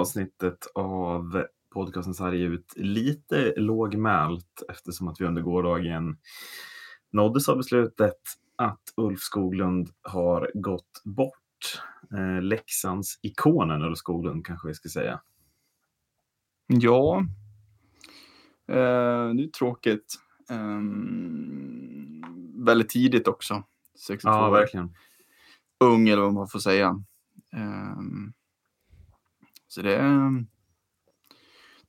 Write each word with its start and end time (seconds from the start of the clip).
det 0.00 0.04
36 0.04 0.30
avsnittet 0.40 0.66
av 0.74 1.44
podcasten 1.70 2.14
sarg 2.14 2.42
ut 2.42 2.72
lite 2.76 3.54
lågmält 3.56 4.62
eftersom 4.68 5.08
att 5.08 5.20
vi 5.20 5.24
under 5.24 5.42
gårdagen 5.42 6.18
nåddes 7.10 7.48
av 7.48 7.56
beslutet 7.56 8.18
att 8.56 8.82
Ulf 8.96 9.20
Skoglund 9.20 9.88
har 10.02 10.50
gått 10.54 11.02
bort. 11.04 11.82
Eh, 12.12 12.42
Leksands 12.42 13.18
ikonen 13.22 13.82
Ulf 13.82 13.98
Skoglund 13.98 14.46
kanske 14.46 14.68
vi 14.68 14.74
ska 14.74 14.88
säga. 14.88 15.20
Ja, 16.66 17.18
eh, 18.68 19.34
det 19.34 19.44
är 19.44 19.50
tråkigt. 19.50 20.14
Um, 20.50 22.24
väldigt 22.64 22.88
tidigt 22.88 23.28
också. 23.28 23.62
62 24.06 24.30
ja, 24.30 24.50
verkligen. 24.50 24.94
Ung 25.84 26.08
eller 26.08 26.22
vad 26.22 26.34
man 26.34 26.48
får 26.48 26.58
säga. 26.58 27.04
Um, 27.56 28.32
så 29.72 29.82
det 29.82 29.96
är, 29.96 30.44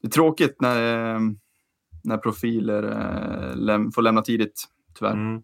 det 0.02 0.08
är 0.08 0.12
tråkigt 0.12 0.62
när, 0.62 1.20
när 2.04 2.17
profiler 2.17 2.84
äh, 2.84 3.55
läm, 3.55 3.91
får 3.91 4.02
lämna 4.02 4.21
tidigt, 4.21 4.63
tyvärr. 4.99 5.13
Mm. 5.13 5.41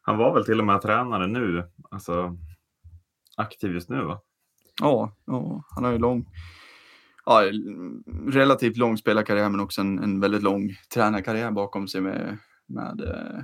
Han 0.00 0.18
var 0.18 0.34
väl 0.34 0.44
till 0.44 0.60
och 0.60 0.66
med 0.66 0.82
tränare 0.82 1.26
nu, 1.26 1.64
alltså 1.90 2.36
aktiv 3.36 3.72
just 3.72 3.88
nu 3.88 4.02
va? 4.02 4.20
Ja, 4.80 5.16
ja 5.26 5.64
han 5.70 5.84
har 5.84 5.92
ju 5.92 5.98
lång, 5.98 6.26
ja, 7.24 7.42
relativt 8.26 8.76
lång 8.76 8.96
spelarkarriär 8.96 9.48
men 9.48 9.60
också 9.60 9.80
en, 9.80 9.98
en 9.98 10.20
väldigt 10.20 10.42
lång 10.42 10.70
tränarkarriär 10.94 11.50
bakom 11.50 11.88
sig 11.88 12.00
med, 12.00 12.38
med 12.66 13.00
eh, 13.00 13.42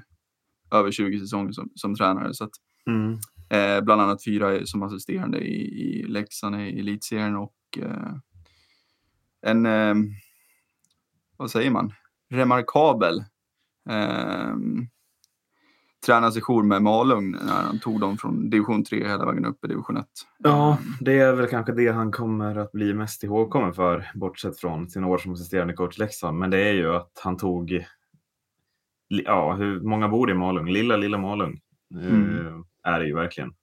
över 0.78 0.91
20 0.91 1.20
säsonger 1.20 1.53
som, 1.53 1.70
som 1.75 1.95
tränare. 1.95 2.34
Så 2.34 2.45
att, 2.45 2.53
mm. 2.87 3.19
eh, 3.50 3.84
bland 3.84 4.03
annat 4.03 4.25
fyra 4.25 4.67
som 4.67 4.83
assisterande 4.83 5.39
i, 5.39 5.83
i 5.83 6.03
Leksand 6.03 6.56
i 6.56 6.81
elitserien 6.81 7.37
och 7.37 7.53
eh, 7.78 8.12
en, 9.42 9.67
eh, 9.67 9.95
vad 11.37 11.51
säger 11.51 11.70
man, 11.70 11.92
remarkabel 12.31 13.25
eh, 13.91 14.55
tränarsession 16.06 16.69
med 16.69 16.83
Malung 16.83 17.31
när 17.31 17.62
han 17.62 17.78
tog 17.78 18.00
dem 18.00 18.19
från 18.19 18.50
division 18.50 18.84
3 18.84 19.09
hela 19.09 19.27
vägen 19.27 19.45
upp 19.45 19.65
i 19.65 19.69
division 19.69 19.97
1. 19.97 20.06
Ja, 20.39 20.78
det 21.00 21.19
är 21.19 21.33
väl 21.33 21.47
kanske 21.47 21.73
det 21.73 21.89
han 21.89 22.12
kommer 22.12 22.56
att 22.56 22.73
bli 22.73 22.95
mest 22.95 23.25
ihågkommen 23.25 23.75
för, 23.75 24.11
bortsett 24.15 24.61
från 24.61 24.91
sina 24.91 25.06
år 25.06 25.19
som 25.19 25.33
assisterande 25.33 25.75
coach 25.75 25.98
Leksand. 25.98 26.39
Men 26.39 26.50
det 26.50 26.69
är 26.69 26.73
ju 26.73 26.95
att 26.95 27.20
han 27.23 27.37
tog, 27.37 27.87
ja, 29.09 29.55
hur 29.55 29.81
många 29.81 30.09
bor 30.09 30.31
i 30.31 30.34
Malung? 30.34 30.69
Lilla, 30.69 30.97
lilla 30.97 31.19
Malung 31.19 31.61
mm. 31.95 32.65
Är 32.83 33.00
det 33.00 33.06
ju 33.06 33.15
verkligen. 33.15 33.55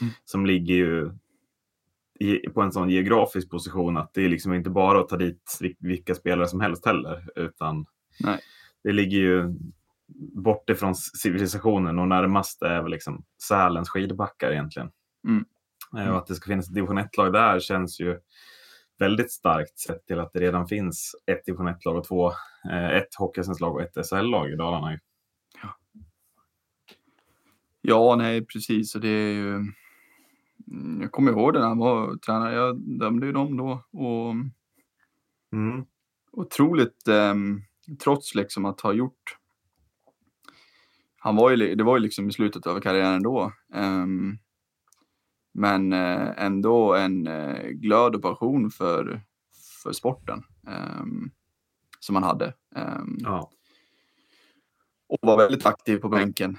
Mm. 0.00 0.12
Som 0.24 0.46
ligger 0.46 0.74
ju 0.74 1.10
i, 2.20 2.48
på 2.48 2.62
en 2.62 2.72
sån 2.72 2.90
geografisk 2.90 3.50
position 3.50 3.96
att 3.96 4.14
det 4.14 4.24
är 4.24 4.28
liksom 4.28 4.54
inte 4.54 4.70
bara 4.70 5.00
att 5.00 5.08
ta 5.08 5.16
dit 5.16 5.58
vilka 5.78 6.14
spelare 6.14 6.48
som 6.48 6.60
helst 6.60 6.86
heller, 6.86 7.28
utan 7.36 7.86
Nej. 8.20 8.40
det 8.84 8.92
ligger 8.92 9.18
ju 9.18 9.54
bort 10.34 10.70
ifrån 10.70 10.94
civilisationen 10.94 11.98
och 11.98 12.08
närmast 12.08 12.62
är 12.62 12.82
väl 12.82 12.90
liksom 12.90 13.24
Sälens 13.42 13.88
skidbackar 13.88 14.52
egentligen. 14.52 14.90
Mm. 15.28 15.44
Mm. 15.96 16.10
Och 16.10 16.18
att 16.18 16.26
det 16.26 16.34
ska 16.34 16.46
finnas 16.46 16.68
ett 16.68 16.74
division 16.74 16.98
1-lag 16.98 17.32
där 17.32 17.60
känns 17.60 18.00
ju 18.00 18.20
väldigt 18.98 19.32
starkt 19.32 19.78
sett 19.78 20.06
till 20.06 20.20
att 20.20 20.32
det 20.32 20.40
redan 20.40 20.66
finns 20.66 21.16
ett 21.26 21.44
division 21.44 21.68
1-lag 21.68 21.96
och 21.96 22.04
två, 22.04 22.32
eh, 22.70 22.88
ett 22.90 23.14
hockeyallsvenskt 23.18 23.62
och 23.62 23.82
ett 23.82 24.06
SHL-lag 24.06 24.50
i 24.50 24.56
Dalarna. 24.56 24.98
Ja. 25.62 25.76
ja, 27.80 28.16
nej 28.16 28.46
precis. 28.46 28.94
Och 28.94 29.00
det 29.00 29.08
är 29.08 29.32
ju... 29.32 29.72
Mm, 30.70 31.00
jag 31.02 31.12
kommer 31.12 31.32
ihåg 31.32 31.52
det 31.52 31.58
när 31.58 31.68
han 31.68 31.78
var 31.78 32.16
tränare. 32.16 32.54
Jag 32.54 32.76
dömde 32.98 33.26
ju 33.26 33.32
dem 33.32 33.56
då. 33.56 33.82
Och... 33.92 34.30
Mm. 35.52 35.84
Otroligt, 36.32 37.08
eh, 37.08 37.34
trots 37.98 38.34
liksom 38.34 38.64
att 38.64 38.80
ha 38.80 38.92
gjort 38.92 39.36
han 41.26 41.36
var 41.36 41.50
ju, 41.50 41.74
det 41.74 41.84
var 41.84 41.96
ju 41.96 42.02
liksom 42.02 42.28
i 42.28 42.32
slutet 42.32 42.66
av 42.66 42.80
karriären 42.80 43.22
då. 43.22 43.52
Um, 43.74 44.38
men 45.52 45.92
uh, 45.92 46.32
ändå 46.36 46.94
en 46.94 47.26
uh, 47.26 47.68
glöd 47.68 48.14
och 48.14 48.22
passion 48.22 48.70
för, 48.70 49.20
för 49.82 49.92
sporten 49.92 50.42
um, 51.00 51.30
som 52.00 52.14
han 52.14 52.24
hade. 52.24 52.54
Um, 52.76 53.18
ja. 53.20 53.50
Och 55.08 55.18
var 55.22 55.36
väldigt 55.36 55.66
aktiv 55.66 55.98
på 55.98 56.08
bänken. 56.08 56.58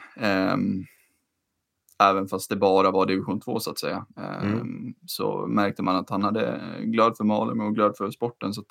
Även 2.00 2.28
fast 2.28 2.50
det 2.50 2.56
bara 2.56 2.92
var 2.92 3.06
division 3.06 3.40
2 3.40 3.60
så 3.60 3.72
att 3.72 3.80
säga. 3.80 4.06
Mm. 4.42 4.96
Så 5.06 5.48
märkte 5.48 5.84
man 5.84 5.96
att 5.96 6.10
han 6.10 6.24
hade 6.24 6.62
glöd 6.80 7.18
för 7.18 7.24
Malung 7.24 7.62
och 7.62 7.76
glöd 7.76 7.98
för 7.98 8.12
sporten. 8.12 8.54
Så 8.54 8.62
att, 8.62 8.68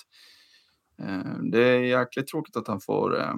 det 1.53 1.63
är 1.63 1.81
jäkligt 1.81 2.27
tråkigt 2.27 2.57
att 2.57 2.69
han 2.69 2.81
får 2.81 3.37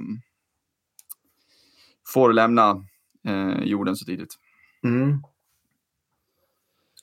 får 2.13 2.33
lämna 2.33 2.85
eh, 3.29 3.63
jorden 3.63 3.97
så 3.97 4.05
tidigt. 4.05 4.35
Mm. 4.85 5.23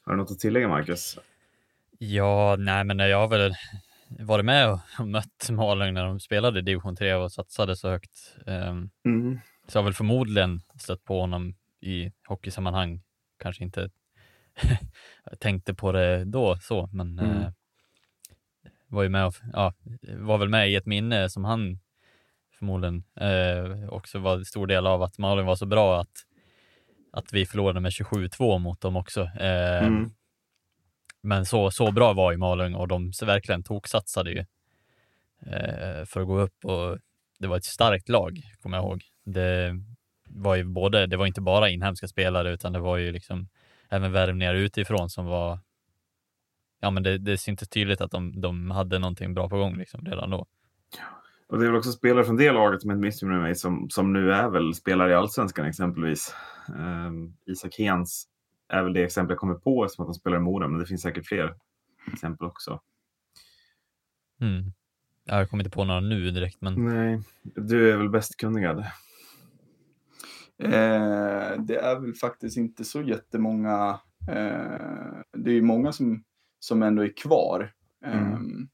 Har 0.06 0.13
du 0.13 0.17
något 0.17 0.31
att 0.31 0.40
tillägga, 0.40 0.67
Marcus? 0.67 1.19
Ja, 1.97 2.56
nej, 2.59 2.84
men 2.84 3.00
jag 3.00 3.17
har 3.17 3.28
väl 3.28 3.53
varit 4.19 4.46
med 4.46 4.72
och 4.72 5.07
mött 5.07 5.50
Malung 5.50 5.94
när 5.94 6.06
de 6.06 6.19
spelade 6.19 6.59
i 6.59 6.62
division 6.62 6.96
3 6.96 7.13
och 7.13 7.31
satsade 7.31 7.75
så 7.75 7.90
högt. 7.90 8.35
Um, 8.46 8.90
mm. 9.06 9.40
Så 9.67 9.78
jag 9.78 9.81
har 9.81 9.84
väl 9.84 9.94
förmodligen 9.94 10.62
stött 10.79 11.03
på 11.03 11.22
honom 11.22 11.56
i 11.85 12.12
hockeysammanhang. 12.28 13.01
Kanske 13.40 13.63
inte 13.63 13.90
tänkte 15.40 15.73
på 15.73 15.91
det 15.91 16.25
då 16.25 16.57
så, 16.57 16.90
men 16.91 17.19
mm. 17.19 17.38
uh, 17.38 17.47
var 18.88 19.03
ju 19.03 19.09
med 19.09 19.25
och, 19.25 19.35
ja, 19.53 19.73
var 20.01 20.38
väl 20.38 20.50
med 20.50 20.69
i 20.69 20.75
ett 20.75 20.85
minne 20.85 21.29
som 21.29 21.46
han 21.46 21.79
förmodligen 22.59 23.03
eh, 23.16 23.90
också 23.90 24.19
var 24.19 24.38
en 24.38 24.46
stor 24.46 24.68
del 24.68 24.88
av 24.88 25.03
att 25.03 25.18
Malung 25.18 25.46
var 25.46 25.56
så 25.56 25.66
bra 25.66 26.00
att, 26.01 26.25
att 27.12 27.34
vi 27.34 27.46
förlorade 27.46 27.79
med 27.79 27.90
27-2 27.90 28.59
mot 28.59 28.81
dem 28.81 28.96
också. 28.96 29.22
Eh, 29.22 29.85
mm. 29.85 30.12
Men 31.22 31.46
så, 31.46 31.72
så 31.72 31.91
bra 31.91 32.13
var 32.13 32.31
ju 32.31 32.38
Malung 32.38 32.75
och 32.75 32.88
de 32.88 33.12
verkligen 33.25 33.63
toksatsade 33.63 34.31
ju 34.31 34.40
eh, 35.52 36.06
för 36.06 36.22
att 36.22 36.28
gå 36.28 36.40
upp 36.40 36.66
och 36.66 36.97
det 37.40 37.47
var 37.47 37.57
ett 37.57 37.66
starkt 37.66 38.09
lag, 38.09 38.41
kommer 38.62 38.78
jag 38.78 38.84
ihåg. 38.85 39.03
Det 39.23 39.79
var 40.35 40.56
ju 40.56 40.63
både, 40.63 41.07
det 41.07 41.18
var 41.18 41.25
inte 41.25 41.41
bara 41.41 41.69
inhemska 41.69 42.07
spelare 42.07 42.53
utan 42.53 42.73
det 42.73 42.79
var 42.79 42.97
ju 42.97 43.12
liksom 43.12 43.47
även 43.90 44.12
värvningar 44.12 44.53
utifrån 44.53 45.09
som 45.09 45.25
var 45.25 45.59
ja 46.79 46.91
men 46.91 47.03
det, 47.03 47.18
det 47.18 47.38
syntes 47.38 47.69
tydligt 47.69 48.01
att 48.01 48.12
de, 48.12 48.41
de 48.41 48.72
hade 48.72 49.00
någonting 49.00 49.34
bra 49.34 49.50
på 49.50 49.57
gång 49.57 49.78
liksom 49.78 50.06
redan 50.06 50.29
då. 50.29 50.46
Och 51.47 51.59
det 51.59 51.66
är 51.66 51.68
väl 51.68 51.78
också 51.78 51.91
spelare 51.91 52.25
från 52.25 52.38
det 52.38 52.51
laget 52.51 52.81
som 52.81 52.91
inte 52.91 53.06
missminner 53.06 53.41
mig 53.41 53.56
som, 53.56 53.90
som 53.90 54.13
nu 54.13 54.34
är 54.34 54.50
väl 54.50 54.73
spelare 54.73 55.12
i 55.12 55.13
Allsvenskan 55.13 55.66
exempelvis. 55.66 56.35
Um, 57.07 57.38
Isak 57.46 57.75
Hens 57.78 58.28
är 58.69 58.84
väl 58.84 58.94
det 58.94 59.03
exempel 59.03 59.31
jag 59.31 59.40
kommer 59.40 59.56
på 59.56 59.88
som 59.90 60.03
att 60.03 60.07
han 60.07 60.13
spelar 60.13 60.38
i 60.38 60.40
Mora, 60.40 60.67
men 60.67 60.79
det 60.79 60.85
finns 60.85 61.02
säkert 61.02 61.28
fler 61.28 61.56
exempel 62.13 62.47
också. 62.47 62.81
Mm. 64.41 64.73
Jag 65.25 65.50
kommer 65.50 65.63
inte 65.63 65.75
på 65.75 65.84
några 65.84 66.00
nu 66.00 66.31
direkt, 66.31 66.62
men... 66.62 66.85
Nej, 66.85 67.22
du 67.44 67.91
är 67.91 67.97
väl 67.97 68.09
bäst 68.09 68.38
kunnigad? 68.38 68.85
Eh, 70.57 71.59
det 71.59 71.75
är 71.75 71.99
väl 71.99 72.13
faktiskt 72.13 72.57
inte 72.57 72.84
så 72.84 73.02
jättemånga. 73.02 73.99
Eh, 74.29 75.22
det 75.37 75.49
är 75.49 75.53
ju 75.53 75.61
många 75.61 75.91
som, 75.91 76.23
som 76.59 76.84
ändå 76.84 77.03
är 77.03 77.17
kvar. 77.17 77.73
Mm. 78.05 78.34
Um, 78.34 78.69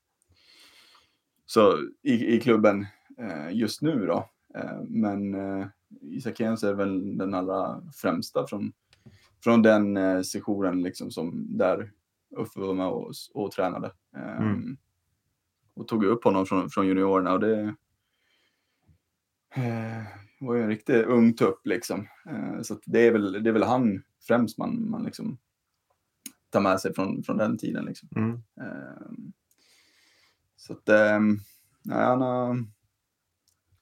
så 1.45 1.78
i, 2.01 2.36
i 2.36 2.39
klubben 2.39 2.86
eh, 3.18 3.51
just 3.51 3.81
nu 3.81 4.06
då. 4.06 4.30
Eh, 4.56 4.81
men 4.88 5.36
eh, 5.36 5.68
Isak 6.01 6.39
Hens 6.39 6.63
är 6.63 6.74
väl 6.74 7.18
den 7.18 7.33
allra 7.33 7.81
främsta 7.94 8.48
från, 8.48 8.74
från 9.44 9.62
den 9.62 9.98
eh, 9.98 10.22
sessionen 10.22 10.84
liksom 10.84 11.12
som 11.12 11.57
där 11.57 11.92
Uffe 12.38 12.60
var 12.60 12.74
med 12.74 12.88
och, 12.88 13.13
och 13.34 13.51
tränade. 13.51 13.92
Eh, 14.16 14.38
mm. 14.38 14.77
Och 15.74 15.88
tog 15.88 16.04
upp 16.04 16.24
honom 16.24 16.45
från, 16.45 16.69
från 16.69 16.88
juniorerna 16.88 17.34
och 17.34 17.39
det 17.39 17.75
eh, 19.56 20.04
var 20.42 20.56
ju 20.56 20.62
en 20.62 20.70
riktig 20.70 21.04
ung 21.04 21.34
tupp 21.34 21.68
liksom. 21.68 22.08
Eh, 22.30 22.62
så 22.62 22.80
det 22.86 23.08
är, 23.08 23.12
väl, 23.12 23.44
det 23.44 23.50
är 23.50 23.54
väl 23.54 23.64
han 23.64 24.04
främst 24.28 24.58
man, 24.58 24.90
man 24.90 25.04
liksom 25.04 25.38
tar 26.50 26.62
med 26.62 26.80
sig 26.80 26.94
från, 26.94 27.24
från 27.24 27.38
den 27.38 27.58
tiden. 27.58 27.86
Liksom. 27.86 28.10
Mm. 28.16 28.42
Eh, 28.62 29.12
så 30.56 30.74
att, 30.74 30.88
nej, 31.84 32.06
han, 32.06 32.22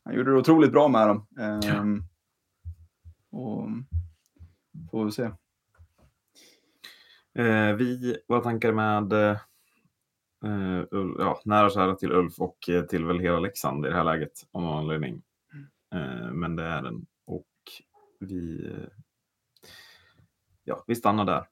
han 0.04 0.16
gjorde 0.16 0.32
det 0.32 0.38
otroligt 0.38 0.72
bra 0.72 0.88
med 0.88 1.08
dem. 1.08 1.28
Ja. 1.36 1.86
Och 3.32 3.70
får 4.92 5.06
vi 5.06 5.12
se. 5.12 5.30
Eh, 7.40 7.76
vi, 7.76 8.18
våra 8.28 8.42
tankar 8.42 8.72
med 8.72 9.14
eh, 9.14 9.38
ja, 11.18 11.42
nära 11.46 11.66
och 11.66 11.72
kära 11.72 11.96
till 11.96 12.12
Ulf 12.12 12.40
och 12.40 12.58
till 12.90 13.06
väl 13.06 13.20
hela 13.20 13.40
Leksand 13.40 13.86
i 13.86 13.90
det 13.90 13.96
här 13.96 14.04
läget 14.04 14.48
av 14.52 14.62
någon 14.62 14.78
anledning. 14.78 15.22
Eh, 15.96 16.32
men 16.32 16.56
det 16.56 16.64
är 16.64 16.82
den. 16.82 17.06
Och 17.26 17.48
vi, 18.20 18.66
eh, 18.66 18.90
ja, 20.64 20.84
vi 20.88 20.96
stannar 20.96 21.26
där. 21.26 21.48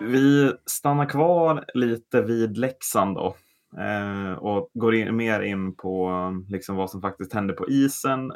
Vi 0.00 0.52
stannar 0.66 1.08
kvar 1.08 1.64
lite 1.74 2.22
vid 2.22 2.58
Leksand 2.58 3.16
då. 3.16 3.36
Eh, 3.78 4.32
och 4.32 4.70
går 4.74 4.94
in, 4.94 5.16
mer 5.16 5.40
in 5.40 5.76
på 5.76 6.10
liksom, 6.48 6.76
vad 6.76 6.90
som 6.90 7.00
faktiskt 7.00 7.32
hände 7.32 7.52
på 7.52 7.68
isen. 7.68 8.32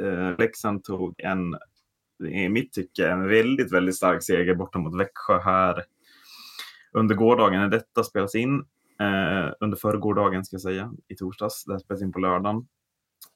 Eh, 0.00 0.38
Leksand 0.38 0.84
tog 0.84 1.14
en, 1.20 1.56
i 2.28 2.48
mitt 2.48 2.72
tycke, 2.72 3.08
en 3.08 3.28
väldigt, 3.28 3.72
väldigt 3.72 3.96
stark 3.96 4.22
seger 4.22 4.54
borta 4.54 4.78
mot 4.78 5.00
Växjö 5.00 5.40
här 5.40 5.84
under 6.92 7.14
gårdagen 7.14 7.60
när 7.60 7.68
detta 7.68 8.04
spelas 8.04 8.34
in. 8.34 8.64
Eh, 9.00 9.52
under 9.60 9.76
förrgårdagen 9.76 10.44
ska 10.44 10.54
jag 10.54 10.60
säga, 10.60 10.92
i 11.08 11.16
torsdags. 11.16 11.64
Det 11.64 11.72
här 11.72 11.78
spelas 11.78 12.02
in 12.02 12.12
på 12.12 12.18
lördagen. 12.18 12.66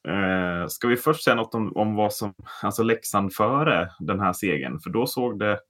Eh, 0.09 0.67
ska 0.69 0.89
vi 0.89 0.97
först 0.97 1.25
säga 1.25 1.37
något 1.37 1.55
om, 1.55 1.77
om 1.77 1.95
vad 1.95 2.13
som, 2.13 2.35
alltså 2.63 2.83
Leksand 2.83 3.33
före 3.35 3.91
den 3.99 4.21
här 4.21 4.33
segern? 4.33 4.81
För 4.81 4.91
då 4.91 5.07
såg 5.07 5.39
det 5.39 5.61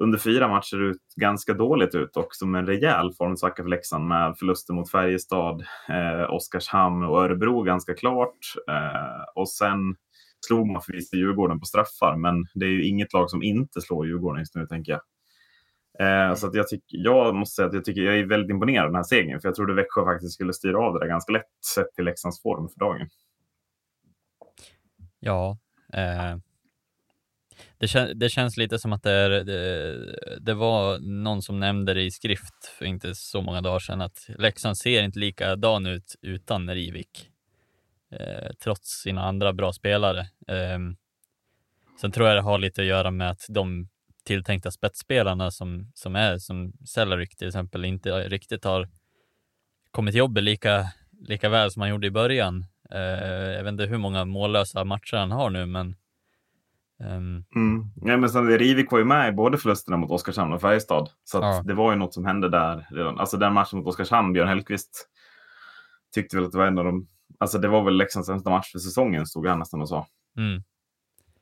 under 0.00 0.18
fyra 0.18 0.48
matcher 0.48 0.82
ut 0.82 1.02
ganska 1.16 1.54
dåligt 1.54 1.94
ut 1.94 2.16
och 2.16 2.34
som 2.34 2.54
en 2.54 2.66
rejäl 2.66 3.12
formsvacka 3.12 3.62
för 3.62 3.70
Leksand 3.70 4.08
med 4.08 4.38
förluster 4.38 4.74
mot 4.74 4.90
Färjestad, 4.90 5.64
eh, 5.88 6.34
Oskarshamn 6.34 7.04
och 7.04 7.22
Örebro 7.22 7.62
ganska 7.62 7.94
klart. 7.94 8.38
Eh, 8.68 9.24
och 9.34 9.48
sen 9.48 9.96
slog 10.46 10.66
man 10.66 10.82
förvisso 10.82 11.16
Djurgården 11.16 11.60
på 11.60 11.66
straffar, 11.66 12.16
men 12.16 12.46
det 12.54 12.66
är 12.66 12.70
ju 12.70 12.84
inget 12.86 13.12
lag 13.12 13.30
som 13.30 13.42
inte 13.42 13.80
slår 13.80 14.06
Djurgården 14.06 14.40
just 14.40 14.54
nu, 14.54 14.66
tänker 14.66 14.92
jag. 14.92 15.00
Eh, 15.98 16.34
så 16.34 16.46
att 16.46 16.54
jag, 16.54 16.68
tyck, 16.68 16.84
jag 16.86 17.34
måste 17.34 17.54
säga 17.54 17.68
att 17.68 17.74
jag, 17.74 17.84
tycker, 17.84 18.00
jag 18.00 18.18
är 18.18 18.26
väldigt 18.26 18.50
imponerad 18.50 18.84
av 18.84 18.90
den 18.90 18.96
här 18.96 19.02
segern, 19.02 19.40
för 19.40 19.48
jag 19.48 19.54
trodde 19.54 19.74
Växjö 19.74 20.04
faktiskt 20.04 20.34
skulle 20.34 20.52
styra 20.52 20.78
av 20.78 20.94
det 20.94 21.00
där 21.00 21.06
ganska 21.06 21.32
lätt, 21.32 21.64
sett 21.74 21.94
till 21.94 22.04
Leksands 22.04 22.42
form 22.42 22.68
för 22.68 22.78
dagen. 22.78 23.08
Ja, 25.20 25.58
eh, 25.92 26.36
det, 27.78 27.88
kän 27.88 28.18
det, 28.18 28.28
känns 28.28 28.56
lite 28.56 28.78
som 28.78 28.92
att 28.92 29.02
det, 29.02 29.12
är, 29.12 29.30
det, 29.30 30.38
det, 30.40 30.54
var 30.54 30.98
någon 30.98 31.42
som 31.42 31.60
nämnde 31.60 31.94
det 31.94 32.02
i 32.02 32.10
skrift 32.10 32.66
för 32.78 32.84
inte 32.84 33.14
så 33.14 33.42
många 33.42 33.60
dagar 33.60 33.78
sedan 33.78 34.00
att 34.00 34.26
Leksand 34.38 34.78
ser 34.78 35.02
inte 35.02 35.18
likadan 35.18 35.86
ut 35.86 36.16
utan 36.22 36.70
Rivik. 36.70 37.30
Eh, 38.10 38.52
trots 38.64 38.88
sina 39.02 39.22
andra 39.22 39.52
bra 39.52 39.72
spelare. 39.72 40.20
Eh, 40.48 40.78
sen 42.00 42.12
tror 42.12 42.28
jag 42.28 42.36
det 42.36 42.42
har 42.42 42.58
lite 42.58 42.80
att 42.80 42.86
göra 42.86 43.10
med 43.10 43.30
att 43.30 43.46
de 43.48 43.88
tilltänkta 44.26 44.70
spetsspelarna 44.70 45.50
som, 45.50 45.90
som 45.94 46.16
är 46.16 46.38
som 46.38 46.72
Cellarik 46.84 47.36
till 47.36 47.48
exempel 47.48 47.84
inte 47.84 48.10
riktigt 48.28 48.64
har 48.64 48.88
kommit 49.90 50.12
till 50.12 50.18
jobbet 50.18 50.42
lika, 50.42 50.86
lika 51.20 51.48
väl 51.48 51.70
som 51.70 51.80
han 51.80 51.90
gjorde 51.90 52.06
i 52.06 52.10
början. 52.10 52.64
Eh, 52.90 53.00
jag 53.56 53.64
vet 53.64 53.72
inte 53.72 53.86
hur 53.86 53.98
många 53.98 54.24
mållösa 54.24 54.84
matcher 54.84 55.16
han 55.16 55.30
har 55.30 55.50
nu, 55.50 55.66
men 55.66 55.96
Um... 57.00 57.44
Mm. 57.54 57.84
Ja, 57.94 58.16
men 58.16 58.30
sen, 58.30 58.58
Rivik 58.58 58.90
var 58.90 58.98
ju 58.98 59.04
med 59.04 59.28
i 59.28 59.32
både 59.32 59.58
förlusterna 59.58 59.96
mot 59.96 60.10
Oskarshamn 60.10 60.52
och 60.52 60.60
Färjestad. 60.60 61.10
Så 61.24 61.38
ja. 61.38 61.62
det 61.64 61.74
var 61.74 61.92
ju 61.92 61.98
något 61.98 62.14
som 62.14 62.24
hände 62.24 62.48
där 62.48 62.86
redan. 62.90 63.18
Alltså 63.18 63.36
den 63.36 63.52
matchen 63.52 63.78
mot 63.78 63.86
Oskarshamn, 63.86 64.32
Björn 64.32 64.48
Hellkvist 64.48 65.08
tyckte 66.14 66.36
väl 66.36 66.44
att 66.44 66.52
det 66.52 66.58
var 66.58 66.66
en 66.66 66.78
av 66.78 66.84
de... 66.84 67.08
Alltså 67.38 67.58
det 67.58 67.68
var 67.68 67.84
väl 67.84 67.96
Leksands 67.96 68.26
sämsta 68.26 68.50
match 68.50 68.72
för 68.72 68.78
säsongen, 68.78 69.26
stod 69.26 69.46
han 69.46 69.58
nästan 69.58 69.80
och 69.80 69.88
sa. 69.88 70.06
Mm. 70.36 70.62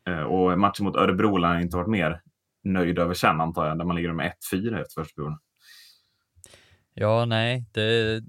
Uh, 0.08 0.24
och 0.24 0.58
matchen 0.58 0.84
mot 0.84 0.96
Örebro 0.96 1.40
har 1.40 1.48
han 1.48 1.62
inte 1.62 1.76
varit 1.76 1.88
mer 1.88 2.20
nöjd 2.64 2.98
över 2.98 3.14
sen, 3.14 3.40
antar 3.40 3.66
jag, 3.66 3.78
där 3.78 3.84
man 3.84 3.96
ligger 3.96 4.12
med 4.12 4.32
1-4 4.52 4.80
efter 4.80 5.02
första 5.02 5.14
perioden. 5.14 5.38
Ja, 6.94 7.24
nej, 7.24 7.64
det... 7.72 8.22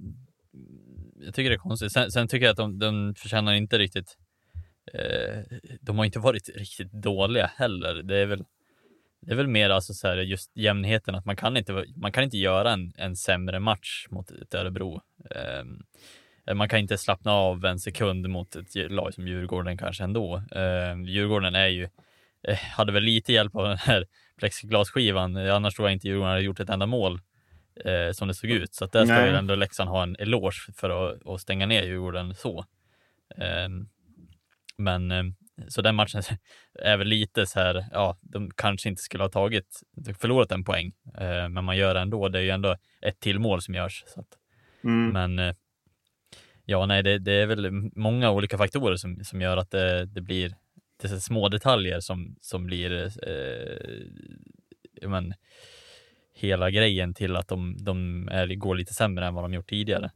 Jag 1.19 1.33
tycker 1.33 1.49
det 1.49 1.55
är 1.55 1.59
konstigt. 1.59 1.91
Sen, 1.91 2.11
sen 2.11 2.27
tycker 2.27 2.45
jag 2.45 2.51
att 2.51 2.57
de, 2.57 2.79
de 2.79 3.15
förtjänar 3.15 3.53
inte 3.53 3.77
riktigt 3.77 4.17
Eh, 4.93 5.43
de 5.81 5.97
har 5.97 6.05
inte 6.05 6.19
varit 6.19 6.49
riktigt 6.55 6.91
dåliga 6.91 7.51
heller. 7.55 7.93
Det 8.03 8.17
är 8.17 8.25
väl, 8.25 8.43
det 9.21 9.31
är 9.31 9.35
väl 9.35 9.47
mer 9.47 9.69
alltså 9.69 9.93
så 9.93 10.07
här 10.07 10.17
just 10.17 10.57
jämnheten, 10.57 11.15
att 11.15 11.25
man 11.25 11.35
kan 11.35 11.57
inte, 11.57 11.85
man 11.95 12.11
kan 12.11 12.23
inte 12.23 12.37
göra 12.37 12.71
en, 12.71 12.93
en 12.97 13.15
sämre 13.15 13.59
match 13.59 14.07
mot 14.09 14.31
ett 14.31 14.53
Örebro. 14.53 15.01
Eh, 15.31 16.53
man 16.53 16.69
kan 16.69 16.79
inte 16.79 16.97
slappna 16.97 17.31
av 17.31 17.65
en 17.65 17.79
sekund 17.79 18.29
mot 18.29 18.55
ett 18.55 18.91
lag 18.91 19.13
som 19.13 19.27
Djurgården 19.27 19.77
kanske 19.77 20.03
ändå. 20.03 20.43
Eh, 20.51 21.01
Djurgården 21.05 21.55
är 21.55 21.67
ju, 21.67 21.89
eh, 22.47 22.57
hade 22.57 22.91
väl 22.91 23.03
lite 23.03 23.33
hjälp 23.33 23.55
av 23.55 23.67
den 23.67 23.77
här 23.77 24.05
plexiglasskivan, 24.37 25.37
annars 25.37 25.75
tror 25.75 25.87
jag 25.87 25.93
inte 25.93 26.07
Djurgården 26.07 26.29
hade 26.29 26.41
gjort 26.41 26.59
ett 26.59 26.69
enda 26.69 26.85
mål 26.85 27.19
eh, 27.85 28.11
som 28.11 28.27
det 28.27 28.33
såg 28.33 28.49
ut. 28.49 28.75
Så 28.75 28.85
att 28.85 28.91
där 28.91 29.05
ska 29.05 29.27
ju 29.27 29.35
ändå 29.35 29.55
Leksand 29.55 29.89
ha 29.89 30.03
en 30.03 30.15
eloge 30.19 30.73
för 30.75 30.89
att, 30.89 31.27
att 31.27 31.41
stänga 31.41 31.65
ner 31.65 31.83
Djurgården 31.83 32.35
så. 32.35 32.65
Um, 33.65 33.89
men 34.77 35.11
eh, 35.11 35.23
så 35.67 35.81
den 35.81 35.95
matchen 35.95 36.21
är 36.79 36.97
väl 36.97 37.07
lite 37.07 37.45
så 37.45 37.59
här, 37.59 37.85
ja, 37.91 38.17
de 38.21 38.51
kanske 38.51 38.89
inte 38.89 39.01
skulle 39.01 39.23
ha 39.23 39.29
tagit, 39.29 39.81
förlorat 40.19 40.51
en 40.51 40.63
poäng, 40.63 40.93
eh, 41.17 41.49
men 41.49 41.63
man 41.63 41.77
gör 41.77 41.93
det 41.93 41.99
ändå. 41.99 42.29
Det 42.29 42.39
är 42.39 42.43
ju 42.43 42.49
ändå 42.49 42.75
ett 43.01 43.19
till 43.19 43.39
mål 43.39 43.61
som 43.61 43.75
görs. 43.75 44.03
Så 44.07 44.19
att, 44.19 44.27
mm. 44.83 45.09
Men 45.09 45.39
eh, 45.39 45.55
ja, 46.65 46.85
nej, 46.85 47.03
det, 47.03 47.19
det, 47.19 47.33
är 47.33 47.45
väl 47.45 47.71
många 47.95 48.31
olika 48.31 48.57
faktorer 48.57 48.95
som, 48.95 49.23
som 49.23 49.41
gör 49.41 49.57
att 49.57 49.71
det, 49.71 50.05
det 50.05 50.21
blir 50.21 50.55
det 51.01 51.12
är 51.12 51.19
små 51.19 51.50
detaljer 51.50 52.00
som, 52.00 52.36
som 52.42 52.65
blir 52.65 53.12
eh, 53.27 55.09
men, 55.09 55.33
hela 56.33 56.69
grejen 56.69 57.13
till 57.13 57.36
att 57.36 57.47
de, 57.47 57.77
de 57.80 58.27
är, 58.31 58.56
går 58.56 58.75
lite 58.75 58.94
sämre 58.94 59.27
än 59.27 59.33
vad 59.33 59.44
de 59.44 59.53
gjort 59.53 59.69
tidigare. 59.69 60.12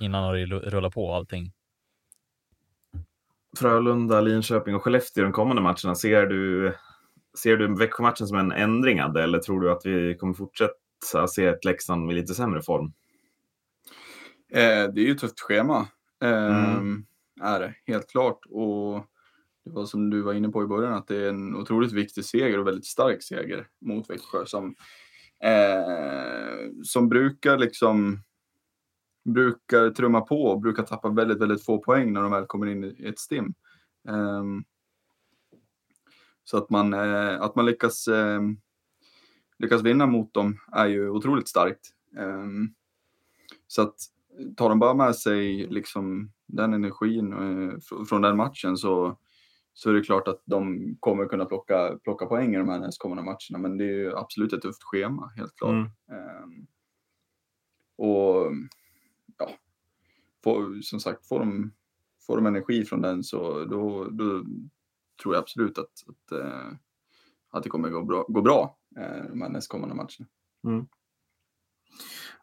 Innan 0.00 0.24
har 0.24 0.34
det 0.34 0.46
rullat 0.46 0.94
på 0.94 1.14
allting. 1.14 1.52
Frölunda, 3.58 4.20
Linköping 4.20 4.74
och 4.74 4.82
Skellefteå 4.82 5.24
de 5.24 5.32
kommande 5.32 5.62
matcherna. 5.62 5.94
Ser 5.94 6.26
du, 6.26 6.72
ser 7.42 7.56
du 7.56 7.78
Växjö-matchen 7.78 8.26
som 8.26 8.38
en 8.38 8.52
ändring 8.52 8.98
eller 8.98 9.38
tror 9.38 9.60
du 9.60 9.70
att 9.70 9.80
vi 9.84 10.14
kommer 10.14 10.34
fortsätta 10.34 11.26
se 11.28 11.46
ett 11.46 11.64
Leksand 11.64 12.06
med 12.06 12.14
lite 12.14 12.34
sämre 12.34 12.62
form? 12.62 12.92
Eh, 14.52 14.92
det 14.92 15.00
är 15.00 15.04
ju 15.04 15.12
ett 15.12 15.18
tufft 15.18 15.40
schema. 15.40 15.88
Eh, 16.22 16.76
mm. 16.76 17.06
Är 17.42 17.60
det, 17.60 17.74
helt 17.86 18.10
klart. 18.10 18.40
Och 18.48 19.04
det 19.68 19.74
var 19.74 19.86
som 19.86 20.10
du 20.10 20.22
var 20.22 20.32
inne 20.34 20.48
på 20.48 20.62
i 20.62 20.66
början 20.66 20.92
att 20.92 21.06
det 21.06 21.16
är 21.16 21.28
en 21.28 21.56
otroligt 21.56 21.92
viktig 21.92 22.24
seger 22.24 22.58
och 22.58 22.66
väldigt 22.66 22.86
stark 22.86 23.22
seger 23.22 23.66
mot 23.80 24.10
Växjö 24.10 24.46
som, 24.46 24.74
eh, 25.44 26.70
som 26.84 27.08
brukar 27.08 27.58
liksom 27.58 28.22
brukar 29.24 29.90
trumma 29.90 30.20
på 30.20 30.42
och 30.42 30.60
brukar 30.60 30.82
tappa 30.82 31.08
väldigt, 31.08 31.38
väldigt 31.38 31.64
få 31.64 31.78
poäng 31.78 32.12
när 32.12 32.22
de 32.22 32.30
väl 32.30 32.46
kommer 32.46 32.66
in 32.66 32.84
i 32.84 33.06
ett 33.06 33.18
stim. 33.18 33.54
Um, 34.08 34.64
så 36.44 36.56
att 36.56 36.70
man, 36.70 36.94
uh, 36.94 37.42
att 37.42 37.54
man 37.54 37.66
lyckas, 37.66 38.08
uh, 38.08 38.40
lyckas 39.58 39.82
vinna 39.82 40.06
mot 40.06 40.34
dem 40.34 40.58
är 40.72 40.86
ju 40.86 41.10
otroligt 41.10 41.48
starkt. 41.48 41.90
Um, 42.16 42.74
så 43.66 43.82
att 43.82 43.94
tar 44.56 44.68
de 44.68 44.78
bara 44.78 44.94
med 44.94 45.16
sig 45.16 45.66
liksom 45.66 46.32
den 46.46 46.74
energin 46.74 47.32
uh, 47.32 48.04
från 48.08 48.22
den 48.22 48.36
matchen 48.36 48.76
så, 48.76 49.18
så 49.78 49.90
är 49.90 49.94
det 49.94 50.02
klart 50.02 50.28
att 50.28 50.42
de 50.44 50.96
kommer 51.00 51.26
kunna 51.26 51.44
plocka, 51.44 51.98
plocka 52.04 52.26
poäng 52.26 52.54
i 52.54 52.58
de 52.58 52.68
här 52.68 52.78
nästkommande 52.78 53.22
matcherna. 53.22 53.58
Men 53.68 53.78
det 53.78 53.84
är 53.84 53.92
ju 53.92 54.16
absolut 54.16 54.52
ett 54.52 54.62
tufft 54.62 54.82
schema, 54.82 55.32
helt 55.36 55.56
klart. 55.56 55.70
Mm. 55.70 56.42
Um, 56.44 56.66
och 57.96 58.52
får, 60.44 60.82
som 60.82 61.00
sagt, 61.00 61.28
får 61.28 61.38
de, 61.38 61.72
får 62.26 62.36
de 62.36 62.46
energi 62.46 62.84
från 62.84 63.02
den 63.02 63.24
så 63.24 63.64
då, 63.64 64.04
då 64.04 64.44
tror 65.22 65.34
jag 65.34 65.42
absolut 65.42 65.78
att, 65.78 65.92
att, 66.06 66.32
äh, 66.32 66.72
att 67.50 67.62
det 67.62 67.68
kommer 67.68 67.88
gå 67.88 68.04
bra, 68.04 68.24
gå 68.28 68.42
bra 68.42 68.78
äh, 68.96 69.24
de 69.30 69.42
här 69.42 69.48
nästkommande 69.48 69.94
matcherna. 69.94 70.28
Mm. 70.64 70.86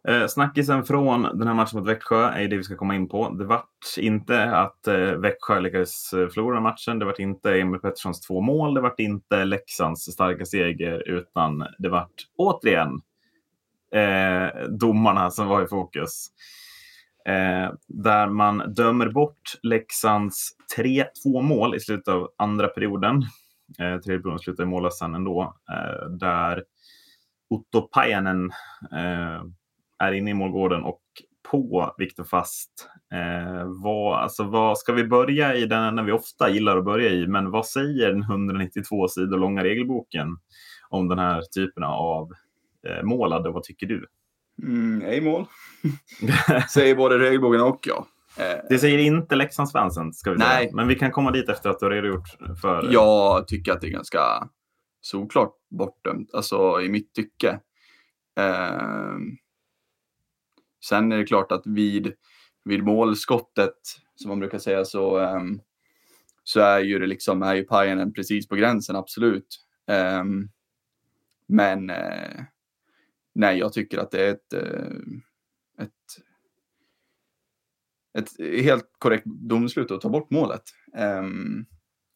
Eh, 0.07 0.27
snackisen 0.27 0.83
från 0.83 1.21
den 1.21 1.47
här 1.47 1.53
matchen 1.53 1.79
mot 1.79 1.89
Växjö 1.89 2.29
är 2.29 2.47
det 2.47 2.57
vi 2.57 2.63
ska 2.63 2.75
komma 2.75 2.95
in 2.95 3.07
på. 3.07 3.29
Det 3.29 3.45
vart 3.45 3.97
inte 3.97 4.43
att 4.43 4.87
eh, 4.87 5.11
Växjö 5.11 5.59
lyckades 5.59 6.13
eh, 6.13 6.27
förlora 6.27 6.61
matchen. 6.61 6.99
Det 6.99 7.05
vart 7.05 7.19
inte 7.19 7.59
Emil 7.59 7.79
Petterssons 7.79 8.21
två 8.21 8.41
mål. 8.41 8.73
Det 8.73 8.81
vart 8.81 8.99
inte 8.99 9.45
Leksands 9.45 10.01
starka 10.01 10.45
seger, 10.45 11.09
utan 11.09 11.65
det 11.77 11.89
vart 11.89 12.13
återigen 12.37 13.01
eh, 13.93 14.67
domarna 14.69 15.31
som 15.31 15.47
var 15.47 15.63
i 15.63 15.67
fokus. 15.67 16.27
Eh, 17.25 17.73
där 17.87 18.27
man 18.27 18.73
dömer 18.73 19.09
bort 19.09 19.59
Leksands 19.63 20.51
3-2 20.77 21.41
mål 21.41 21.75
i 21.75 21.79
slutet 21.79 22.07
av 22.07 22.29
andra 22.37 22.67
perioden. 22.67 23.21
Eh, 23.79 23.97
tredje 23.99 24.21
perioden 24.21 24.39
slutar 24.39 24.63
i 24.63 24.67
mållösan 24.67 25.15
ändå. 25.15 25.55
Eh, 25.71 26.09
där 26.09 26.63
Otto 27.49 27.81
Pajanen 27.81 28.51
eh, 28.91 29.43
är 30.07 30.11
inne 30.11 30.31
i 30.31 30.33
målgården 30.33 30.83
och 30.83 31.01
på 31.51 31.95
Viktor 31.97 32.23
Fast. 32.23 32.89
Eh, 33.13 33.67
vad, 33.83 34.19
alltså, 34.19 34.43
vad 34.43 34.77
ska 34.77 34.93
vi 34.93 35.03
börja 35.03 35.55
i 35.55 35.65
den 35.65 35.95
när 35.95 36.03
vi 36.03 36.11
ofta 36.11 36.49
gillar 36.49 36.77
att 36.77 36.85
börja 36.85 37.09
i, 37.09 37.27
men 37.27 37.51
vad 37.51 37.65
säger 37.65 38.07
den 38.11 38.23
192 38.23 39.07
sidor 39.07 39.37
långa 39.37 39.63
regelboken 39.63 40.27
om 40.89 41.07
den 41.07 41.19
här 41.19 41.41
typen 41.41 41.83
av 41.83 42.31
eh, 42.87 43.03
målade? 43.03 43.51
Vad 43.51 43.63
tycker 43.63 43.87
du? 43.87 44.07
Mm, 44.63 45.01
ej 45.01 45.21
mål. 45.21 45.45
säger 46.69 46.95
både 46.95 47.19
regelboken 47.19 47.61
och 47.61 47.79
jag. 47.87 48.05
Eh, 48.37 48.59
det 48.69 48.79
säger 48.79 48.97
inte 48.97 49.35
Leksandsfansen, 49.35 50.13
ska 50.13 50.31
vi 50.31 50.37
Nej. 50.37 50.57
säga. 50.57 50.75
Men 50.75 50.87
vi 50.87 50.95
kan 50.95 51.11
komma 51.11 51.31
dit 51.31 51.49
efter 51.49 51.69
att 51.69 51.79
du 51.79 51.85
har 51.85 51.91
redogjort 51.91 52.27
för... 52.61 52.89
Jag 52.91 53.47
tycker 53.47 53.71
att 53.71 53.81
det 53.81 53.87
är 53.87 53.91
ganska 53.91 54.19
solklart 55.01 55.53
bortdömt, 55.69 56.33
alltså 56.33 56.81
i 56.81 56.89
mitt 56.89 57.13
tycke. 57.13 57.59
Eh, 58.39 59.15
sen 60.87 61.11
är 61.11 61.17
det 61.17 61.25
klart 61.25 61.51
att 61.51 61.67
vid, 61.67 62.13
vid 62.63 62.83
målskottet, 62.83 63.77
som 64.15 64.29
man 64.29 64.39
brukar 64.39 64.59
säga, 64.59 64.85
så, 64.85 65.19
eh, 65.19 65.41
så 66.43 66.59
är 66.59 66.79
ju 66.79 66.99
det 66.99 67.07
liksom, 67.07 67.43
är 67.43 67.55
ju 67.55 67.63
Pajanen 67.63 68.13
precis 68.13 68.47
på 68.47 68.55
gränsen, 68.55 68.95
absolut. 68.95 69.65
Eh, 69.87 70.23
men 71.47 71.89
eh, 71.89 72.43
nej, 73.35 73.57
jag 73.57 73.73
tycker 73.73 73.97
att 73.97 74.11
det 74.11 74.25
är 74.25 74.31
ett, 74.31 74.53
eh, 74.53 74.97
ett, 75.79 75.91
ett 78.17 78.63
helt 78.63 78.89
korrekt 78.97 79.25
domslut 79.25 79.91
att 79.91 80.01
ta 80.01 80.09
bort 80.09 80.31
målet. 80.31 80.63
Um, 80.97 81.65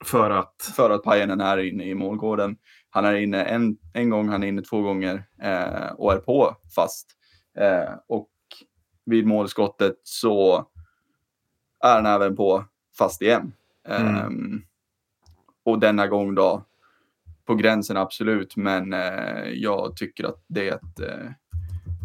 för 0.05 0.29
att? 0.29 0.71
För 0.75 0.89
att 0.89 1.03
Pajanen 1.03 1.41
är 1.41 1.57
inne 1.57 1.83
i 1.83 1.95
målgården. 1.95 2.57
Han 2.89 3.05
är 3.05 3.13
inne 3.13 3.43
en, 3.43 3.77
en 3.93 4.09
gång, 4.09 4.29
han 4.29 4.43
är 4.43 4.47
inne 4.47 4.61
två 4.61 4.81
gånger 4.81 5.23
eh, 5.41 5.91
och 5.97 6.13
är 6.13 6.17
på 6.17 6.55
fast. 6.75 7.11
Eh, 7.57 7.93
och 8.07 8.29
vid 9.10 9.28
målskottet 9.28 9.96
så 10.04 10.68
är 11.84 11.96
han 11.96 12.06
även 12.06 12.36
på 12.36 12.66
fast 12.98 13.22
igen. 13.22 13.54
Mm. 13.88 14.25
Um, 14.25 14.63
och 15.63 15.80
denna 15.80 16.08
gång 16.08 16.36
då 16.36 16.66
på 17.46 17.56
gränsen 17.56 17.98
absolut, 17.98 18.56
men 18.56 18.94
eh, 18.94 19.50
jag 19.54 19.96
tycker 19.96 20.24
att 20.24 20.44
det 20.48 20.70
är 20.70 20.75
ett 20.75 21.00
eh, 21.00 21.32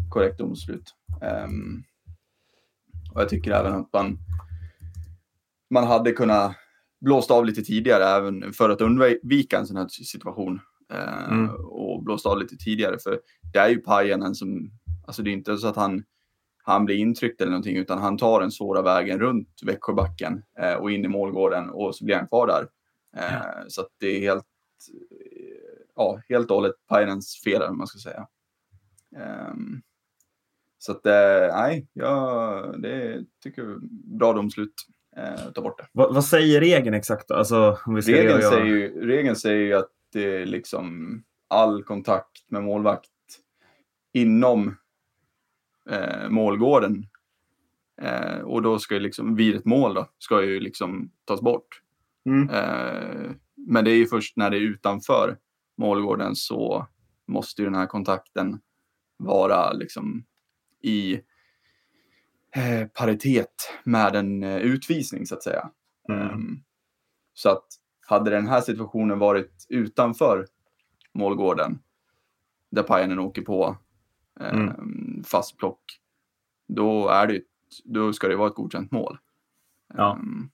korrekt 0.09 0.37
domslut. 0.37 0.95
Um, 1.45 1.83
och 3.13 3.21
jag 3.21 3.29
tycker 3.29 3.51
även 3.51 3.73
att 3.73 3.93
man, 3.93 4.17
man 5.69 5.87
hade 5.87 6.11
kunnat 6.11 6.55
blåst 7.01 7.31
av 7.31 7.45
lite 7.45 7.61
tidigare 7.61 8.03
även 8.03 8.53
för 8.53 8.69
att 8.69 8.81
undvika 8.81 9.57
en 9.59 9.67
sån 9.67 9.77
här 9.77 9.87
situation. 9.87 10.59
Eh, 10.93 11.31
mm. 11.31 11.49
Och 11.55 12.03
blåst 12.03 12.25
av 12.25 12.39
lite 12.39 12.57
tidigare 12.57 12.99
för 12.99 13.19
det 13.53 13.59
är 13.59 13.69
ju 13.69 13.77
Pajanen 13.77 14.35
som, 14.35 14.71
alltså 15.07 15.23
det 15.23 15.29
är 15.29 15.33
inte 15.33 15.57
så 15.57 15.67
att 15.67 15.75
han, 15.75 16.03
han 16.65 16.85
blir 16.85 16.97
intryckt 16.97 17.41
eller 17.41 17.51
någonting 17.51 17.77
utan 17.77 17.97
han 17.97 18.17
tar 18.17 18.41
den 18.41 18.51
svåra 18.51 18.81
vägen 18.81 19.19
runt 19.19 19.49
Växjöbacken 19.65 20.43
eh, 20.59 20.73
och 20.73 20.91
in 20.91 21.05
i 21.05 21.07
målgården 21.07 21.69
och 21.69 21.95
så 21.95 22.05
blir 22.05 22.15
han 22.15 22.27
kvar 22.27 22.47
där. 22.47 22.67
Eh, 23.17 23.33
ja. 23.33 23.65
Så 23.67 23.87
det 23.99 24.07
är 24.07 24.19
helt, 24.19 24.45
ja, 25.95 26.21
helt 26.29 26.49
och 26.49 26.55
hållet 26.55 26.75
Pajanens 26.87 27.41
fel 27.43 27.61
om 27.61 27.77
man 27.77 27.87
ska 27.87 27.99
säga. 27.99 28.27
Um, 29.51 29.81
så 30.77 30.91
att 30.91 31.03
nej, 31.53 31.87
jag 31.93 32.81
det 32.81 33.25
tycker 33.43 33.61
jag 33.61 33.81
bra 34.17 34.33
domslut 34.33 34.73
eh, 35.17 35.51
ta 35.55 35.61
bort 35.61 35.77
det. 35.77 35.87
Vad, 35.91 36.13
vad 36.13 36.25
säger 36.25 36.59
regeln 36.59 36.93
exakt? 36.95 37.31
Alltså, 37.31 37.79
om 37.85 37.95
vi 37.95 38.01
ska 38.01 38.11
regeln, 38.11 38.39
göra... 38.39 38.51
säger 38.51 38.65
ju, 38.65 39.07
regeln 39.07 39.35
säger 39.35 39.65
ju 39.65 39.73
att 39.73 39.91
det 40.13 40.35
är 40.35 40.45
liksom 40.45 41.23
all 41.47 41.83
kontakt 41.83 42.51
med 42.51 42.63
målvakt 42.63 43.09
inom 44.13 44.75
eh, 45.89 46.29
målgården 46.29 47.07
eh, 48.01 48.39
och 48.39 48.61
då 48.61 48.79
ska 48.79 48.93
ju 48.93 48.99
liksom 48.99 49.35
vid 49.35 49.55
ett 49.55 49.65
mål 49.65 49.93
då 49.93 50.09
ska 50.17 50.43
ju 50.43 50.59
liksom 50.59 51.11
tas 51.25 51.41
bort. 51.41 51.81
Mm. 52.25 52.49
Eh, 52.49 53.31
men 53.55 53.85
det 53.85 53.91
är 53.91 53.97
ju 53.97 54.05
först 54.05 54.37
när 54.37 54.49
det 54.49 54.57
är 54.57 54.61
utanför 54.61 55.37
målgården 55.77 56.35
så 56.35 56.87
måste 57.27 57.61
ju 57.61 57.65
den 57.65 57.75
här 57.75 57.87
kontakten 57.87 58.59
vara 59.17 59.73
liksom 59.73 60.25
i 60.81 61.21
Eh, 62.55 62.87
paritet 62.87 63.73
med 63.83 64.15
en 64.15 64.43
eh, 64.43 64.57
utvisning 64.57 65.25
så 65.25 65.35
att 65.35 65.43
säga. 65.43 65.69
Mm. 66.09 66.29
Um, 66.29 66.63
så 67.33 67.49
att 67.49 67.65
hade 68.07 68.31
den 68.31 68.47
här 68.47 68.61
situationen 68.61 69.19
varit 69.19 69.65
utanför 69.69 70.47
målgården 71.13 71.79
där 72.71 72.83
Pajanen 72.83 73.19
åker 73.19 73.41
på 73.41 73.77
mm. 74.39 75.23
fast 75.23 75.57
plock, 75.57 75.81
då, 76.67 77.07
är 77.07 77.27
det, 77.27 77.41
då 77.83 78.13
ska 78.13 78.27
det 78.27 78.35
vara 78.35 78.47
ett 78.47 78.55
godkänt 78.55 78.91
mål. 78.91 79.17
Ja. 79.93 80.17
Um, 80.19 80.51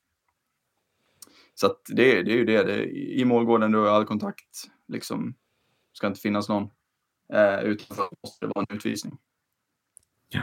så 1.53 1.65
att 1.67 1.81
det, 1.88 2.23
det 2.23 2.31
är 2.31 2.35
ju 2.35 2.45
det. 2.45 2.63
det 2.63 2.85
I 2.91 3.25
målgården 3.25 3.71
då 3.71 3.85
är 3.85 3.89
all 3.89 4.05
kontakt, 4.05 4.71
liksom, 4.88 5.35
ska 5.93 6.07
inte 6.07 6.19
finnas 6.19 6.50
någon. 6.50 6.63
Uh, 7.33 7.63
utanför 7.63 8.09
måste 8.23 8.45
det 8.45 8.51
vara 8.55 8.65
en 8.69 8.75
utvisning. 8.75 9.17
Eh, 10.33 10.41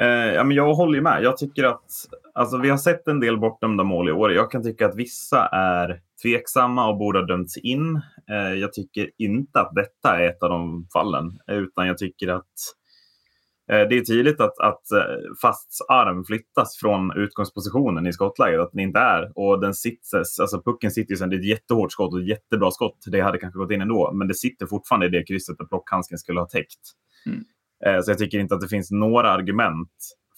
Eh, 0.00 0.34
ja, 0.34 0.44
men 0.44 0.56
jag 0.56 0.74
håller 0.74 1.00
med. 1.00 1.22
Jag 1.22 1.36
tycker 1.36 1.64
att 1.64 1.84
alltså, 2.34 2.58
vi 2.58 2.70
har 2.70 2.76
sett 2.76 3.08
en 3.08 3.20
del 3.20 3.38
bortdömda 3.38 3.84
mål 3.84 4.08
i 4.08 4.12
år. 4.12 4.32
Jag 4.32 4.50
kan 4.50 4.62
tycka 4.62 4.86
att 4.86 4.96
vissa 4.96 5.46
är 5.46 6.00
tveksamma 6.22 6.88
och 6.88 6.98
borde 6.98 7.18
ha 7.18 7.26
dömts 7.26 7.56
in. 7.56 8.00
Eh, 8.30 8.54
jag 8.54 8.72
tycker 8.72 9.10
inte 9.18 9.60
att 9.60 9.74
detta 9.74 10.18
är 10.18 10.28
ett 10.28 10.42
av 10.42 10.50
de 10.50 10.86
fallen, 10.92 11.38
utan 11.46 11.86
jag 11.86 11.98
tycker 11.98 12.28
att 12.28 12.44
eh, 13.70 13.88
det 13.88 13.98
är 13.98 14.04
tydligt 14.04 14.40
att, 14.40 14.58
att 14.58 14.92
eh, 14.92 15.34
Fasts 15.42 15.80
arm 15.88 16.24
flyttas 16.24 16.76
från 16.76 17.12
utgångspositionen 17.16 18.06
i 18.06 18.12
skottläget, 18.12 18.60
att 18.60 18.72
den 18.72 18.80
inte 18.80 19.00
är. 19.00 19.32
Och 19.34 19.60
den 19.60 19.74
sitses, 19.74 20.40
alltså 20.40 20.62
pucken 20.62 20.90
sitter 20.90 21.10
ju 21.10 21.16
sen, 21.16 21.30
det 21.30 21.36
är 21.36 21.40
ett 21.40 21.46
jättehårt 21.46 21.92
skott 21.92 22.12
och 22.14 22.20
ett 22.20 22.28
jättebra 22.28 22.70
skott. 22.70 22.98
Det 23.06 23.20
hade 23.20 23.38
kanske 23.38 23.58
gått 23.58 23.70
in 23.70 23.80
ändå, 23.80 24.12
men 24.12 24.28
det 24.28 24.34
sitter 24.34 24.66
fortfarande 24.66 25.06
i 25.06 25.10
det 25.10 25.22
krysset 25.22 25.58
där 25.58 25.64
plockhandsken 25.64 26.18
skulle 26.18 26.40
ha 26.40 26.46
täckt. 26.46 26.80
Mm. 27.26 27.44
Eh, 27.86 28.00
så 28.00 28.10
jag 28.10 28.18
tycker 28.18 28.38
inte 28.38 28.54
att 28.54 28.60
det 28.60 28.68
finns 28.68 28.90
några 28.90 29.30
argument 29.30 29.90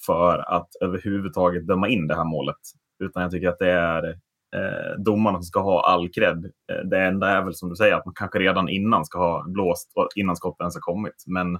för 0.06 0.38
att 0.38 0.68
överhuvudtaget 0.80 1.66
döma 1.66 1.88
in 1.88 2.06
det 2.06 2.16
här 2.16 2.24
målet. 2.24 2.56
Utan 3.04 3.22
jag 3.22 3.32
tycker 3.32 3.48
att 3.48 3.58
det 3.58 3.72
är 3.72 4.08
eh, 4.56 4.98
domarna 4.98 5.38
som 5.38 5.42
ska 5.42 5.60
ha 5.60 5.86
all 5.86 6.08
cred. 6.08 6.44
Eh, 6.44 6.84
det 6.84 7.00
enda 7.00 7.28
är 7.28 7.42
väl 7.42 7.54
som 7.54 7.68
du 7.68 7.76
säger 7.76 7.94
att 7.94 8.04
man 8.04 8.14
kanske 8.14 8.38
redan 8.38 8.68
innan 8.68 9.04
ska 9.04 9.18
ha 9.18 9.44
blåst 9.48 9.92
innan 10.14 10.36
skottet 10.36 10.60
ens 10.60 10.74
har 10.74 10.80
kommit. 10.80 11.24
Men 11.26 11.58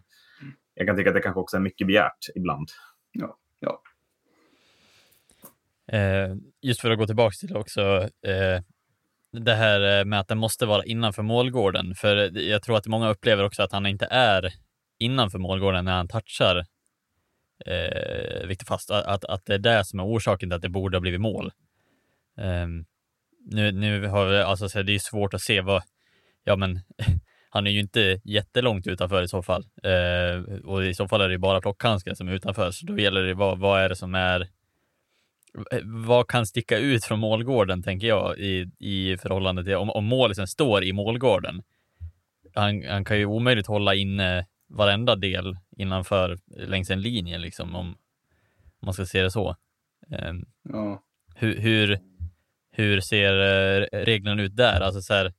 jag 0.75 0.87
kan 0.87 0.97
tycka 0.97 1.11
att 1.11 1.17
det 1.17 1.23
kanske 1.23 1.41
också 1.41 1.57
är 1.57 1.61
mycket 1.61 1.87
begärt 1.87 2.29
ibland. 2.35 2.69
Ja, 3.13 3.37
ja. 3.61 3.83
Eh, 5.93 6.37
just 6.63 6.81
för 6.81 6.91
att 6.91 6.99
gå 6.99 7.07
tillbaka 7.07 7.35
till 7.41 7.57
också 7.57 7.81
eh, 8.27 8.63
det 9.33 9.55
här 9.55 10.05
med 10.05 10.21
att 10.21 10.29
den 10.29 10.39
måste 10.39 10.67
vara 10.67 10.85
innanför 10.85 11.23
målgården. 11.23 11.95
För 11.95 12.39
jag 12.39 12.63
tror 12.63 12.77
att 12.77 12.87
många 12.87 13.11
upplever 13.11 13.45
också 13.45 13.63
att 13.63 13.73
han 13.73 13.87
inte 13.87 14.07
är 14.11 14.53
innanför 15.01 15.39
målgården 15.39 15.85
när 15.85 15.93
han 15.93 16.09
touchar 16.09 16.67
eh, 17.67 18.47
Viktor 18.47 18.67
Fast, 18.67 18.91
att, 18.91 19.25
att 19.25 19.47
det 19.47 19.55
är 19.55 19.59
det 19.59 19.85
som 19.85 20.01
är 20.01 20.05
orsaken 20.05 20.49
till 20.49 20.57
att 20.57 20.63
det 20.63 20.69
borde 20.69 20.97
ha 20.97 21.01
blivit 21.01 21.21
mål. 21.21 21.53
Eh, 22.39 22.67
nu, 23.47 23.73
nu 23.73 24.07
har 24.07 24.27
vi, 24.27 24.39
alltså 24.39 24.83
det 24.83 24.95
är 24.95 24.99
svårt 24.99 25.35
att 25.35 25.43
se 25.43 25.61
vad, 25.61 25.83
ja 26.45 26.57
men 26.57 26.81
han 27.51 27.67
är 27.67 27.71
ju 27.71 27.81
inte 27.81 28.21
jättelångt 28.25 28.87
utanför 28.87 29.23
i 29.23 29.29
så 29.29 29.43
fall. 29.43 29.65
Eh, 29.83 30.55
och 30.65 30.85
i 30.85 30.95
så 30.95 31.09
fall 31.09 31.21
är 31.21 31.29
det 31.29 31.39
bara 31.39 31.61
plockhandsken 31.61 32.17
som 32.17 32.29
är 32.29 32.33
utanför, 32.33 32.71
så 32.71 32.87
då 32.87 32.99
gäller 32.99 33.23
det 33.23 33.35
vad, 33.35 33.59
vad 33.59 33.81
är 33.81 33.89
det 33.89 33.97
som 33.97 34.15
är 34.15 34.49
vad 35.85 36.29
kan 36.29 36.47
sticka 36.47 36.79
ut 36.79 37.05
från 37.05 37.19
målgården, 37.19 37.83
tänker 37.83 38.07
jag, 38.07 38.39
i, 38.39 38.71
i 38.79 39.17
förhållande 39.17 39.65
till 39.65 39.77
om, 39.77 39.91
om 39.91 40.05
målisen 40.05 40.47
står 40.47 40.85
i 40.85 40.93
målgården. 40.93 41.63
Han, 42.55 42.85
han 42.89 43.05
kan 43.05 43.19
ju 43.19 43.27
omöjligt 43.27 43.67
hålla 43.67 43.95
inne 43.95 44.47
varenda 44.71 45.17
del 45.17 45.57
innanför 45.77 46.39
längs 46.57 46.91
en 46.91 47.01
linje 47.01 47.39
liksom 47.39 47.75
om, 47.75 47.97
man 48.83 48.95
ska 48.95 49.07
se 49.07 49.23
det 49.23 49.31
så. 49.31 49.57
Um, 50.29 50.45
ja. 50.63 51.03
hur, 51.35 51.57
hur, 51.61 51.99
hur 52.71 53.01
ser 53.01 53.33
uh, 53.33 53.87
reglerna 53.93 54.43
ut 54.43 54.57
där? 54.57 54.81
Alltså 54.81 55.01
så 55.01 55.15
här, 55.15 55.33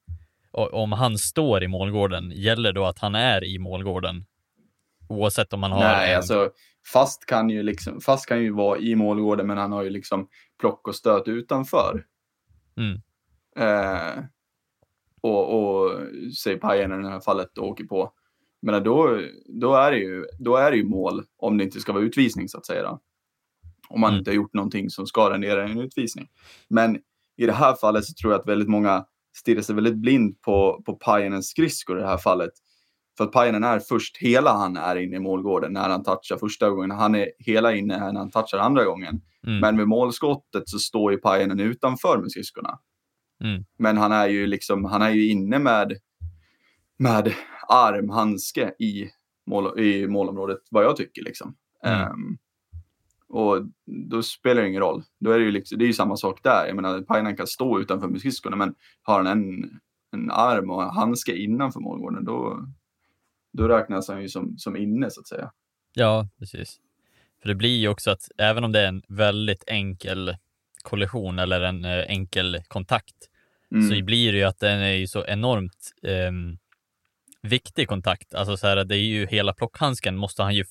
om 0.51 0.91
han 0.91 1.17
står 1.17 1.63
i 1.63 1.67
målgården, 1.67 2.31
gäller 2.31 2.73
då 2.73 2.85
att 2.85 2.99
han 2.99 3.15
är 3.15 3.43
i 3.43 3.59
målgården? 3.59 4.25
Oavsett 5.09 5.53
om 5.53 5.63
han 5.63 5.71
har... 5.71 5.79
Nej, 5.79 6.11
en... 6.11 6.17
alltså 6.17 6.51
fast 6.93 7.25
kan, 7.25 7.49
ju 7.49 7.63
liksom, 7.63 8.01
fast 8.01 8.25
kan 8.25 8.41
ju 8.41 8.51
vara 8.51 8.79
i 8.79 8.95
målgården, 8.95 9.47
men 9.47 9.57
han 9.57 9.71
har 9.71 9.83
ju 9.83 9.89
liksom 9.89 10.27
plock 10.59 10.87
och 10.87 10.95
stöt 10.95 11.27
utanför. 11.27 12.05
Mm. 12.77 13.01
Eh, 13.55 14.23
och, 15.21 15.59
och 15.59 15.99
säg 16.43 16.59
Pajen 16.59 16.99
i 16.99 17.03
det 17.03 17.09
här 17.09 17.19
fallet 17.19 17.57
åker 17.57 17.83
på 17.83 18.13
men 18.61 18.83
då, 18.83 19.21
då, 19.45 19.75
är 19.75 19.91
det 19.91 19.97
ju, 19.97 20.25
då 20.39 20.55
är 20.55 20.71
det 20.71 20.77
ju 20.77 20.83
mål 20.83 21.23
om 21.37 21.57
det 21.57 21.63
inte 21.63 21.79
ska 21.79 21.93
vara 21.93 22.03
utvisning 22.03 22.49
så 22.49 22.57
att 22.57 22.65
säga. 22.65 22.83
Då. 22.83 22.99
Om 23.89 24.01
man 24.01 24.09
mm. 24.09 24.19
inte 24.19 24.31
har 24.31 24.35
gjort 24.35 24.53
någonting 24.53 24.89
som 24.89 25.07
ska 25.07 25.29
rendera 25.29 25.63
en 25.63 25.79
utvisning. 25.79 26.27
Men 26.67 26.97
i 27.37 27.45
det 27.45 27.53
här 27.53 27.75
fallet 27.75 28.05
så 28.05 28.13
tror 28.13 28.33
jag 28.33 28.39
att 28.39 28.47
väldigt 28.47 28.69
många 28.69 29.05
stirrar 29.37 29.61
sig 29.61 29.75
väldigt 29.75 29.95
blind 29.95 30.41
på, 30.41 30.81
på 30.85 30.93
Pajanens 30.93 31.47
skridskor 31.49 31.97
i 31.97 32.01
det 32.01 32.07
här 32.07 32.17
fallet. 32.17 32.51
För 33.17 33.23
att 33.23 33.31
Pajanen 33.31 33.63
är 33.63 33.79
först, 33.79 34.17
hela 34.17 34.53
han 34.53 34.77
är 34.77 34.95
inne 34.95 35.15
i 35.15 35.19
målgården 35.19 35.73
när 35.73 35.89
han 35.89 36.03
touchar 36.03 36.37
första 36.37 36.69
gången. 36.69 36.91
Han 36.91 37.15
är 37.15 37.29
hela 37.39 37.75
inne 37.75 37.97
när 37.97 38.19
han 38.19 38.31
touchar 38.31 38.57
andra 38.57 38.85
gången. 38.85 39.21
Mm. 39.47 39.59
Men 39.59 39.75
med 39.75 39.87
målskottet 39.87 40.69
så 40.69 40.79
står 40.79 41.11
ju 41.11 41.17
Pajanen 41.17 41.59
utanför 41.59 42.17
med 42.17 42.31
skridskorna. 42.31 42.79
Mm. 43.43 43.65
Men 43.79 43.97
han 43.97 44.11
är 44.11 44.27
ju 44.27 44.47
liksom, 44.47 44.85
han 44.85 45.01
är 45.01 45.09
ju 45.09 45.29
inne 45.29 45.59
med, 45.59 45.97
med 46.97 47.33
armhandske 47.71 48.73
i, 48.79 49.09
mål, 49.45 49.79
i 49.79 50.07
målområdet, 50.07 50.59
vad 50.71 50.83
jag 50.83 50.95
tycker. 50.95 51.23
Liksom. 51.23 51.55
Mm. 51.83 52.11
Um, 52.11 52.37
och 53.27 53.65
då 54.09 54.23
spelar 54.23 54.61
det 54.61 54.67
ingen 54.67 54.81
roll. 54.81 55.03
Då 55.19 55.31
är 55.31 55.39
det, 55.39 55.45
ju 55.45 55.51
liksom, 55.51 55.77
det 55.77 55.85
är 55.85 55.87
ju 55.87 55.93
samma 55.93 56.17
sak 56.17 56.43
där. 56.43 56.65
Jag 56.67 56.75
menar, 56.75 57.01
Pajanen 57.01 57.37
kan 57.37 57.47
stå 57.47 57.79
utanför 57.79 58.07
med 58.07 58.19
skridskorna, 58.19 58.55
men 58.55 58.75
har 59.01 59.23
han 59.23 59.27
en, 59.27 59.79
en 60.11 60.31
arm 60.31 60.69
och 60.69 60.83
en 60.83 60.89
handske 60.89 61.35
innanför 61.35 61.79
målgården, 61.79 62.25
då, 62.25 62.67
då 63.53 63.67
räknas 63.67 64.07
han 64.07 64.21
ju 64.21 64.29
som, 64.29 64.57
som 64.57 64.75
inne 64.75 65.09
så 65.09 65.19
att 65.21 65.27
säga. 65.27 65.51
Ja, 65.93 66.27
precis. 66.39 66.79
För 67.41 67.49
det 67.49 67.55
blir 67.55 67.77
ju 67.77 67.87
också 67.87 68.11
att 68.11 68.31
även 68.37 68.63
om 68.63 68.71
det 68.71 68.79
är 68.79 68.87
en 68.87 69.01
väldigt 69.07 69.63
enkel 69.67 70.35
kollision 70.83 71.39
eller 71.39 71.61
en 71.61 71.85
eh, 71.85 72.05
enkel 72.07 72.57
kontakt 72.67 73.15
Mm. 73.71 73.89
så 73.89 74.03
blir 74.03 74.31
det 74.31 74.37
ju 74.37 74.43
att 74.43 74.59
den 74.59 74.79
är 74.79 74.93
ju 74.93 75.07
så 75.07 75.25
enormt 75.25 75.91
ehm, 76.03 76.57
viktig 77.41 77.87
kontakt. 77.87 78.33
Alltså 78.33 78.57
så 78.57 78.67
här, 78.67 78.83
det 78.83 78.95
är 78.95 78.99
ju 78.99 79.27
hela 79.27 79.53
plockhandsken 79.53 80.17
måste 80.17 80.43
han 80.43 80.55
ju 80.55 80.65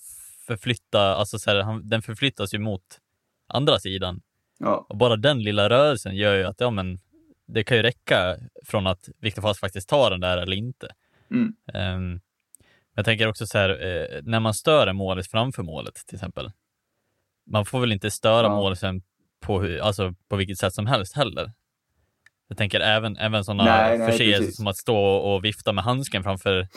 förflytta, 0.47 1.15
alltså 1.15 1.39
så 1.39 1.51
här, 1.51 1.61
han, 1.63 1.89
den 1.89 2.03
förflyttas 2.03 2.55
ju 2.55 2.59
mot 2.59 2.83
andra 3.49 3.79
sidan. 3.79 4.21
Ja, 4.59 4.87
Och 4.89 4.97
bara 4.97 5.17
den 5.17 5.43
lilla 5.43 5.69
rörelsen 5.71 6.17
gör 6.17 6.35
ju 6.35 6.45
att 6.45 6.61
ja, 6.61 6.71
men, 6.71 7.01
det 7.47 7.65
kan 7.65 7.77
ju 7.77 7.83
räcka 7.83 8.37
från 8.65 8.87
att 8.87 9.09
Viktor 9.19 9.43
Fast 9.43 9.61
faktiskt 9.61 9.89
tar 9.89 10.11
den 10.11 10.21
där 10.21 10.39
eller 10.39 10.57
inte. 10.57 10.89
Mm. 11.31 11.55
Ehm, 11.75 12.21
jag 12.95 13.05
tänker 13.05 13.27
också 13.29 13.47
så 13.47 13.59
här, 13.59 13.69
eh, 13.71 14.21
när 14.23 14.41
man 14.41 14.55
stör 14.55 14.87
en 14.87 14.97
målis 14.97 15.29
framför 15.29 15.63
målet 15.63 15.95
till 16.07 16.15
exempel. 16.17 16.51
Man 17.47 17.67
får 17.67 17.81
väl 17.81 17.93
inte 17.93 18.11
störa 18.11 18.47
Ja. 18.47 18.57
målisen 18.57 19.03
på, 19.41 19.61
hur- 19.61 19.79
alltså, 19.81 20.15
på 20.29 20.37
vilket 20.37 20.59
sätt 20.59 20.75
som 20.75 20.87
helst 20.87 21.17
heller. 21.17 21.53
Jag 22.51 22.59
tänker 22.59 22.81
även, 22.81 23.17
även 23.17 23.45
sådana 23.45 24.07
förseelser 24.07 24.53
som 24.53 24.67
att 24.67 24.77
stå 24.77 24.99
och 24.99 25.45
vifta 25.45 25.73
med 25.73 25.85
handsken 25.85 26.23
framför, 26.23 26.69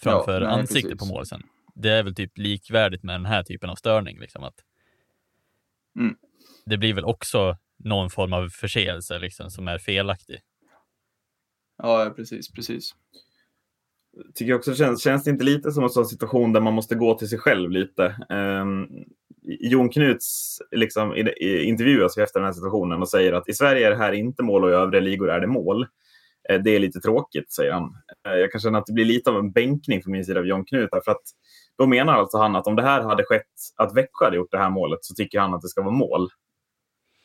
framför 0.00 0.40
nej, 0.40 0.48
ansiktet 0.48 0.90
precis. 0.90 1.08
på 1.08 1.14
målisen. 1.14 1.42
Det 1.74 1.90
är 1.90 2.02
väl 2.02 2.14
typ 2.14 2.38
likvärdigt 2.38 3.02
med 3.02 3.14
den 3.14 3.26
här 3.26 3.42
typen 3.42 3.70
av 3.70 3.74
störning. 3.74 4.18
Liksom, 4.18 4.44
att 4.44 4.54
Mm. 5.98 6.16
Det 6.66 6.78
blir 6.78 6.94
väl 6.94 7.04
också 7.04 7.56
någon 7.84 8.10
form 8.10 8.32
av 8.32 8.48
förseelse 8.48 9.18
liksom, 9.18 9.50
som 9.50 9.68
är 9.68 9.78
felaktig. 9.78 10.40
ja 11.78 12.12
precis, 12.16 12.52
precis 12.52 12.94
tycker 14.34 14.50
jag 14.50 14.58
också 14.58 14.74
känns, 14.74 15.02
känns 15.02 15.24
det 15.24 15.30
inte 15.30 15.44
lite 15.44 15.72
som 15.72 15.84
en 15.84 15.90
sån 15.90 16.06
situation 16.06 16.52
där 16.52 16.60
man 16.60 16.74
måste 16.74 16.94
gå 16.94 17.18
till 17.18 17.28
sig 17.28 17.38
själv 17.38 17.70
lite. 17.70 18.16
Um, 18.28 18.88
Jon 19.42 19.88
Knuts 19.88 20.58
liksom, 20.70 21.16
intervjuas 21.40 22.18
efter 22.18 22.40
den 22.40 22.46
här 22.46 22.52
situationen 22.52 23.02
och 23.02 23.08
säger 23.08 23.32
att 23.32 23.48
i 23.48 23.52
Sverige 23.52 23.86
är 23.86 23.90
det 23.90 23.96
här 23.96 24.12
inte 24.12 24.42
mål 24.42 24.64
och 24.64 24.70
i 24.70 24.72
övriga 24.72 25.00
ligor 25.00 25.30
är 25.30 25.40
det 25.40 25.46
mål. 25.46 25.86
Eh, 26.48 26.60
det 26.62 26.70
är 26.70 26.78
lite 26.78 27.00
tråkigt, 27.00 27.52
säger 27.52 27.72
han. 27.72 27.96
Eh, 28.28 28.34
jag 28.34 28.52
kan 28.52 28.60
känna 28.60 28.78
att 28.78 28.86
det 28.86 28.92
blir 28.92 29.04
lite 29.04 29.30
av 29.30 29.36
en 29.36 29.52
bänkning 29.52 30.02
från 30.02 30.12
min 30.12 30.24
sida 30.24 30.40
av 30.40 30.46
Jon 30.46 30.64
Knut. 30.64 30.88
här, 30.92 31.00
För 31.00 31.12
att 31.12 31.22
då 31.78 31.86
menar 31.86 32.12
alltså 32.12 32.38
han 32.38 32.56
att 32.56 32.66
om 32.66 32.76
det 32.76 32.82
här 32.82 33.02
hade 33.02 33.24
skett, 33.24 33.46
att 33.76 33.96
Växjö 33.96 34.24
hade 34.24 34.36
gjort 34.36 34.50
det 34.50 34.58
här 34.58 34.70
målet, 34.70 34.98
så 35.02 35.14
tycker 35.14 35.40
han 35.40 35.54
att 35.54 35.62
det 35.62 35.68
ska 35.68 35.82
vara 35.82 35.94
mål. 35.94 36.28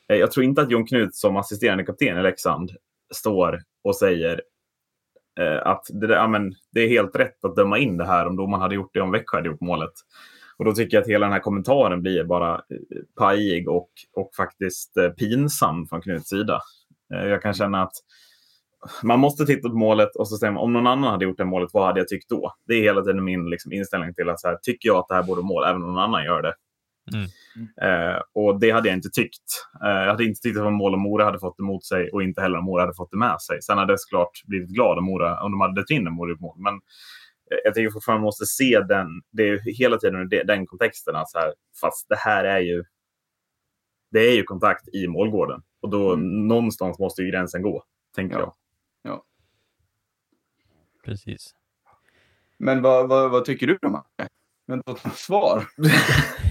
Eh, 0.09 0.17
jag 0.17 0.31
tror 0.31 0.43
inte 0.43 0.61
att 0.61 0.71
Jon 0.71 0.87
Knut 0.87 1.15
som 1.15 1.37
assisterande 1.37 1.83
kapten 1.83 2.17
i 2.17 2.21
Leksand 2.21 2.71
står 3.13 3.61
och 3.83 3.95
säger 3.95 4.41
att 5.63 5.85
det, 5.89 6.07
där, 6.07 6.15
ja, 6.15 6.27
men, 6.27 6.53
det 6.71 6.79
är 6.79 6.87
helt 6.87 7.15
rätt 7.15 7.45
att 7.45 7.55
döma 7.55 7.77
in 7.77 7.97
det 7.97 8.05
här 8.05 8.25
om 8.25 8.35
domaren 8.35 8.61
hade 8.61 8.75
gjort 8.75 8.93
det 8.93 9.01
om 9.01 9.11
Växjö 9.11 9.37
hade 9.37 9.49
gjort 9.49 9.61
målet. 9.61 9.93
Och 10.57 10.65
då 10.65 10.73
tycker 10.73 10.97
jag 10.97 11.01
att 11.01 11.09
hela 11.09 11.25
den 11.25 11.33
här 11.33 11.39
kommentaren 11.39 12.01
blir 12.01 12.23
bara 12.23 12.53
eh, 12.53 12.59
pajig 13.17 13.69
och, 13.69 13.89
och 14.15 14.29
faktiskt 14.37 14.97
eh, 14.97 15.09
pinsam 15.09 15.87
från 15.87 16.01
Knuts 16.01 16.29
sida. 16.29 16.61
Eh, 17.13 17.27
jag 17.27 17.41
kan 17.41 17.53
känna 17.53 17.83
att 17.83 17.93
man 19.03 19.19
måste 19.19 19.45
titta 19.45 19.69
på 19.69 19.75
målet 19.75 20.15
och 20.15 20.27
så 20.27 20.37
säger 20.37 20.53
man 20.53 20.63
om 20.63 20.73
någon 20.73 20.87
annan 20.87 21.11
hade 21.11 21.25
gjort 21.25 21.37
det 21.37 21.45
målet, 21.45 21.69
vad 21.73 21.85
hade 21.85 21.99
jag 21.99 22.07
tyckt 22.07 22.29
då? 22.29 22.53
Det 22.67 22.73
är 22.73 22.81
hela 22.81 23.01
tiden 23.01 23.23
min 23.23 23.49
liksom, 23.49 23.71
inställning 23.71 24.13
till 24.13 24.29
att 24.29 24.39
så 24.39 24.47
här, 24.47 24.57
tycker 24.61 24.89
jag 24.89 24.97
att 24.97 25.07
det 25.07 25.15
här 25.15 25.23
borde 25.23 25.41
mål, 25.41 25.63
även 25.63 25.83
om 25.83 25.93
någon 25.93 26.03
annan 26.03 26.23
gör 26.23 26.41
det. 26.41 26.53
Mm. 27.13 27.29
Eh, 27.81 28.21
och 28.33 28.59
det 28.59 28.71
hade 28.71 28.87
jag 28.89 28.97
inte 28.97 29.09
tyckt. 29.09 29.67
Eh, 29.83 29.89
jag 29.89 30.07
hade 30.07 30.23
inte 30.25 30.41
tyckt 30.41 30.57
att 30.57 30.61
det 30.61 30.63
var 30.63 30.71
mål 30.71 30.93
om 30.93 31.01
Mora 31.01 31.25
hade 31.25 31.39
fått 31.39 31.57
det 31.57 31.63
mot 31.63 31.85
sig 31.85 32.09
och 32.11 32.23
inte 32.23 32.41
heller 32.41 32.57
om 32.57 32.65
Mora 32.65 32.81
hade 32.81 32.93
fått 32.93 33.11
det 33.11 33.17
med 33.17 33.41
sig. 33.41 33.61
Sen 33.61 33.77
hade 33.77 33.93
jag 33.93 33.99
såklart 33.99 34.43
blivit 34.45 34.69
glad 34.69 34.97
om, 34.97 35.03
Mora, 35.05 35.43
om 35.43 35.51
de 35.51 35.61
hade 35.61 35.81
dött 35.81 35.89
in 35.89 36.07
en 36.07 36.13
Mora 36.13 36.35
mål. 36.39 36.55
Men 36.59 36.73
eh, 36.73 37.57
jag 37.63 37.73
tycker 37.75 37.91
fortfarande 37.91 38.19
man 38.19 38.25
måste 38.27 38.45
se 38.45 38.79
den, 38.89 39.07
det 39.31 39.43
är 39.43 39.47
ju 39.47 39.59
hela 39.73 39.97
tiden 39.97 40.29
det- 40.29 40.43
den 40.43 40.65
kontexten. 40.67 41.15
Att 41.15 41.29
så 41.31 41.39
här, 41.39 41.53
fast 41.81 42.09
det 42.09 42.17
här 42.17 42.43
är 42.43 42.59
ju 42.59 42.83
det 44.11 44.19
är 44.19 44.35
ju 44.35 44.43
kontakt 44.43 44.87
i 44.87 45.07
målgården. 45.07 45.61
Och 45.81 45.89
då 45.89 46.13
Mm. 46.13 46.47
någonstans 46.47 46.99
måste 46.99 47.21
ju 47.21 47.31
gränsen 47.31 47.61
gå, 47.61 47.83
tänker 48.15 48.39
Ja. 48.39 48.55
jag. 49.03 49.21
Precis. 51.05 51.53
Men 52.57 52.81
vad, 52.81 53.09
vad, 53.09 53.31
vad 53.31 53.45
tycker 53.45 53.67
du 53.67 53.77
då, 53.81 53.89
Macke? 53.89 54.27
Vänta 54.67 54.93
på 54.93 55.07
ett 55.07 55.15
svar. 55.15 55.63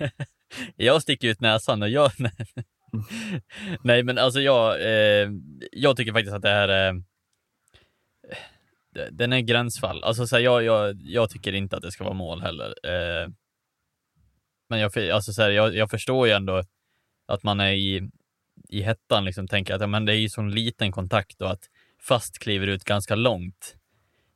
Jag 0.76 1.02
sticker 1.02 1.28
ut 1.28 1.40
näsan 1.40 1.82
och 1.82 1.88
jag... 1.90 2.10
Nej, 3.82 4.02
men 4.02 4.18
alltså 4.18 4.40
jag, 4.40 4.80
eh, 4.82 5.30
jag 5.72 5.96
tycker 5.96 6.12
faktiskt 6.12 6.34
att 6.34 6.42
det 6.42 6.48
här 6.48 6.68
är... 6.68 7.02
Den 9.10 9.32
är 9.32 9.40
gränsfall. 9.40 10.04
Alltså 10.04 10.26
så 10.26 10.36
här, 10.36 10.42
jag, 10.42 10.62
jag, 10.62 11.00
jag 11.02 11.30
tycker 11.30 11.52
inte 11.52 11.76
att 11.76 11.82
det 11.82 11.92
ska 11.92 12.04
vara 12.04 12.14
mål 12.14 12.42
heller. 12.42 12.74
Eh, 12.82 13.28
men 14.68 14.80
jag, 14.80 14.98
alltså 15.10 15.32
så 15.32 15.42
här, 15.42 15.50
jag, 15.50 15.74
jag 15.76 15.90
förstår 15.90 16.26
ju 16.26 16.32
ändå 16.32 16.62
att 17.26 17.42
man 17.42 17.60
är 17.60 17.72
i, 17.72 18.10
i 18.68 18.82
hettan 18.82 19.24
liksom 19.24 19.48
tänker 19.48 19.74
att 19.74 19.80
ja, 19.80 19.86
men 19.86 20.04
det 20.04 20.12
är 20.12 20.16
ju 20.16 20.28
sån 20.28 20.50
liten 20.50 20.92
kontakt 20.92 21.42
och 21.42 21.50
att 21.50 21.64
fast 22.02 22.38
kliver 22.38 22.66
ut 22.66 22.84
ganska 22.84 23.14
långt. 23.14 23.76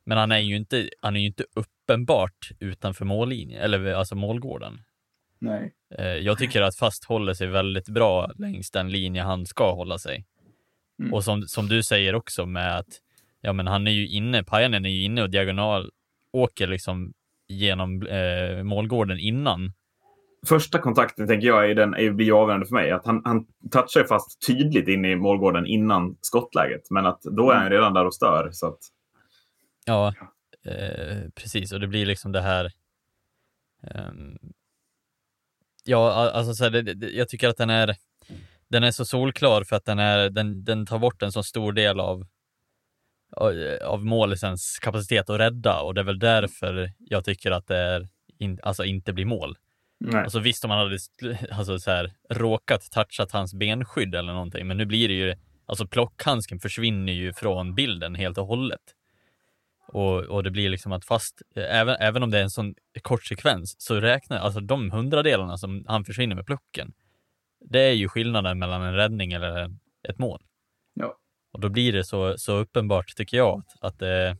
Men 0.05 0.17
han 0.17 0.31
är 0.31 0.39
ju 0.39 0.55
inte, 0.55 0.89
han 1.01 1.15
är 1.15 1.19
ju 1.19 1.25
inte 1.25 1.45
uppenbart 1.53 2.51
utanför 2.59 3.05
mållinjen, 3.05 3.61
eller 3.61 3.93
alltså 3.93 4.15
målgården. 4.15 4.81
Nej. 5.43 5.73
Eh, 5.97 6.05
Jag 6.05 6.37
tycker 6.37 6.61
att 6.61 6.77
Fast 6.77 7.05
håller 7.05 7.33
sig 7.33 7.47
väldigt 7.47 7.89
bra 7.89 8.31
längs 8.35 8.71
den 8.71 8.89
linje 8.91 9.21
han 9.23 9.45
ska 9.45 9.73
hålla 9.73 9.97
sig. 9.97 10.25
Mm. 10.99 11.13
Och 11.13 11.23
som, 11.23 11.41
som 11.41 11.67
du 11.67 11.83
säger 11.83 12.15
också 12.15 12.45
med 12.45 12.77
att 12.77 12.87
ja, 13.41 13.53
men 13.53 13.67
han 13.67 13.87
är 13.87 13.91
ju 13.91 14.07
inne, 14.07 14.43
Pajanen 14.43 14.85
är 14.85 14.89
ju 14.89 15.03
inne 15.03 15.21
och 15.23 15.29
diagonal 15.29 15.91
åker 16.31 16.67
liksom 16.67 17.13
genom 17.47 18.07
eh, 18.07 18.63
målgården 18.63 19.19
innan. 19.19 19.73
Första 20.47 20.79
kontakten 20.79 21.27
tänker 21.27 21.47
jag 21.47 21.69
är 21.71 21.75
den, 21.75 21.93
är, 21.93 22.11
blir 22.11 22.25
ju 22.25 22.33
avgörande 22.33 22.65
för 22.65 22.73
mig. 22.73 22.91
Att 22.91 23.05
han, 23.05 23.21
han 23.25 23.45
touchar 23.71 24.03
fast 24.03 24.47
tydligt 24.47 24.87
in 24.87 25.05
i 25.05 25.15
målgården 25.15 25.65
innan 25.65 26.17
skottläget. 26.21 26.81
Men 26.89 27.05
att 27.05 27.21
då 27.21 27.51
är 27.51 27.55
han 27.55 27.63
ju 27.65 27.69
redan 27.77 27.93
där 27.93 28.05
och 28.05 28.15
stör. 28.15 28.49
Så 28.51 28.67
att, 28.67 28.79
Ja, 29.85 30.13
eh, 30.65 31.29
precis. 31.35 31.71
Och 31.73 31.79
det 31.79 31.87
blir 31.87 32.05
liksom 32.05 32.31
det 32.31 32.41
här. 32.41 32.71
ehm, 33.87 34.37
ja, 35.83 36.31
alltså 36.31 36.53
så 36.53 36.63
här, 36.63 36.71
det, 36.71 37.09
jag 37.09 37.29
tycker 37.29 37.49
att 37.49 37.57
den 37.57 37.69
är. 37.69 37.95
Den 38.69 38.83
är 38.83 38.91
så 38.91 39.05
solklar 39.05 39.63
för 39.63 39.75
att 39.75 39.85
den 39.85 39.99
är. 39.99 40.29
Den, 40.29 40.63
den 40.63 40.85
tar 40.85 40.99
bort 40.99 41.23
en 41.23 41.31
så 41.31 41.43
stor 41.43 41.73
del 41.73 41.99
av. 41.99 42.27
Av 43.81 44.05
målisens 44.05 44.79
kapacitet 44.81 45.29
att 45.29 45.39
rädda 45.39 45.81
och 45.81 45.93
det 45.93 46.01
är 46.01 46.05
väl 46.05 46.19
därför 46.19 46.91
jag 46.99 47.25
tycker 47.25 47.51
att 47.51 47.67
det 47.67 47.77
är. 47.77 48.07
In, 48.39 48.59
alltså 48.63 48.83
inte 48.83 49.13
blir 49.13 49.25
mål. 49.25 49.57
nej. 49.99 50.23
Alltså 50.23 50.39
visst 50.39 50.63
om 50.63 50.69
man 50.69 50.77
hade 50.77 50.97
alltså 51.51 51.79
så 51.79 51.91
här, 51.91 52.13
råkat 52.29 52.91
touchat 52.91 53.31
hans 53.31 53.53
benskydd 53.53 54.15
eller 54.15 54.33
någonting, 54.33 54.67
men 54.67 54.77
nu 54.77 54.85
blir 54.85 55.07
det 55.07 55.13
ju, 55.13 55.35
alltså 55.65 55.87
plockhandsken 55.87 56.59
försvinner 56.59 57.13
ju 57.13 57.33
från 57.33 57.75
bilden 57.75 58.15
helt 58.15 58.37
och 58.37 58.47
hållet. 58.47 58.81
Och, 59.93 60.19
och 60.23 60.43
det 60.43 60.51
blir 60.51 60.69
liksom 60.69 60.91
att 60.91 61.05
fast, 61.05 61.41
även, 61.55 61.95
även 61.99 62.23
om 62.23 62.31
det 62.31 62.39
är 62.39 62.43
en 62.43 62.49
sån 62.49 62.75
kort 63.01 63.23
sekvens, 63.23 63.75
så 63.77 63.95
räknar, 63.95 64.37
alltså 64.37 64.59
de 64.59 64.91
hundradelarna 64.91 65.57
som 65.57 65.85
han 65.87 66.05
försvinner 66.05 66.35
med 66.35 66.45
plocken, 66.45 66.93
det 67.59 67.79
är 67.79 67.93
ju 67.93 68.07
skillnaden 68.09 68.59
mellan 68.59 68.81
en 68.81 68.93
räddning 68.93 69.33
eller 69.33 69.75
ett 70.09 70.17
mål. 70.17 70.43
Ja. 70.93 71.17
Och 71.51 71.59
då 71.59 71.69
blir 71.69 71.93
det 71.93 72.03
så, 72.03 72.37
så 72.37 72.53
uppenbart, 72.53 73.15
tycker 73.15 73.37
jag, 73.37 73.59
att, 73.59 73.83
att 73.83 73.99
det, 73.99 74.37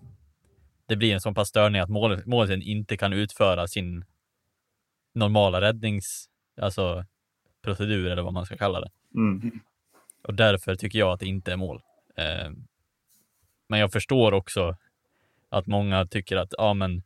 det 0.85 0.95
blir 0.95 1.13
en 1.13 1.21
sån 1.21 1.33
pass 1.33 1.49
störning 1.49 1.81
att 1.81 1.89
mål, 1.89 2.21
målisen 2.25 2.61
inte 2.61 2.97
kan 2.97 3.13
utföra 3.13 3.67
sin 3.67 4.05
normala 5.13 5.61
räddnings, 5.61 6.29
alltså 6.61 7.05
procedur 7.63 8.11
eller 8.11 8.21
vad 8.21 8.33
man 8.33 8.45
ska 8.45 8.57
kalla 8.57 8.81
det. 8.81 8.89
Mm. 9.15 9.59
Och 10.23 10.33
därför 10.33 10.75
tycker 10.75 10.99
jag 10.99 11.11
att 11.11 11.19
det 11.19 11.25
inte 11.25 11.51
är 11.51 11.57
mål. 11.57 11.81
Eh, 12.15 12.51
men 13.69 13.79
jag 13.79 13.91
förstår 13.91 14.33
också 14.33 14.77
att 15.53 15.67
många 15.67 16.05
tycker 16.05 16.37
att 16.37 16.53
ja, 16.57 16.73
men 16.73 17.03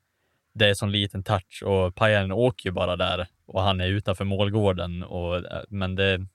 det 0.53 0.69
är 0.69 0.73
sån 0.73 0.91
liten 0.91 1.23
touch 1.23 1.63
och 1.65 1.95
Pajanen 1.95 2.31
åker 2.31 2.69
ju 2.69 2.73
bara 2.73 2.95
där 2.95 3.27
och 3.45 3.61
han 3.61 3.81
är 3.81 3.87
utanför 3.87 4.25
målgården. 4.25 5.03
Och, 5.03 5.35
eh, 5.35 5.63
men 5.69 5.95
det, 5.95 6.27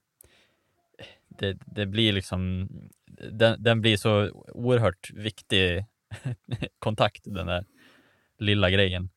det, 1.28 1.58
det 1.66 1.86
blir 1.86 2.12
liksom, 2.12 2.68
den, 3.30 3.62
den 3.62 3.80
blir 3.80 3.96
så 3.96 4.30
oerhört 4.48 5.10
viktig 5.10 5.84
kontakt, 6.78 7.22
den 7.24 7.46
där 7.46 7.64
lilla 8.38 8.70
grejen. 8.70 9.10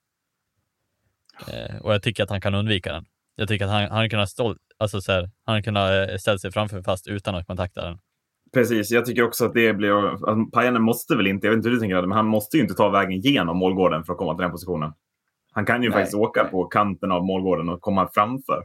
Eh, 1.47 1.75
och 1.75 1.93
jag 1.93 2.03
tycker 2.03 2.23
att 2.23 2.29
han 2.29 2.41
kan 2.41 2.55
undvika 2.55 2.93
den. 2.93 3.05
Jag 3.35 3.47
tycker 3.47 3.65
att 3.65 3.71
han, 3.71 3.91
han 3.91 4.09
kunde 4.09 4.27
ha 4.37 4.55
alltså 4.77 5.01
så 5.01 5.11
här, 5.11 5.29
han 5.43 5.75
ha 5.75 5.93
eh, 5.93 6.17
ställt 6.17 6.41
sig 6.41 6.51
framför 6.51 6.81
fast 6.81 7.07
utan 7.07 7.35
att 7.35 7.47
kontakta 7.47 7.85
den. 7.85 7.99
Precis, 8.55 8.91
jag 8.91 9.05
tycker 9.05 9.23
också 9.23 9.45
att 9.45 9.53
det 9.53 9.73
blir... 9.73 10.13
Att 10.29 10.51
Pajanen 10.51 10.81
måste 10.81 11.15
väl 11.15 11.27
inte, 11.27 11.47
jag 11.47 11.51
vet 11.51 11.57
inte 11.57 11.69
hur 11.69 11.75
du 11.75 11.79
tänker, 11.79 12.01
men 12.01 12.11
han 12.11 12.25
måste 12.25 12.57
ju 12.57 12.63
inte 12.63 12.75
ta 12.75 12.89
vägen 12.89 13.19
genom 13.19 13.57
målgården 13.57 14.03
för 14.03 14.13
att 14.13 14.19
komma 14.19 14.35
till 14.35 14.41
den 14.41 14.51
positionen. 14.51 14.93
Han 15.51 15.65
kan 15.65 15.83
ju 15.83 15.89
Nej, 15.89 15.97
faktiskt 15.97 16.15
åka 16.15 16.41
nej. 16.43 16.51
på 16.51 16.65
kanten 16.65 17.11
av 17.11 17.25
målgården 17.25 17.69
och 17.69 17.81
komma 17.81 18.09
framför. 18.13 18.63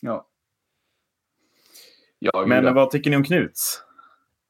Ja. 0.00 0.26
Ja, 2.18 2.44
Men 2.46 2.74
vad 2.74 2.90
tycker 2.90 3.10
ni 3.10 3.16
om 3.16 3.24
Knuts? 3.24 3.82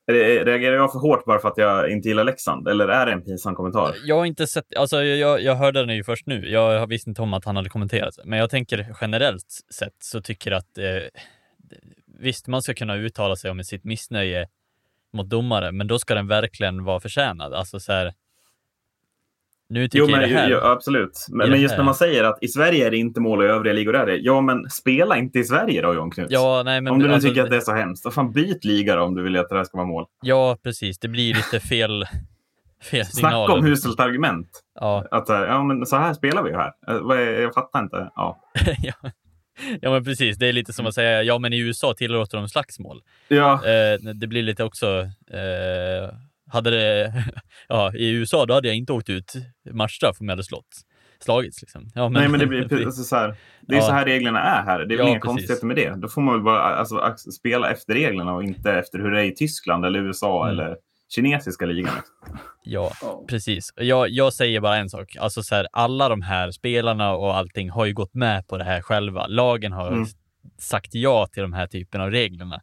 Reagerar 0.07 0.77
jag 0.77 0.93
för 0.93 0.99
hårt 0.99 1.25
bara 1.25 1.39
för 1.39 1.49
att 1.49 1.59
jag 1.59 1.91
inte 1.91 2.09
gillar 2.09 2.25
Leksand? 2.25 2.69
Eller 2.69 2.89
är 2.89 3.07
det 3.07 3.13
en 3.13 3.23
pinsam 3.23 3.55
kommentar? 3.55 3.95
Jag 4.05 4.17
har 4.17 4.25
inte 4.25 4.47
sett, 4.47 4.77
alltså 4.77 5.03
jag, 5.03 5.43
jag 5.43 5.55
hörde 5.55 5.87
den 5.87 5.97
ju 5.97 6.05
först 6.05 6.27
nu. 6.27 6.51
Jag 6.51 6.87
visste 6.87 7.11
inte 7.11 7.23
om 7.23 7.35
att 7.35 7.45
han 7.45 7.57
hade 7.57 7.69
kommenterat. 7.69 8.15
Men 8.25 8.39
jag 8.39 8.51
tänker 8.51 8.97
generellt 9.01 9.47
sett 9.75 9.95
så 9.99 10.21
tycker 10.21 10.51
jag 10.51 10.59
att 10.59 10.79
eh, 10.79 10.85
visst, 12.19 12.47
man 12.47 12.63
ska 12.63 12.75
kunna 12.75 12.97
uttala 12.97 13.37
sig 13.37 13.51
om 13.51 13.65
sitt 13.65 13.85
missnöje 13.85 14.47
mot 15.13 15.29
domare, 15.29 15.73
men 15.73 15.87
då 15.87 15.99
ska 15.99 16.15
den 16.15 16.27
verkligen 16.27 16.85
vara 16.85 17.01
förtjänad. 17.01 17.55
Alltså 17.55 17.81
så 17.81 17.93
här, 17.93 18.13
nu 19.69 19.89
tycker 19.89 19.99
jo, 19.99 20.11
men, 20.11 20.21
jag 20.21 20.31
det 20.31 20.37
här, 20.37 20.51
jo, 20.51 20.59
absolut. 20.59 21.27
Men, 21.29 21.51
men 21.51 21.61
just 21.61 21.77
när 21.77 21.85
man 21.85 21.95
säger 21.95 22.25
att 22.25 22.39
i 22.41 22.49
Sverige 22.49 22.87
är 22.87 22.91
det 22.91 22.97
inte 22.97 23.21
mål 23.21 23.39
och 23.39 23.45
i 23.45 23.49
övriga 23.49 23.75
ligor 23.75 23.97
är 23.97 24.07
det. 24.07 24.17
Ja, 24.17 24.41
men 24.41 24.71
spela 24.71 25.17
inte 25.17 25.39
i 25.39 25.45
Sverige 25.45 25.83
då, 25.83 25.95
John 25.95 26.11
Knuts. 26.11 26.33
Ja, 26.33 26.63
nej, 26.65 26.81
men 26.81 26.93
om 26.93 26.99
du 26.99 27.09
nu 27.09 27.15
alltså, 27.15 27.29
tycker 27.29 27.43
att 27.43 27.51
det 27.51 27.57
är 27.57 27.61
så 27.61 27.75
hemskt, 27.75 28.05
då 28.05 28.11
fan 28.11 28.33
byt 28.33 28.65
liga 28.65 28.97
då 28.97 29.03
om 29.03 29.15
du 29.15 29.23
vill 29.23 29.37
att 29.37 29.49
det 29.49 29.57
här 29.57 29.65
ska 29.65 29.77
vara 29.77 29.87
mål. 29.87 30.07
Ja, 30.23 30.57
precis. 30.63 30.99
Det 30.99 31.09
blir 31.09 31.35
lite 31.35 31.61
fel, 31.61 32.05
fel 32.91 33.07
signaler. 33.07 33.47
Snacka 33.47 33.53
om 33.53 33.65
huselt 33.65 34.01
argument. 34.01 34.49
Ja. 34.75 35.05
Att 35.11 35.29
ja, 35.29 35.63
men 35.63 35.87
så 35.87 35.97
här 35.97 36.15
spelar 36.15 36.43
vi 36.43 36.51
ju 36.51 36.57
här. 36.57 36.73
Jag 37.43 37.55
fattar 37.55 37.83
inte. 37.83 38.11
Ja. 38.15 38.41
ja. 38.83 39.11
Ja, 39.83 39.91
men 39.91 40.05
precis. 40.05 40.37
Det 40.37 40.47
är 40.47 40.53
lite 40.53 40.73
som 40.73 40.87
att 40.87 40.95
säga, 40.95 41.23
ja, 41.23 41.39
men 41.39 41.53
i 41.53 41.59
USA 41.59 41.95
tillåter 41.95 42.39
de 42.39 42.49
slagsmål. 42.49 43.01
Ja. 43.29 43.53
Eh, 43.67 43.99
det 44.15 44.27
blir 44.27 44.43
lite 44.43 44.65
också, 44.65 45.01
eh, 45.33 46.15
hade 46.51 46.71
det, 46.71 47.13
ja, 47.69 47.93
i 47.95 48.11
USA 48.11 48.47
då 48.47 48.55
hade 48.55 48.69
jag 48.69 48.77
inte 48.77 48.93
åkt 48.93 49.11
ut 49.11 49.33
matchstraff 49.71 50.21
om 50.21 50.27
jag 50.29 50.33
hade 50.33 50.45
slått, 50.45 50.69
slagits. 51.25 51.63
Liksom. 51.63 51.91
Ja, 51.95 52.09
men, 52.09 52.13
Nej, 52.21 52.29
men 52.29 52.41
det 52.41 52.47
blir 52.47 52.87
alltså, 52.87 53.03
så 53.03 53.17
här, 53.17 53.35
det 53.61 53.75
är 53.75 53.79
ja. 53.81 53.87
så 53.87 53.93
här 53.93 54.05
reglerna 54.05 54.41
är 54.43 54.63
här. 54.65 54.79
Det 54.79 54.95
är 54.95 54.97
väl 54.97 54.99
Ja, 54.99 55.03
inga 55.11 55.21
precis. 55.21 55.23
konstigheter 55.25 55.67
med 55.67 55.77
det. 55.77 55.95
Då 55.97 56.09
får 56.09 56.23
man 56.23 56.35
väl 56.35 56.43
bara 56.43 56.61
alltså, 56.61 57.15
spela 57.33 57.71
efter 57.71 57.95
reglerna 57.95 58.35
och 58.35 58.45
inte 58.45 58.73
efter 58.73 58.99
hur 58.99 59.11
det 59.11 59.21
är 59.21 59.25
i 59.25 59.35
Tyskland 59.35 59.85
eller 59.85 59.99
USA 60.01 60.49
Mm. 60.49 60.59
eller 60.59 60.77
kinesiska 61.09 61.67
ligan. 61.67 61.95
Ja, 62.63 62.93
precis. 63.29 63.73
Jag, 63.77 64.09
jag 64.11 64.33
säger 64.33 64.61
bara 64.61 64.77
en 64.77 64.91
sak. 64.91 65.17
Alltså 65.17 65.43
så 65.43 65.55
här, 65.55 65.67
alla 65.73 66.09
de 66.09 66.23
här 66.23 66.51
spelarna 66.51 67.13
och 67.15 67.37
allting 67.37 67.71
har 67.71 67.85
ju 67.87 67.93
gått 67.95 68.15
med 68.15 68.47
på 68.49 68.59
det 68.59 68.65
här 68.65 68.81
själva. 68.83 69.27
Lagen 69.27 69.73
har 69.73 69.89
Mm. 69.93 70.07
sagt 70.59 70.95
ja 70.95 71.27
till 71.27 71.43
de 71.43 71.53
här 71.53 71.67
typen 71.67 72.01
av 72.01 72.11
reglerna. 72.11 72.61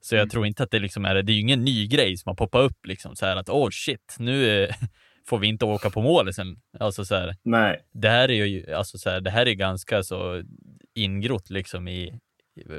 Så 0.00 0.14
jag 0.14 0.20
Mm. 0.22 0.28
tror 0.30 0.46
inte 0.46 0.62
att 0.62 0.70
det 0.70 0.78
liksom 0.78 1.04
är, 1.04 1.14
det 1.22 1.32
är 1.32 1.34
ju 1.34 1.40
ingen 1.40 1.64
ny 1.64 1.86
grej 1.86 2.16
som 2.16 2.30
har 2.30 2.34
poppat 2.34 2.62
upp 2.70 2.86
liksom 2.86 3.16
så 3.16 3.26
här 3.26 3.36
att 3.36 3.48
oh 3.48 3.68
shit, 3.70 4.16
nu 4.18 4.62
eh, 4.64 4.74
får 5.28 5.38
vi 5.38 5.46
inte 5.46 5.64
åka 5.64 5.90
på 5.90 6.02
mål 6.02 6.32
sen. 6.34 6.56
Alltså 6.80 7.04
så 7.04 7.14
här, 7.14 7.36
Nej. 7.42 7.80
det 7.92 8.08
här 8.08 8.30
är 8.30 8.44
ju, 8.44 8.74
alltså 8.74 8.98
så 8.98 9.10
här, 9.10 9.20
det 9.20 9.30
här 9.30 9.46
är 9.48 9.52
ganska 9.54 10.02
så 10.02 10.42
ingrott 10.94 11.50
liksom 11.50 11.88
i, 11.88 12.18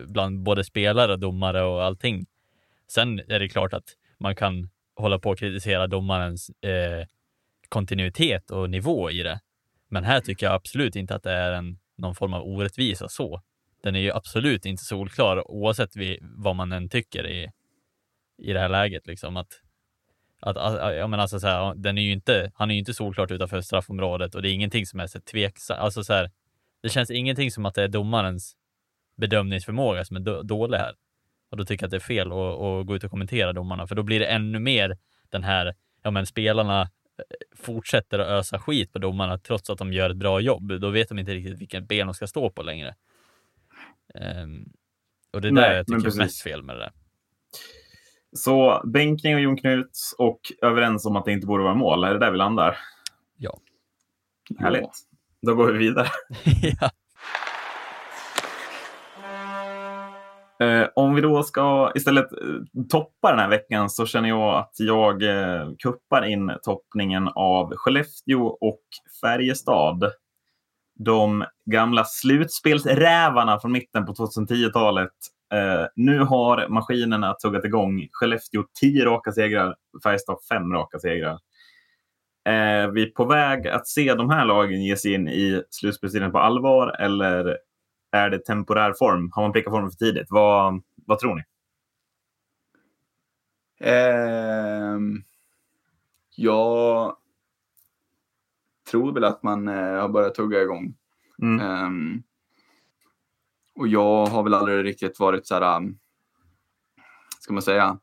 bland 0.08 0.44
både 0.44 0.64
spelare, 0.64 1.16
domare 1.18 1.62
och 1.64 1.84
allting. 1.84 2.26
Sen 2.92 3.20
är 3.20 3.40
det 3.40 3.50
klart 3.50 3.74
att 3.74 3.84
man 4.20 4.36
kan 4.36 4.70
hålla 5.00 5.20
på 5.20 5.30
och 5.30 5.40
kritisera 5.40 5.88
domarens 5.88 6.50
eh, 6.50 7.08
kontinuitet 7.70 8.52
och 8.52 8.70
nivå 8.70 9.12
i 9.12 9.24
det. 9.24 9.40
Men 9.90 10.04
här 10.04 10.22
tycker 10.22 10.46
jag 10.46 10.56
absolut 10.56 10.96
inte 10.96 11.16
att 11.16 11.24
det 11.24 11.32
är 11.32 11.52
en, 11.52 11.80
någon 11.98 12.16
form 12.16 12.34
av 12.34 12.44
orättvisa 12.44 13.08
så. 13.10 13.42
Den 13.84 13.96
är 13.96 14.00
ju 14.00 14.12
absolut 14.12 14.66
inte 14.66 14.84
solklar 14.84 15.52
oavsett 15.52 15.96
vi, 15.96 16.20
vad 16.22 16.56
man 16.56 16.72
än 16.72 16.90
tycker 16.90 17.28
i, 17.28 17.52
i 18.38 18.54
det 18.54 18.60
här 18.60 18.70
läget. 18.70 19.08
Liksom. 19.08 19.38
Att, 19.38 19.62
att, 20.40 20.58
att, 20.58 20.96
jag 20.96 21.10
menar 21.10 21.22
alltså 21.22 21.40
så 21.40 21.48
här, 21.48 21.76
den 21.76 21.98
är 21.98 22.02
ju 22.02 22.12
inte, 22.12 22.52
han 22.56 22.70
är 22.70 22.74
ju 22.74 22.80
inte 22.80 22.94
solklart 22.94 23.32
utanför 23.32 23.62
straffområdet 23.62 24.36
och 24.36 24.42
det 24.42 24.50
är 24.50 24.54
ingenting 24.54 24.86
som 24.86 25.00
är 25.00 25.08
så 25.08 25.20
tveksamt. 25.20 25.80
Alltså 25.80 26.04
så 26.04 26.14
här, 26.14 26.32
det 26.82 26.90
känns 26.90 27.12
ingenting 27.12 27.52
som 27.52 27.66
att 27.66 27.74
det 27.74 27.84
är 27.84 27.88
domarens 27.88 28.56
bedömningsförmåga 29.18 30.06
som 30.06 30.18
är 30.18 30.44
dålig 30.44 30.78
här. 30.78 30.94
Och 31.50 31.58
då 31.58 31.66
tycker 31.66 31.84
jag 31.84 31.88
att 31.88 31.92
det 31.92 31.98
är 31.98 32.00
fel 32.00 32.28
att, 32.28 32.88
gå 32.88 32.96
ut 32.96 33.04
och 33.04 33.12
kommentera 33.12 33.54
domarna, 33.54 33.88
för 33.88 33.96
då 33.96 34.04
blir 34.04 34.20
det 34.20 34.26
ännu 34.26 34.60
mer 34.60 34.98
den 35.30 35.44
här, 35.44 35.76
ja 36.04 36.12
men 36.12 36.26
spelarna 36.26 36.82
eh, 36.82 36.88
fortsätter 37.58 38.20
att 38.20 38.28
ösa 38.28 38.60
skit 38.60 38.94
på 38.94 39.00
domarna 39.00 39.38
trots 39.38 39.70
att 39.70 39.78
de 39.78 39.94
gör 39.94 40.10
ett 40.10 40.18
bra 40.18 40.40
jobb. 40.40 40.80
Då 40.82 40.90
vet 40.90 41.10
de 41.10 41.20
inte 41.20 41.34
riktigt 41.34 41.62
vilken 41.62 41.86
ben 41.86 42.08
de 42.08 42.14
ska 42.14 42.28
stå 42.28 42.50
på 42.50 42.64
längre. 42.64 42.96
Ehm, 44.16 44.66
och 45.34 45.42
det 45.42 45.48
är 45.48 45.52
Nej, 45.52 45.70
där 45.70 45.76
jag 45.76 45.88
tycker 45.88 46.08
är 46.08 46.18
mest 46.18 46.42
fel 46.42 46.64
med 46.64 46.76
det 46.76 46.80
där. 46.80 46.92
Så 48.34 48.82
bänkning 48.86 49.36
och 49.36 49.42
Jon 49.42 49.58
Knuts 49.58 50.16
och 50.18 50.40
överens 50.62 51.06
om 51.06 51.16
att 51.16 51.26
det 51.26 51.32
inte 51.32 51.48
borde 51.48 51.64
vara 51.64 51.76
mål. 51.76 52.04
Är 52.04 52.14
det 52.14 52.20
där 52.20 52.32
vi 52.32 52.38
landar? 52.38 52.78
Ja. 53.38 53.60
Härligt. 54.60 54.90
Då 55.42 55.56
går 55.56 55.72
vi 55.72 55.78
vidare. 55.78 56.08
ja. 56.82 56.90
Eh, 60.64 60.88
om 60.96 61.16
vi 61.16 61.22
då 61.22 61.44
ska 61.44 61.92
istället 61.96 62.32
eh, 62.32 62.84
toppa 62.90 63.30
den 63.30 63.40
här 63.40 63.50
veckan 63.50 63.90
så 63.90 64.06
känner 64.06 64.30
jag 64.30 64.56
att 64.56 64.74
jag 64.78 65.24
eh, 65.24 65.70
kuppar 65.78 66.26
in 66.26 66.52
toppningen 66.64 67.30
av 67.36 67.76
Skellefteå 67.76 68.46
och 68.46 68.82
Färjestad. 69.22 70.12
De 71.00 71.46
gamla 71.66 72.04
slutspelsrävarna 72.06 73.60
från 73.60 73.72
mitten 73.72 74.06
på 74.06 74.14
2010-talet. 74.14 75.12
Eh, 75.54 75.86
nu 75.96 76.20
har 76.20 76.68
maskinerna 76.70 77.34
tuggat 77.34 77.66
igång. 77.66 78.08
Skellefteå 78.12 78.64
10 78.82 79.06
raka 79.06 79.32
segrar, 79.32 79.76
Färjestad 80.04 80.38
5 80.50 80.74
raka 80.74 81.00
segrar. 81.00 81.40
Eh, 82.46 82.54
är 82.54 82.88
vi 82.88 83.06
på 83.06 83.26
väg 83.26 83.68
att 83.68 83.88
se 83.88 84.14
de 84.14 84.30
här 84.30 84.46
lagen 84.46 84.84
ge 84.84 84.98
sig 84.98 85.14
in 85.14 85.28
i 85.28 85.64
slutspelstiden 85.70 86.32
på 86.32 86.40
allvar 86.40 86.96
eller 87.00 87.58
är 88.12 88.30
det 88.30 88.46
temporär 88.46 88.94
form? 89.00 89.32
Har 89.34 89.42
man 89.42 89.52
prickat 89.52 89.74
formen 89.74 89.92
för 89.92 89.98
tidigt? 89.98 90.28
Vad, 90.30 90.82
vad 91.06 91.20
tror 91.20 91.36
ni? 91.36 91.44
Ehm, 93.80 95.24
jag 96.36 97.16
tror 98.92 99.14
väl 99.14 99.24
att 99.24 99.44
man 99.44 99.68
eh, 99.68 100.02
har 100.02 100.10
börjat 100.10 100.36
tugga 100.36 100.62
igång. 100.62 100.96
Mm. 101.42 101.60
Ehm, 101.60 102.24
och 103.76 103.88
jag 103.88 104.26
har 104.26 104.44
väl 104.44 104.54
aldrig 104.54 104.86
riktigt 104.86 105.20
varit 105.20 105.48
så 105.48 105.56
här, 105.56 105.78
um, 105.78 106.00
ska 107.40 107.54
man 107.54 107.62
säga, 107.62 108.00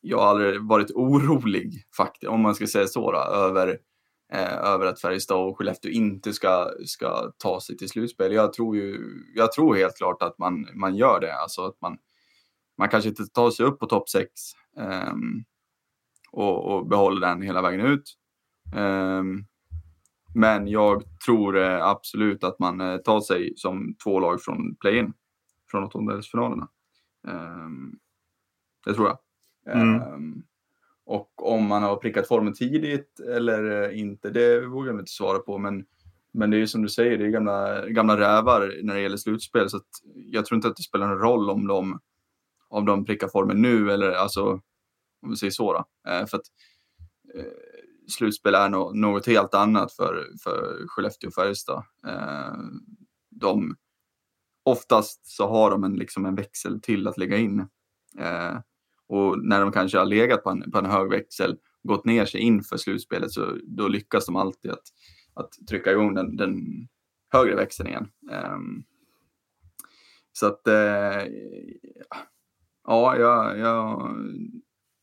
jag 0.00 0.18
har 0.18 0.26
aldrig 0.26 0.62
varit 0.62 0.90
orolig 0.90 1.86
faktiskt, 1.96 2.30
om 2.30 2.40
man 2.40 2.54
ska 2.54 2.66
säga 2.66 2.86
så, 2.86 3.12
då, 3.12 3.18
över, 3.18 3.78
eh, 4.32 4.58
över 4.58 4.86
att 4.86 5.00
Färjestad 5.00 5.38
och 5.38 5.58
Skellefteå 5.58 5.90
inte 5.90 6.32
ska, 6.32 6.70
ska 6.86 7.32
ta 7.38 7.60
sig 7.60 7.76
till 7.76 7.88
slutspel. 7.88 8.32
Jag 8.32 8.52
tror, 8.52 8.76
ju, 8.76 8.98
jag 9.34 9.52
tror 9.52 9.76
helt 9.76 9.96
klart 9.96 10.22
att 10.22 10.38
man, 10.38 10.68
man 10.74 10.96
gör 10.96 11.20
det, 11.20 11.34
alltså 11.34 11.66
att 11.66 11.80
man, 11.80 11.98
man 12.78 12.88
kanske 12.88 13.08
inte 13.08 13.26
tar 13.26 13.50
sig 13.50 13.66
upp 13.66 13.78
på 13.78 13.86
topp 13.86 14.08
6 14.08 14.30
ehm, 14.78 15.44
och, 16.32 16.64
och 16.64 16.86
behåller 16.86 17.28
den 17.28 17.42
hela 17.42 17.62
vägen 17.62 17.80
ut. 17.80 18.16
Ehm, 18.76 19.44
men 20.34 20.68
jag 20.68 21.02
tror 21.26 21.58
eh, 21.58 21.86
absolut 21.86 22.44
att 22.44 22.58
man 22.58 22.80
eh, 22.80 22.96
tar 22.96 23.20
sig 23.20 23.52
som 23.56 23.94
två 24.04 24.20
lag 24.20 24.42
från 24.42 24.76
play-in, 24.76 25.12
från 25.70 25.84
åttondelsfinalerna. 25.84 26.68
Um, 27.28 27.98
det 28.86 28.94
tror 28.94 29.06
jag. 29.08 29.18
Mm. 29.76 30.02
Ehm, 30.02 30.42
och 31.10 31.52
om 31.52 31.66
man 31.66 31.82
har 31.82 31.96
prickat 31.96 32.28
formen 32.28 32.54
tidigt 32.54 33.20
eller 33.20 33.82
eh, 33.82 34.00
inte, 34.00 34.30
det 34.30 34.66
vågar 34.66 34.92
jag 34.92 35.00
inte 35.00 35.12
svara 35.12 35.38
på. 35.38 35.58
Men, 35.58 35.84
men 36.32 36.50
det 36.50 36.56
är 36.56 36.58
ju 36.58 36.66
som 36.66 36.82
du 36.82 36.88
säger, 36.88 37.18
det 37.18 37.24
är 37.24 37.28
gamla, 37.28 37.86
gamla 37.86 38.20
rävar 38.20 38.80
när 38.82 38.94
det 38.94 39.00
gäller 39.00 39.16
slutspel. 39.16 39.70
Så 39.70 39.76
att 39.76 39.88
jag 40.14 40.46
tror 40.46 40.56
inte 40.56 40.68
att 40.68 40.76
det 40.76 40.82
spelar 40.82 41.08
någon 41.08 41.18
roll 41.18 41.50
om 41.50 41.66
de, 41.66 42.00
om 42.68 42.84
de 42.84 43.04
prickar 43.04 43.28
formen 43.28 43.62
nu 43.62 43.92
eller 43.92 44.12
alltså, 44.12 44.60
om 45.22 45.30
vi 45.30 45.36
säger 45.36 45.50
så. 45.50 45.72
Då. 45.72 46.10
Eh, 46.10 46.26
för 46.26 46.36
att 46.36 46.46
eh, 47.34 47.44
slutspel 48.08 48.54
är 48.54 48.68
no 48.68 48.92
något 48.94 49.26
helt 49.26 49.54
annat 49.54 49.92
för, 49.92 50.26
för 50.44 50.86
Skellefteå 50.86 51.28
och 51.28 51.34
Färjestad. 51.34 51.84
Eh, 52.06 52.54
de, 53.30 53.76
oftast 54.64 55.26
så 55.26 55.48
har 55.48 55.70
de 55.70 55.84
en, 55.84 55.94
liksom 55.94 56.26
en 56.26 56.34
växel 56.34 56.80
till 56.80 57.08
att 57.08 57.18
lägga 57.18 57.36
in. 57.36 57.60
Eh, 58.18 58.58
och 59.10 59.44
när 59.44 59.60
de 59.60 59.72
kanske 59.72 59.98
har 59.98 60.04
legat 60.04 60.44
på 60.44 60.50
en, 60.50 60.70
på 60.70 60.78
en 60.78 60.86
hög 60.86 61.10
växel, 61.10 61.58
gått 61.82 62.04
ner 62.04 62.24
sig 62.24 62.40
inför 62.40 62.76
slutspelet, 62.76 63.32
så 63.32 63.56
då 63.64 63.88
lyckas 63.88 64.26
de 64.26 64.36
alltid 64.36 64.70
att, 64.70 64.82
att 65.34 65.52
trycka 65.68 65.92
igång 65.92 66.14
den, 66.14 66.36
den 66.36 66.56
högre 67.32 67.54
växeln 67.54 67.88
igen. 67.88 68.08
Um, 68.54 68.84
så 70.32 70.46
att, 70.46 70.66
eh, 70.66 71.26
ja, 72.86 73.16
jag, 73.16 73.58
jag 73.58 74.14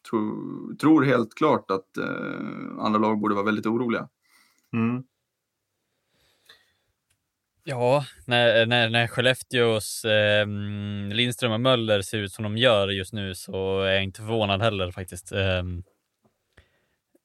tror, 0.10 0.76
tror 0.76 1.04
helt 1.04 1.36
klart 1.36 1.72
att 1.72 1.98
eh, 1.98 2.80
andra 2.80 3.00
lag 3.00 3.20
borde 3.20 3.36
vara 3.36 3.46
väldigt 3.46 3.66
oroliga. 3.66 4.10
Mm. 4.74 5.04
Ja, 7.70 8.06
när, 8.26 8.66
när, 8.66 8.90
när 8.90 9.08
Skellefteås 9.08 10.06
eh, 10.06 10.48
Lindström 11.12 11.52
och 11.52 11.62
Möller 11.62 12.02
ser 12.02 12.18
ut 12.18 12.34
som 12.34 12.44
de 12.44 12.58
gör 12.58 12.88
just 12.88 13.14
nu 13.14 13.36
så 13.36 13.82
är 13.82 13.94
jag 13.94 14.04
inte 14.04 14.22
förvånad 14.22 14.62
heller 14.62 14.92
faktiskt. 14.92 15.32
Eh, 15.32 15.64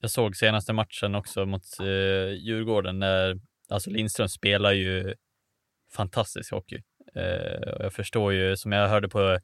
jag 0.00 0.10
såg 0.10 0.36
senaste 0.36 0.72
matchen 0.72 1.14
också 1.14 1.46
mot 1.46 1.62
eh, 1.80 2.32
Djurgården 2.32 2.98
när 2.98 3.40
alltså 3.68 3.90
Lindström 3.90 4.28
spelar 4.28 4.72
ju 4.72 5.14
fantastisk 5.92 6.52
hockey. 6.52 6.82
Eh, 7.14 7.72
och 7.72 7.84
jag 7.84 7.92
förstår 7.92 8.32
ju, 8.32 8.56
som 8.56 8.72
jag 8.72 8.88
hörde 8.88 9.08
på 9.08 9.38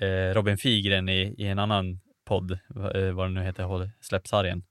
eh, 0.00 0.34
Robin 0.34 0.58
Figren 0.58 1.08
i, 1.08 1.34
i 1.38 1.46
en 1.46 1.58
annan 1.58 2.00
podd, 2.24 2.52
eh, 2.94 3.10
vad 3.12 3.26
det 3.26 3.34
nu 3.34 3.42
heter, 3.42 3.90
Släppsargen. 4.00 4.62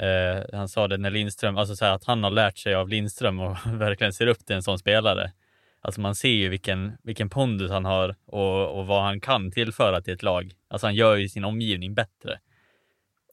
Eh, 0.00 0.44
han 0.52 0.68
sa 0.68 0.88
det 0.88 0.96
när 0.96 1.10
Lindström, 1.10 1.56
alltså 1.56 1.76
så 1.76 1.84
här, 1.84 1.92
att 1.92 2.04
han 2.04 2.24
har 2.24 2.30
lärt 2.30 2.58
sig 2.58 2.74
av 2.74 2.88
Lindström 2.88 3.40
och 3.40 3.56
verkligen 3.66 4.12
ser 4.12 4.26
upp 4.26 4.46
till 4.46 4.56
en 4.56 4.62
sån 4.62 4.78
spelare. 4.78 5.32
Alltså 5.80 6.00
man 6.00 6.14
ser 6.14 6.28
ju 6.28 6.48
vilken, 6.48 6.92
vilken 7.02 7.30
pondus 7.30 7.70
han 7.70 7.84
har 7.84 8.16
och, 8.26 8.78
och 8.78 8.86
vad 8.86 9.02
han 9.02 9.20
kan 9.20 9.50
tillföra 9.50 10.00
till 10.00 10.14
ett 10.14 10.22
lag. 10.22 10.52
Alltså 10.68 10.86
han 10.86 10.94
gör 10.94 11.16
ju 11.16 11.28
sin 11.28 11.44
omgivning 11.44 11.94
bättre. 11.94 12.38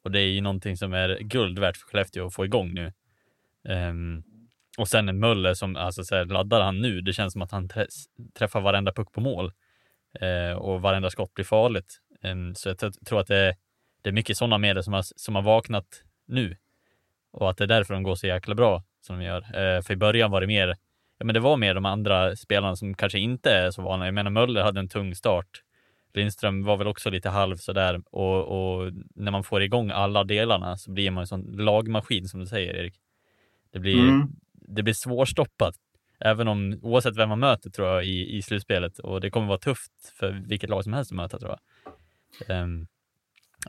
Och 0.04 0.10
det 0.10 0.20
är 0.20 0.26
ju 0.26 0.40
någonting 0.40 0.76
som 0.76 0.92
är 0.92 1.18
guld 1.20 1.58
värt 1.58 1.76
för 1.76 1.86
Skellefteå 1.86 2.26
att 2.26 2.34
få 2.34 2.44
igång 2.44 2.74
nu. 2.74 2.92
Um, 3.68 4.22
och 4.78 4.88
sen 4.88 5.08
en 5.08 5.18
Möller 5.18 5.54
som, 5.54 5.76
alltså 5.76 6.04
så 6.04 6.14
här, 6.14 6.24
laddar 6.24 6.60
han 6.60 6.80
nu, 6.80 7.00
det 7.00 7.12
känns 7.12 7.32
som 7.32 7.42
att 7.42 7.52
han 7.52 7.68
träffar 8.38 8.60
varenda 8.60 8.92
puck 8.92 9.12
på 9.12 9.20
mål. 9.20 9.52
Uh, 10.22 10.58
och 10.58 10.82
varenda 10.82 11.10
skott 11.10 11.34
blir 11.34 11.44
farligt. 11.44 11.98
Um, 12.22 12.54
så 12.54 12.68
jag 12.68 12.78
tror 13.06 13.20
att 13.20 13.26
det 13.26 13.36
är, 13.36 13.56
det 14.02 14.10
är 14.10 14.12
mycket 14.12 14.36
sådana 14.36 14.58
medel 14.58 14.84
som 14.84 14.92
har, 14.92 15.04
som 15.16 15.34
har 15.34 15.42
vaknat 15.42 16.02
nu. 16.28 16.56
Och 17.30 17.50
att 17.50 17.56
det 17.56 17.64
är 17.64 17.68
därför 17.68 17.94
de 17.94 18.02
går 18.02 18.14
så 18.14 18.26
jäkla 18.26 18.54
bra 18.54 18.82
som 19.00 19.18
de 19.18 19.24
gör. 19.24 19.40
Uh, 19.40 19.82
för 19.82 19.92
i 19.92 19.96
början 19.96 20.30
var 20.30 20.40
det 20.40 20.46
mer, 20.46 20.68
ja 21.18 21.24
men 21.24 21.34
det 21.34 21.40
var 21.40 21.56
mer 21.56 21.74
de 21.74 21.84
andra 21.84 22.36
spelarna 22.36 22.76
som 22.76 22.94
kanske 22.94 23.18
inte 23.18 23.50
är 23.50 23.70
så 23.70 23.82
vana. 23.82 24.04
Jag 24.04 24.14
menar 24.14 24.30
Möller 24.30 24.62
hade 24.62 24.80
en 24.80 24.88
tung 24.88 25.14
start. 25.14 25.62
Lindström 26.14 26.64
var 26.64 26.76
väl 26.76 26.86
också 26.86 27.10
lite 27.10 27.28
halv 27.28 27.56
sådär 27.56 28.02
och, 28.10 28.44
och 28.44 28.92
när 29.14 29.30
man 29.30 29.44
får 29.44 29.62
igång 29.62 29.90
alla 29.90 30.24
delarna 30.24 30.76
så 30.76 30.90
blir 30.90 31.10
man 31.10 31.20
en 31.20 31.26
sån 31.26 31.42
lagmaskin 31.42 32.28
som 32.28 32.40
du 32.40 32.46
säger 32.46 32.74
Erik. 32.76 32.94
Det 33.72 33.78
blir, 33.78 34.08
mm. 34.08 34.28
det 34.52 34.82
blir 34.82 34.94
svårstoppat. 34.94 35.74
Även 36.20 36.48
om, 36.48 36.78
oavsett 36.82 37.16
vem 37.16 37.28
man 37.28 37.38
möter 37.38 37.70
tror 37.70 37.88
jag 37.88 38.04
i, 38.04 38.36
i 38.36 38.42
slutspelet 38.42 38.98
och 38.98 39.20
det 39.20 39.30
kommer 39.30 39.46
vara 39.46 39.58
tufft 39.58 39.92
för 40.18 40.42
vilket 40.46 40.70
lag 40.70 40.84
som 40.84 40.92
helst 40.92 41.12
att 41.12 41.16
möta 41.16 41.38
tror 41.38 41.50
jag. 41.50 42.62
Um, 42.62 42.86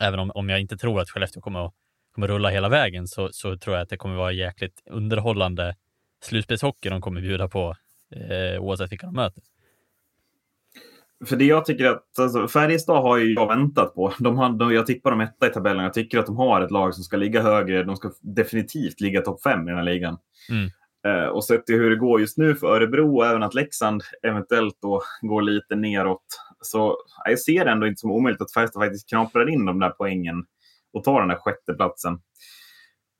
även 0.00 0.20
om, 0.20 0.30
om 0.30 0.48
jag 0.48 0.60
inte 0.60 0.76
tror 0.76 1.00
att 1.00 1.10
Skellefteå 1.10 1.42
kommer 1.42 1.66
att, 1.66 1.74
kommer 2.20 2.34
rulla 2.34 2.48
hela 2.48 2.68
vägen 2.68 3.06
så, 3.06 3.28
så 3.32 3.56
tror 3.56 3.76
jag 3.76 3.82
att 3.82 3.88
det 3.88 3.96
kommer 3.96 4.16
vara 4.16 4.32
jäkligt 4.32 4.82
underhållande 4.90 5.74
slutspelshockey 6.22 6.88
de 6.88 7.00
kommer 7.00 7.20
bjuda 7.20 7.48
på 7.48 7.74
eh, 8.16 8.62
oavsett 8.62 8.92
vilka 8.92 9.06
de 9.06 9.14
möter. 9.14 9.42
För 11.26 11.36
det 11.36 11.44
jag 11.44 11.64
tycker 11.64 11.86
att 11.86 12.18
alltså, 12.18 12.48
Färjestad 12.48 13.02
har 13.02 13.16
ju 13.16 13.34
jag 13.34 13.48
väntat 13.48 13.94
på. 13.94 14.12
De 14.18 14.38
har, 14.38 14.50
de, 14.58 14.72
jag 14.72 14.86
tippar 14.86 15.10
dem 15.10 15.20
etta 15.20 15.46
i 15.46 15.50
tabellen. 15.50 15.84
Jag 15.84 15.94
tycker 15.94 16.18
att 16.18 16.26
de 16.26 16.36
har 16.36 16.60
ett 16.60 16.70
lag 16.70 16.94
som 16.94 17.04
ska 17.04 17.16
ligga 17.16 17.42
högre. 17.42 17.84
De 17.84 17.96
ska 17.96 18.12
definitivt 18.20 19.00
ligga 19.00 19.20
topp 19.20 19.42
fem 19.42 19.68
i 19.68 19.70
den 19.70 19.76
här 19.76 19.84
ligan. 19.84 20.18
Mm. 20.50 20.70
Eh, 21.06 21.28
och 21.28 21.44
sett 21.44 21.66
till 21.66 21.74
hur 21.74 21.90
det 21.90 21.96
går 21.96 22.20
just 22.20 22.38
nu 22.38 22.54
för 22.54 22.66
Örebro 22.66 23.16
och 23.16 23.26
även 23.26 23.42
att 23.42 23.54
Leksand 23.54 24.02
eventuellt 24.22 24.78
då 24.82 25.02
går 25.20 25.42
lite 25.42 25.76
neråt. 25.76 26.40
Så 26.60 26.96
jag 27.24 27.38
ser 27.38 27.64
det 27.64 27.70
ändå 27.70 27.86
inte 27.86 28.00
som 28.00 28.10
omöjligt 28.10 28.42
att 28.42 28.52
Färjestad 28.52 28.82
faktiskt 28.82 29.08
knaprar 29.08 29.50
in 29.50 29.64
de 29.64 29.78
där 29.78 29.90
poängen 29.90 30.44
och 30.92 31.04
ta 31.04 31.18
den 31.18 31.28
där 31.28 31.36
sjätteplatsen. 31.36 32.20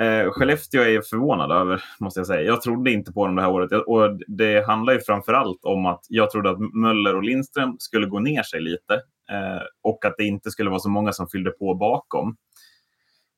Eh, 0.01 0.31
Skellefteå 0.31 0.83
är 0.83 0.89
jag 0.89 1.07
förvånad 1.07 1.53
över, 1.53 1.85
måste 2.01 2.21
jag 2.21 2.27
säga. 2.27 2.43
Jag 2.43 2.63
trodde 2.63 2.91
inte 2.91 3.13
på 3.13 3.27
dem 3.27 3.37
det 3.37 3.43
här 3.43 3.51
året. 3.51 3.73
Och 3.73 4.21
det 4.27 4.67
handlar 4.67 4.93
ju 4.93 5.01
framför 5.01 5.33
allt 5.33 5.65
om 5.65 5.87
att 5.87 6.05
jag 6.09 6.31
trodde 6.31 6.51
att 6.51 6.75
Möller 6.75 7.17
och 7.17 7.23
Lindström 7.23 7.77
skulle 7.79 8.07
gå 8.07 8.21
ner 8.21 8.43
sig 8.43 8.61
lite. 8.61 8.95
Eh, 9.31 9.63
och 9.83 10.05
att 10.05 10.15
det 10.19 10.25
inte 10.25 10.51
skulle 10.51 10.71
vara 10.71 10.81
så 10.81 10.89
många 10.89 11.13
som 11.13 11.29
fyllde 11.29 11.51
på 11.51 11.75
bakom. 11.75 12.37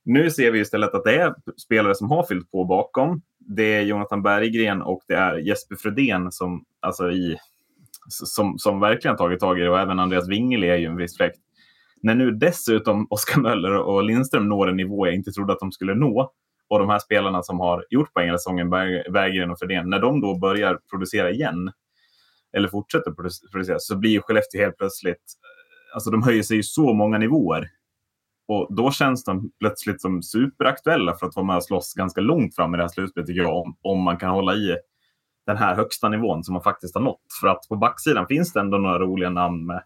Nu 0.04 0.30
ser 0.30 0.52
vi 0.52 0.60
istället 0.60 0.94
att 0.94 1.04
det 1.04 1.16
är 1.16 1.34
spelare 1.56 1.94
som 1.94 2.10
har 2.10 2.22
fyllt 2.22 2.50
på 2.50 2.64
bakom. 2.64 3.22
Det 3.38 3.74
är 3.74 3.82
Jonathan 3.82 4.22
Berggren 4.22 4.82
och 4.82 5.02
det 5.08 5.14
är 5.14 5.36
Jesper 5.36 5.76
Fredén 5.76 6.32
som, 6.32 6.64
alltså 6.80 7.10
i, 7.10 7.36
som, 8.08 8.58
som 8.58 8.80
verkligen 8.80 9.16
tagit 9.16 9.40
tag 9.40 9.58
i 9.58 9.62
det. 9.62 9.70
Och 9.70 9.80
även 9.80 9.98
Andreas 9.98 10.28
Wingeli 10.28 10.68
är 10.68 10.76
ju 10.76 10.86
en 10.86 10.96
viss 10.96 11.16
fläkt. 11.16 11.38
När 12.02 12.14
nu 12.14 12.30
dessutom 12.30 13.06
Oskar 13.10 13.40
Möller 13.40 13.74
och 13.74 14.04
Lindström 14.04 14.48
når 14.48 14.68
en 14.68 14.76
nivå 14.76 15.06
jag 15.06 15.14
inte 15.14 15.32
trodde 15.32 15.52
att 15.52 15.60
de 15.60 15.72
skulle 15.72 15.94
nå 15.94 16.32
och 16.72 16.78
de 16.78 16.88
här 16.88 16.98
spelarna 16.98 17.42
som 17.42 17.60
har 17.60 17.84
gjort 17.90 18.12
poäng 18.12 18.26
hela 18.26 18.38
säsongen, 18.38 18.70
Berggren 18.70 19.50
och 19.50 19.58
Fredén, 19.58 19.90
när 19.90 19.98
de 19.98 20.20
då 20.20 20.38
börjar 20.38 20.78
producera 20.90 21.30
igen, 21.30 21.72
eller 22.56 22.68
fortsätter 22.68 23.12
producera, 23.52 23.78
så 23.78 23.96
blir 23.96 24.20
Skellefteå 24.20 24.60
helt 24.60 24.76
plötsligt, 24.76 25.16
eh, 25.16 25.94
alltså 25.94 26.10
de 26.10 26.22
höjer 26.22 26.42
sig 26.42 26.56
ju 26.56 26.62
så 26.62 26.92
många 26.92 27.18
nivåer. 27.18 27.68
Och 28.48 28.76
då 28.76 28.90
känns 28.90 29.24
de 29.24 29.50
plötsligt 29.60 30.00
som 30.00 30.22
superaktuella 30.22 31.14
för 31.14 31.26
att 31.26 31.36
vara 31.36 31.46
med 31.46 31.56
och 31.56 31.64
slåss 31.64 31.94
ganska 31.94 32.20
långt 32.20 32.54
fram 32.56 32.74
i 32.74 32.76
det 32.76 32.82
här 32.82 32.88
slutspelet, 32.88 33.26
tycker 33.26 33.42
jag, 33.42 33.56
om, 33.56 33.76
om 33.82 34.02
man 34.02 34.16
kan 34.16 34.30
hålla 34.30 34.54
i 34.54 34.76
den 35.46 35.56
här 35.56 35.74
högsta 35.74 36.08
nivån 36.08 36.44
som 36.44 36.52
man 36.52 36.62
faktiskt 36.62 36.94
har 36.94 37.02
nått. 37.02 37.22
För 37.40 37.48
att 37.48 37.68
på 37.68 37.76
backsidan 37.76 38.26
finns 38.26 38.52
det 38.52 38.60
ändå 38.60 38.78
några 38.78 38.98
roliga 38.98 39.30
namn 39.30 39.66
med 39.66 39.82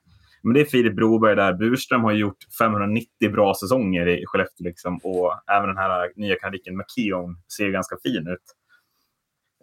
men 0.46 0.54
det 0.54 0.60
är 0.60 0.64
Filip 0.64 0.96
Broberg 0.96 1.36
där. 1.36 1.52
Burström 1.52 2.04
har 2.04 2.12
gjort 2.12 2.36
590 2.58 3.32
bra 3.32 3.54
säsonger 3.54 4.08
i 4.08 4.24
Skellefteå. 4.26 4.64
Liksom. 4.64 4.98
Och 5.02 5.34
även 5.50 5.68
den 5.68 5.76
här 5.76 6.12
nya 6.16 6.36
kanadiken 6.36 6.76
McKeon 6.76 7.36
ser 7.56 7.70
ganska 7.70 7.96
fin 8.02 8.28
ut. 8.28 8.42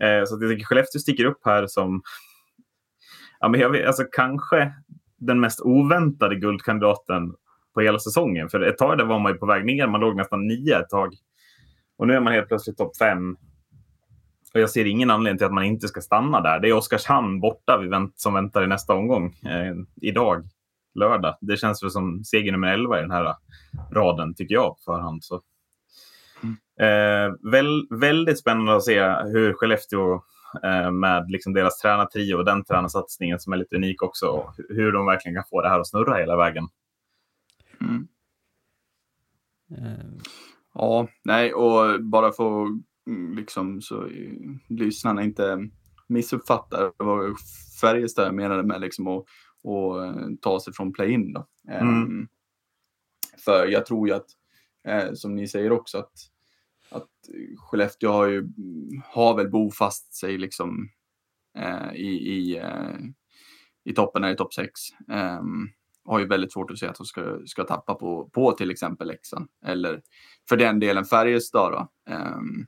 Eh, 0.02 0.26
så 0.26 0.38
jag 0.42 0.52
tycker 0.52 0.66
Skellefteå 0.66 1.00
sticker 1.00 1.26
upp 1.26 1.40
här 1.46 1.68
som 1.68 2.02
ja, 3.40 3.48
men 3.48 3.60
jag 3.60 3.70
vet, 3.70 3.88
alltså, 3.88 4.04
kanske 4.12 4.74
den 5.18 5.40
mest 5.40 5.62
oväntade 5.62 6.36
guldkandidaten 6.36 7.36
på 7.74 7.82
hela 7.82 8.00
säsongen. 8.00 8.50
För 8.50 8.62
ett 8.62 8.78
tag 8.78 8.98
där 8.98 9.06
var 9.06 9.20
man 9.20 9.32
ju 9.32 9.38
på 9.38 9.46
väg 9.46 9.66
ner. 9.66 9.88
Man 9.88 10.02
låg 10.02 10.16
nästan 10.16 10.48
nio 10.48 10.80
ett 10.80 10.90
tag. 10.90 11.14
Och 11.98 12.08
nu 12.08 12.14
är 12.14 12.20
man 12.20 12.34
helt 12.34 12.48
plötsligt 12.48 12.78
topp 12.78 12.98
fem. 12.98 13.38
Och 14.54 14.60
jag 14.60 14.70
ser 14.70 14.86
ingen 14.86 15.10
anledning 15.10 15.38
till 15.38 15.48
att 15.48 15.54
man 15.54 15.64
inte 15.64 15.88
ska 15.88 16.02
stanna 16.02 16.42
där. 16.42 16.60
Det 16.60 16.70
är 16.70 16.74
Oskarshamn 16.74 17.40
borta 17.40 17.78
vi 17.82 17.88
vänt, 17.88 18.14
som 18.16 18.34
väntar 18.34 18.64
i 18.64 18.68
nästa 18.68 18.94
omgång 18.94 19.26
eh, 19.26 19.76
idag 20.02 20.44
lördag. 20.96 21.38
Det 21.42 21.58
känns 21.58 21.84
väl 21.84 21.92
som 21.92 22.24
seger 22.24 22.52
nummer 22.52 22.68
11 22.74 23.00
i 23.00 23.02
den 23.02 23.12
här 23.12 23.36
raden, 23.92 24.36
tycker 24.36 24.56
jag 24.56 24.76
på 24.76 24.82
förhand. 24.86 25.24
Så. 25.24 25.42
Mm. 26.44 26.58
Eh, 26.80 27.52
väl, 27.52 27.88
väldigt 27.90 28.40
spännande 28.40 28.76
att 28.76 28.84
se 28.84 29.00
hur 29.26 29.54
Skellefteå 29.54 30.14
eh, 30.64 30.92
med 30.92 31.32
liksom 31.32 31.54
deras 31.54 31.80
tränartrio 31.80 32.36
och 32.36 32.46
den 32.46 32.64
tränarsatsningen 32.64 33.40
som 33.40 33.54
är 33.54 33.58
lite 33.58 33.76
unik 33.76 34.04
också, 34.04 34.54
hur 34.70 34.92
de 34.92 35.06
verkligen 35.06 35.36
kan 35.36 35.50
få 35.50 35.62
det 35.62 35.70
här 35.70 35.80
att 35.80 35.88
snurra 35.88 36.18
hela 36.18 36.38
vägen. 36.38 36.68
Mm. 37.82 38.08
Mm. 39.78 40.20
Ja, 40.74 41.08
nej, 41.24 41.54
och 41.54 42.04
bara 42.04 42.32
för 42.32 42.66
mm, 43.08 43.36
liksom 43.36 43.82
så 43.82 44.08
lyssnarna 44.70 45.24
inte 45.24 45.70
missuppfattar 46.14 46.92
vad 46.98 47.36
Färjestad 47.82 48.34
menade 48.34 48.64
med 48.64 48.82
liksom 48.82 49.08
att 49.08 49.26
och 49.64 50.06
eh, 50.06 50.16
ta 50.42 50.60
sig 50.60 50.74
från 50.74 50.94
play-in. 50.94 51.34
Då. 51.34 51.48
Mm. 51.70 51.88
Um, 51.88 52.28
för 53.46 53.68
jag 53.68 53.86
tror 53.86 54.08
ju 54.08 54.14
att, 54.14 54.28
eh, 54.88 55.14
som 55.14 55.36
ni 55.36 55.48
säger 55.48 55.72
också, 55.72 55.98
att, 55.98 56.14
att 56.90 57.10
Skellefteå 57.58 58.12
har 58.12 58.28
ju, 58.28 58.48
har 59.06 59.36
väl 59.36 59.50
bofast 59.50 60.14
sig 60.14 60.38
liksom 60.38 60.90
eh, 61.58 61.94
i, 61.94 62.08
i, 62.08 62.62
i 63.84 63.94
toppen, 63.94 64.26
i 64.26 64.36
topp 64.36 64.54
6. 64.54 64.72
Um, 65.08 65.16
ehm, 65.16 65.70
har 66.06 66.20
ju 66.20 66.28
väldigt 66.28 66.54
svårt 66.54 66.72
att 66.72 66.80
se 66.80 66.88
att 66.88 66.96
de 66.96 67.06
ska, 67.06 67.40
ska 67.46 67.64
tappa 67.64 67.96
på, 67.96 68.30
på 68.30 68.52
till 68.52 68.72
exempel 68.72 69.08
Leksand. 69.08 69.50
Eller 69.66 70.02
för 70.50 70.58
den 70.58 70.80
delen 70.80 71.06
Färjestad. 71.06 71.72
Då. 71.72 72.14
Um, 72.14 72.66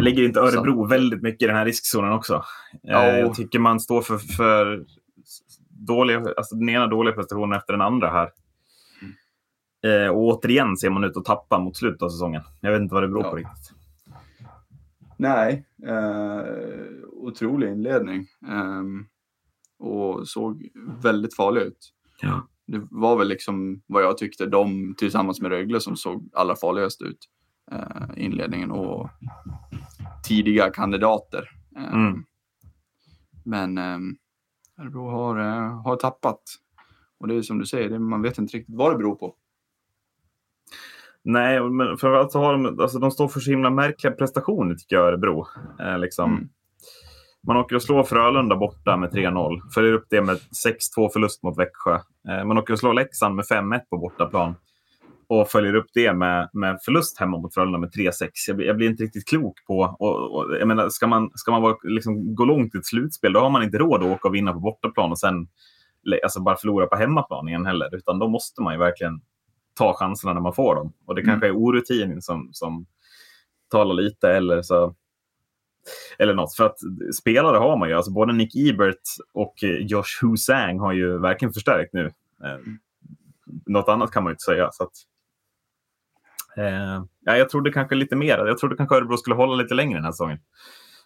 Ligger 0.00 0.22
inte 0.22 0.40
Örebro 0.40 0.74
så. 0.74 0.86
väldigt 0.86 1.22
mycket 1.22 1.42
i 1.42 1.46
den 1.46 1.56
här 1.56 1.64
riskzonen 1.64 2.12
också? 2.12 2.44
Ja. 2.82 3.06
Jag 3.06 3.34
tycker 3.34 3.58
man 3.58 3.80
står 3.80 4.02
för, 4.02 4.18
för 4.18 4.84
dåliga, 5.68 6.24
alltså 6.36 6.56
den 6.56 6.68
ena 6.68 6.86
dåliga 6.86 7.14
prestationen 7.14 7.58
efter 7.58 7.72
den 7.72 7.82
andra 7.82 8.10
här. 8.10 8.30
Mm. 9.82 10.04
Eh, 10.04 10.10
och 10.10 10.24
återigen 10.24 10.76
ser 10.76 10.90
man 10.90 11.04
ut 11.04 11.16
att 11.16 11.24
tappa 11.24 11.58
mot 11.58 11.76
slutet 11.76 12.02
av 12.02 12.08
säsongen. 12.08 12.42
Jag 12.60 12.72
vet 12.72 12.80
inte 12.80 12.94
vad 12.94 13.02
det 13.02 13.08
beror 13.08 13.24
ja. 13.24 13.30
på 13.30 13.36
riktigt. 13.36 13.72
Nej, 15.16 15.64
eh, 15.86 16.44
otrolig 17.12 17.68
inledning. 17.68 18.26
Eh, 18.48 18.82
och 19.78 20.28
såg 20.28 20.68
väldigt 21.02 21.36
farlig 21.36 21.60
ut. 21.60 21.92
Ja. 22.22 22.48
Det 22.66 22.86
var 22.90 23.16
väl 23.16 23.28
liksom 23.28 23.82
vad 23.86 24.02
jag 24.02 24.18
tyckte 24.18 24.46
de 24.46 24.94
tillsammans 24.98 25.40
med 25.40 25.50
Rögle 25.50 25.80
som 25.80 25.96
såg 25.96 26.30
allra 26.32 26.56
farligast 26.56 27.02
ut. 27.02 27.18
Eh, 27.72 28.24
inledningen 28.24 28.70
och 28.70 29.10
tidiga 30.22 30.70
kandidater. 30.70 31.50
Eh, 31.76 31.94
mm. 31.94 32.24
Men 33.44 33.78
ehm, 33.78 34.16
Örebro 34.80 35.10
har, 35.10 35.38
eh, 35.38 35.82
har 35.82 35.96
tappat. 35.96 36.42
Och 37.20 37.28
det 37.28 37.34
är 37.34 37.42
som 37.42 37.58
du 37.58 37.66
säger, 37.66 37.98
man 37.98 38.22
vet 38.22 38.38
inte 38.38 38.56
riktigt 38.56 38.76
vad 38.76 38.92
det 38.92 38.98
beror 38.98 39.14
på. 39.14 39.34
Nej, 41.22 41.60
men 41.70 41.86
framförallt 41.86 42.32
så 42.32 42.38
har 42.38 42.52
de, 42.52 42.80
alltså 42.80 42.98
de 42.98 43.10
står 43.10 43.28
för 43.28 43.40
så 43.40 43.50
himla 43.50 43.70
märkliga 43.70 44.12
prestationer 44.12 44.74
tycker 44.74 44.96
jag, 44.96 45.06
Örebro. 45.06 45.46
Eh, 45.80 45.98
liksom. 45.98 46.32
Mm. 46.32 46.48
Man 47.46 47.56
åker 47.56 47.76
och 47.76 47.82
slår 47.82 48.02
Frölunda 48.02 48.56
borta 48.56 48.96
med 48.96 49.10
3-0. 49.10 49.60
Följer 49.74 49.92
upp 49.92 50.06
det 50.10 50.22
med 50.22 50.36
6-2 50.96 51.08
förlust 51.12 51.42
mot 51.42 51.58
Växjö. 51.58 51.94
Eh, 52.28 52.44
man 52.44 52.58
åker 52.58 52.72
och 52.72 52.78
slår 52.78 52.94
Leksand 52.94 53.34
med 53.34 53.44
5-1 53.44 53.80
på 53.90 53.98
bortaplan 53.98 54.54
och 55.30 55.48
följer 55.48 55.74
upp 55.74 55.86
det 55.94 56.12
med, 56.12 56.50
med 56.52 56.78
förlust 56.84 57.18
hemma 57.18 57.38
mot 57.38 57.54
Frölunda 57.54 57.78
med 57.78 57.90
3-6. 57.90 58.28
Jag, 58.48 58.62
jag, 58.62 58.76
blir 58.76 58.90
inte 58.90 59.02
riktigt 59.02 59.28
klok 59.28 59.64
på... 59.66 59.96
Och, 59.98 60.36
och, 60.36 60.56
jag 60.56 60.68
menar, 60.68 60.88
ska 60.88 61.06
man, 61.06 61.30
ska 61.34 61.50
man 61.50 61.62
vara, 61.62 61.76
liksom, 61.82 62.34
gå 62.34 62.44
långt 62.44 62.74
i 62.74 62.78
ett 62.78 62.86
slutspel, 62.86 63.32
då 63.32 63.40
har 63.40 63.50
man 63.50 63.62
inte 63.62 63.78
råd 63.78 64.02
att 64.02 64.08
åka 64.08 64.28
och 64.28 64.34
vinna 64.34 64.52
på 64.52 64.60
bortaplan 64.60 65.10
och 65.10 65.18
sen 65.18 65.48
alltså 66.22 66.40
bara 66.40 66.56
förlora 66.56 66.86
på 66.86 66.96
hemmaplan 66.96 67.48
igen 67.48 67.66
heller, 67.66 67.94
utan 67.94 68.18
då 68.18 68.28
måste 68.28 68.62
man 68.62 68.74
ju 68.74 68.78
verkligen 68.78 69.20
ta 69.74 69.94
chanserna 69.94 70.34
när 70.34 70.40
man 70.40 70.54
får 70.54 70.74
dem. 70.74 70.92
Och 71.06 71.14
det 71.14 71.22
kanske 71.22 71.46
är 71.46 71.56
orutin 71.56 72.22
som, 72.22 72.48
som 72.52 72.86
talar 73.70 73.94
lite 73.94 74.30
eller 74.30 74.62
så 74.62 74.94
eller 76.18 76.34
något. 76.34 76.54
För 76.54 76.66
att 76.66 76.78
spelare 77.14 77.56
har 77.56 77.76
man 77.76 77.88
ju. 77.88 77.94
Alltså 77.94 78.12
både 78.12 78.32
Nick 78.32 78.56
Ebert 78.56 79.02
och 79.32 79.54
Josh 79.62 80.22
Husang 80.22 80.78
har 80.78 80.92
ju 80.92 81.18
verkligen 81.18 81.52
förstärkt 81.52 81.92
nu. 81.92 82.06
Eh, 82.44 82.58
något 83.66 83.88
annat 83.88 84.10
kan 84.10 84.22
man 84.22 84.30
ju 84.30 84.34
inte 84.34 84.44
säga. 84.44 84.68
Så 84.72 84.84
att, 84.84 84.92
eh, 86.56 87.04
ja, 87.24 87.36
jag 87.36 87.48
trodde 87.48 87.72
kanske 87.72 87.94
lite 87.94 88.16
mer. 88.16 88.38
Jag 88.38 88.58
trodde 88.58 88.76
kanske 88.76 88.96
Örebro 88.96 89.16
skulle 89.16 89.36
hålla 89.36 89.56
lite 89.56 89.74
längre 89.74 89.98
den 89.98 90.04
här 90.04 90.12
säsongen. 90.12 90.38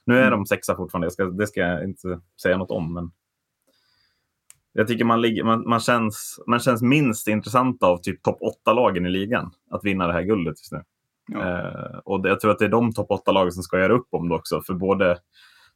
Nu 0.07 0.15
är 0.15 0.27
mm. 0.27 0.31
de 0.31 0.47
sexa 0.47 0.77
fortfarande. 0.77 1.11
Ska, 1.11 1.25
det 1.25 1.47
ska 1.47 1.61
jag 1.61 1.85
inte 1.85 2.21
säga 2.43 2.57
något 2.57 2.71
om. 2.71 2.95
Men 2.95 3.11
jag 4.73 4.89
tycker 4.89 5.05
man, 5.05 5.21
ligger, 5.21 5.45
man, 5.45 5.69
man, 5.69 5.81
känns, 5.81 6.41
man 6.47 6.61
känns 6.61 6.83
minst 6.83 7.29
intressant 7.29 7.83
av 7.83 7.99
typ 7.99 8.23
topp 8.23 8.39
åtta 8.41 8.73
lagen 8.73 9.07
i 9.07 9.11
ligan 9.11 9.51
att 9.71 9.85
vinna 9.85 10.07
det 10.07 10.13
här 10.13 10.23
guldet 10.23 10.61
just 10.61 10.73
nu. 10.73 10.83
Ja. 11.33 11.59
Eh, 11.59 11.99
och 12.05 12.23
det, 12.23 12.29
jag 12.29 12.41
tror 12.41 12.51
att 12.51 12.59
det 12.59 12.65
är 12.65 12.69
de 12.69 12.93
topp 12.93 13.11
åtta 13.11 13.33
lagen 13.33 13.53
som 13.53 13.63
ska 13.63 13.79
göra 13.79 13.93
upp 13.93 14.09
om 14.11 14.29
det 14.29 14.35
också. 14.35 14.63
För 14.63 14.75
både 14.75 15.19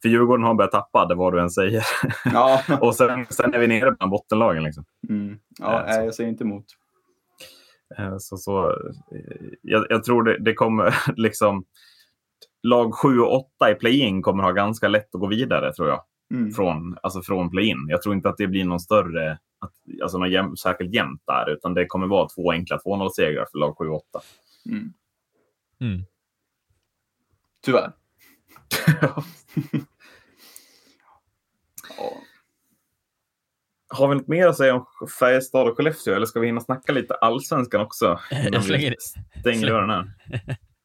för 0.02 0.08
Djurgården 0.08 0.44
har 0.44 0.54
börjat 0.54 0.72
tappa, 0.72 1.06
det 1.06 1.14
vad 1.14 1.32
du 1.32 1.40
än 1.40 1.50
säger. 1.50 1.82
Ja. 2.24 2.62
och 2.80 2.94
sen, 2.94 3.26
sen 3.30 3.54
är 3.54 3.58
vi 3.58 3.66
nere 3.66 3.92
bland 3.92 4.10
bottenlagen. 4.10 4.62
Liksom. 4.62 4.84
Mm. 5.08 5.38
Ja, 5.58 5.86
eh, 5.86 6.04
jag 6.04 6.14
säger 6.14 6.30
inte 6.30 6.44
emot. 6.44 6.64
Eh, 7.96 8.16
så, 8.18 8.36
så, 8.36 8.70
eh, 8.70 9.48
jag, 9.62 9.86
jag, 9.88 10.04
tror 10.04 10.22
det, 10.22 10.38
det 10.38 10.54
kommer 10.54 10.94
liksom... 11.16 11.64
Lag 12.62 12.94
7 12.94 13.18
och 13.20 13.36
8 13.36 13.70
i 13.70 13.74
play-in 13.74 14.22
kommer 14.22 14.42
ha 14.42 14.52
ganska 14.52 14.88
lätt 14.88 15.14
att 15.14 15.20
gå 15.20 15.26
vidare, 15.26 15.72
tror 15.72 15.88
jag. 15.88 16.04
Mm. 16.34 16.52
Från, 16.52 16.96
alltså 17.02 17.22
från 17.22 17.50
play-in. 17.50 17.86
Jag 17.88 18.02
tror 18.02 18.14
inte 18.14 18.28
att 18.28 18.36
det 18.36 18.46
blir 18.46 18.64
någon 18.64 18.80
större, 18.80 19.32
att, 19.58 19.72
alltså 20.02 20.18
någon 20.18 20.30
jäm, 20.30 20.56
särskilt 20.56 20.94
jämnt 20.94 21.22
där, 21.26 21.50
utan 21.50 21.74
det 21.74 21.86
kommer 21.86 22.06
vara 22.06 22.28
två 22.28 22.52
enkla 22.52 22.76
2-0-segrar 22.76 23.46
för 23.52 23.58
lag 23.58 23.78
7 23.78 23.88
och 23.88 23.96
8. 23.96 24.20
Mm. 24.66 24.92
Mm. 25.80 26.02
Tyvärr. 27.64 27.92
ja. 29.00 29.22
Har 33.88 34.08
vi 34.08 34.14
något 34.14 34.28
mer 34.28 34.46
att 34.46 34.56
säga 34.56 34.74
om 34.74 34.86
Färjestad 35.20 35.68
och 35.68 35.76
Skellefteå 35.76 36.14
eller 36.14 36.26
ska 36.26 36.40
vi 36.40 36.46
hinna 36.46 36.60
snacka 36.60 36.92
lite 36.92 37.14
allsvenskan 37.14 37.80
också? 37.80 38.20
Jag 38.52 38.64
slänger, 38.64 38.94
stänger 39.40 39.72
här. 39.88 40.12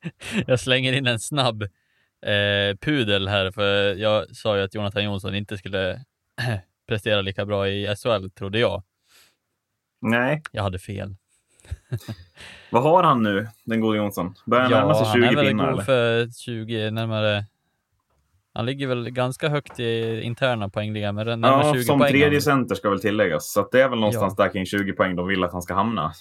jag 0.48 0.60
slänger 0.60 0.94
in 0.94 1.08
en 1.08 1.20
snabb 1.20 1.64
eh, 2.26 2.78
pudel 2.82 3.28
här, 3.28 3.52
för 3.52 3.96
jag 3.96 4.36
sa 4.36 4.58
ju 4.58 4.64
att 4.64 4.76
Jonathan 4.76 5.04
Jonsson 5.04 5.36
inte 5.36 5.58
skulle 5.58 6.04
prestera 6.88 7.22
lika 7.22 7.46
bra 7.46 7.68
i 7.68 7.96
SHL, 7.96 8.30
trodde 8.30 8.60
jag. 8.60 8.84
Nej. 10.02 10.42
Jag 10.52 10.64
hade 10.64 10.80
fel. 10.80 11.16
Vad 12.70 12.84
har 12.84 13.04
han 13.04 13.24
nu, 13.24 13.48
den 13.66 13.80
gode 13.80 13.98
Jonsson? 13.98 14.36
Börjar 14.46 14.64
han 14.64 14.72
ja, 14.72 14.80
närma 14.80 14.96
sig 14.96 15.06
20 15.06 15.14
pinnar? 15.14 15.32
Ja, 15.32 15.38
han 15.38 15.60
är 15.60 15.66
väl 15.66 15.76
god 15.76 15.86
för 15.86 16.32
20, 16.32 16.92
närmare 16.92 17.46
han 18.54 18.66
ligger 18.66 18.88
väl 18.88 19.10
ganska 19.10 19.50
högt 19.50 19.80
i 19.80 20.22
interna 20.22 20.70
poängligan, 20.70 21.16
men 21.16 21.26
närmare 21.26 21.66
ja, 21.68 21.74
20 21.74 21.84
som 21.84 22.00
poäng. 22.00 22.10
Som 22.12 22.20
tredje 22.20 22.42
center 22.42 22.76
ska 22.76 22.90
väl 22.90 23.02
tilläggas, 23.02 23.52
så 23.52 23.68
det 23.72 23.82
är 23.82 23.90
väl 23.90 24.00
någonstans 24.00 24.36
ja. 24.38 24.44
där 24.44 24.52
kring 24.52 24.66
20 24.66 24.94
poäng 24.94 25.16
de 25.16 25.28
vill 25.28 25.44
att 25.44 25.52
han 25.52 25.62
ska 25.62 25.74
hamna. 25.74 26.14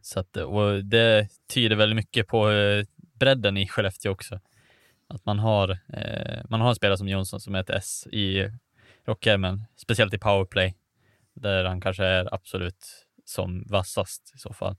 Så 0.00 0.20
att, 0.20 0.36
och 0.36 0.84
det 0.84 1.28
tyder 1.54 1.76
väldigt 1.76 1.96
mycket 1.96 2.26
på 2.26 2.50
eh, 2.50 2.84
bredden 3.20 3.56
i 3.56 3.68
Skellefteå 3.68 4.12
också. 4.12 4.40
Att 5.08 5.24
man 5.24 5.38
har, 5.38 5.70
eh, 5.70 6.44
man 6.48 6.60
har 6.60 6.68
en 6.68 6.74
spelare 6.74 6.98
som 6.98 7.08
Jonsson 7.08 7.40
som 7.40 7.54
är 7.54 7.60
ett 7.60 7.70
S 7.70 8.06
i 8.12 8.50
rockärmen, 9.06 9.64
speciellt 9.76 10.14
i 10.14 10.18
powerplay, 10.18 10.74
där 11.34 11.64
han 11.64 11.80
kanske 11.80 12.04
är 12.04 12.34
absolut 12.34 13.06
som 13.24 13.64
vassast 13.66 14.32
i 14.34 14.38
så 14.38 14.52
fall. 14.52 14.76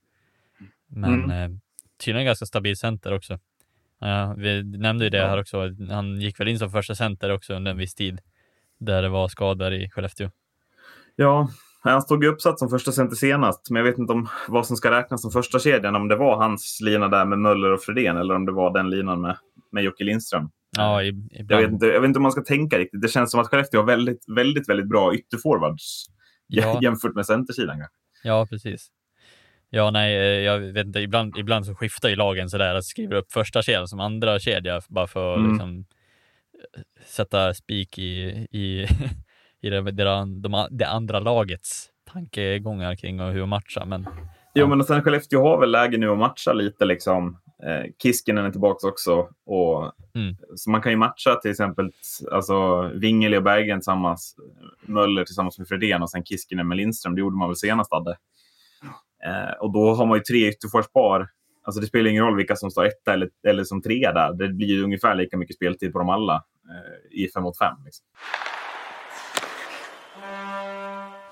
Men 0.88 1.24
mm. 1.24 1.52
eh, 1.52 1.58
tydligen 2.06 2.26
ganska 2.26 2.46
stabil 2.46 2.78
center 2.78 3.14
också. 3.14 3.40
Ja, 4.00 4.36
vi 4.38 4.64
nämnde 4.64 5.04
ju 5.04 5.10
det 5.10 5.28
här 5.28 5.40
också. 5.40 5.58
Han 5.90 6.22
gick 6.22 6.40
väl 6.40 6.48
in 6.48 6.60
som 6.60 6.72
första 6.72 6.96
center 6.96 7.32
också 7.32 7.54
under 7.54 7.72
en 7.72 7.78
viss 7.78 7.96
tid 7.96 8.20
där 8.80 9.02
det 9.02 9.10
var 9.10 9.28
skador 9.28 9.74
i 9.74 9.90
Skellefteå. 9.90 10.30
Ja, 11.16 11.50
han 11.82 12.02
stod 12.02 12.24
ju 12.24 12.30
uppsatt 12.30 12.60
som 12.60 12.70
första 12.70 12.92
center 12.92 13.16
senast, 13.16 13.70
men 13.70 13.80
jag 13.80 13.92
vet 13.92 14.00
inte 14.00 14.14
om 14.14 14.28
vad 14.48 14.68
som 14.68 14.78
ska 14.78 14.92
räknas 14.92 15.22
som 15.22 15.32
första 15.32 15.60
kedjan. 15.60 15.96
Om 15.96 16.08
det 16.08 16.16
var 16.16 16.38
hans 16.38 16.80
lina 16.82 17.08
där 17.08 17.26
med 17.26 17.40
Möller 17.40 17.72
och 17.72 17.82
Fredén 17.82 18.18
eller 18.18 18.36
om 18.36 18.46
det 18.46 18.52
var 18.52 18.74
den 18.74 18.90
linan 18.90 19.22
med, 19.22 19.38
med 19.72 19.84
Jocke 19.84 20.04
Lindström. 20.04 20.50
Ja, 20.78 21.04
jag, 21.04 21.46
vet 21.48 21.72
inte, 21.72 21.86
jag 21.86 22.02
vet 22.02 22.08
inte 22.08 22.20
om 22.20 22.24
man 22.24 22.32
ska 22.32 22.42
tänka 22.42 22.80
riktigt. 22.80 23.02
Det 23.02 23.08
känns 23.08 23.32
som 23.32 23.40
att 23.40 23.48
Skellefteå 23.48 23.80
har 23.80 23.88
väldigt, 23.88 24.24
väldigt, 24.36 24.70
väldigt 24.70 24.90
bra 24.90 25.16
ytterforwards 25.16 26.06
ja. 26.48 26.80
jämfört 26.84 27.16
med 27.16 27.26
centersidan. 27.26 27.78
Ja, 28.24 28.48
precis. 28.50 28.88
Ja, 29.76 29.92
nej, 29.92 30.16
eh, 30.16 30.44
jag 30.44 30.60
vet 30.60 30.86
inte. 30.86 31.00
Ibland, 31.00 31.38
ibland 31.38 31.66
så 31.66 31.76
skiftar 31.76 32.10
ju 32.10 32.16
lagen 32.16 32.50
sådär 32.50 32.76
att 32.76 32.86
skriva 32.86 33.18
upp 33.18 33.32
första 33.32 33.62
kedjan 33.62 33.88
som 33.88 34.00
andra 34.00 34.40
kedja 34.40 34.82
bara 34.90 35.08
för 35.08 35.34
att 35.34 35.40
mm. 35.40 35.52
liksom, 35.52 35.86
eh, 36.76 36.82
sätta 37.06 37.54
spik 37.54 37.98
i, 37.98 38.12
i, 38.52 38.88
i 39.62 39.70
det, 39.70 39.92
de, 39.92 40.68
det 40.72 40.88
andra 40.88 41.20
lagets 41.20 41.90
tankegångar 42.12 42.96
kring 42.96 43.20
hur 43.20 43.44
att 43.44 43.50
matcha. 43.50 43.86
Men, 43.86 44.08
Jo, 44.54 44.68
men 44.68 44.80
och 44.80 44.86
sen 44.86 45.02
Skellefteå 45.02 45.42
har 45.42 45.60
väl 45.60 45.72
läge 45.72 45.98
nu 45.98 46.10
att 46.10 46.18
matcha 46.18 46.54
lite 46.54 46.86
liksom. 46.86 47.38
Eh, 47.64 47.92
Kiskinen 48.04 48.46
är 48.46 48.52
tillbaka 48.52 48.88
också. 48.88 49.30
Och, 49.46 49.92
mm. 50.16 50.36
Så 50.56 50.70
man 50.70 50.82
kan 50.82 50.92
ju 50.92 50.98
matcha 50.98 51.36
till 51.36 51.52
exempel 51.52 51.92
alltså, 52.32 52.82
Wingeli 52.94 53.38
och 53.38 53.44
Berggren 53.44 53.80
tillsammans, 53.80 54.36
Möller 54.82 55.24
tillsammans 55.24 55.60
med 55.60 55.68
Fredén 55.68 56.02
och 56.02 56.10
sen 56.10 56.24
Kiskinen 56.24 56.68
med 56.68 56.78
Lindström. 56.78 57.16
Det 57.16 57.20
gjorde 57.20 57.38
man 57.38 57.50
väl 57.50 57.56
senast, 57.56 57.94
Adde? 57.94 58.18
Eh, 59.26 59.54
och 59.60 59.74
då 59.74 59.94
har 59.94 60.06
man 60.06 60.18
ju 60.18 60.24
tre 60.24 60.48
ytterforspar. 60.48 61.28
Alltså 61.64 61.82
det 61.82 61.88
spelar 61.88 62.10
ingen 62.10 62.24
roll 62.24 62.38
vilka 62.38 62.56
som 62.56 62.72
står 62.72 62.86
etta 62.86 63.14
eller, 63.14 63.30
eller 63.48 63.64
som 63.64 63.82
trea 63.82 64.14
där. 64.14 64.34
Det 64.34 64.48
blir 64.48 64.84
ungefär 64.84 65.16
lika 65.16 65.38
mycket 65.38 65.56
speltid 65.56 65.94
på 65.94 66.00
dem 66.00 66.10
alla 66.10 66.44
eh, 66.70 67.20
i 67.24 67.28
5 67.28 67.44
mot 67.44 67.58
5. 67.58 67.76
Liksom. 67.86 68.06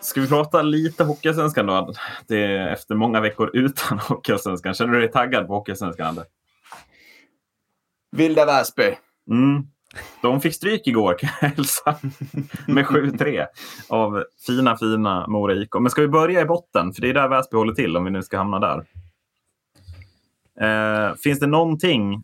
Ska 0.01 0.21
vi 0.21 0.27
prata 0.27 0.61
lite 0.61 1.03
Hockeyallsvenskan 1.03 1.67
då? 1.67 1.93
Det 2.27 2.45
är 2.45 2.67
efter 2.67 2.95
många 2.95 3.21
veckor 3.21 3.49
utan 3.53 3.99
Hockeyallsvenskan. 4.09 4.73
Känner 4.73 4.93
du 4.93 4.99
dig 4.99 5.11
taggad 5.11 5.47
på 5.47 5.53
Hockeyallsvenskan? 5.53 6.19
Vilda 8.11 8.45
Väsby. 8.45 8.97
Mm. 9.29 9.63
De 10.21 10.41
fick 10.41 10.55
stryk 10.55 10.87
igår 10.87 11.17
kan 11.19 11.29
jag 11.41 11.49
hälsa. 11.49 11.95
Med 12.67 12.85
7-3 12.85 13.45
av 13.89 14.23
fina, 14.47 14.77
fina 14.77 15.27
Mora 15.27 15.53
IK. 15.55 15.73
Men 15.79 15.89
ska 15.89 16.01
vi 16.01 16.07
börja 16.07 16.41
i 16.41 16.45
botten? 16.45 16.93
För 16.93 17.01
det 17.01 17.09
är 17.09 17.13
där 17.13 17.27
Väsby 17.27 17.57
håller 17.57 17.73
till 17.73 17.97
om 17.97 18.05
vi 18.05 18.11
nu 18.11 18.23
ska 18.23 18.37
hamna 18.37 18.59
där. 18.59 18.85
Eh, 20.59 21.15
finns 21.15 21.39
det 21.39 21.47
någonting 21.47 22.23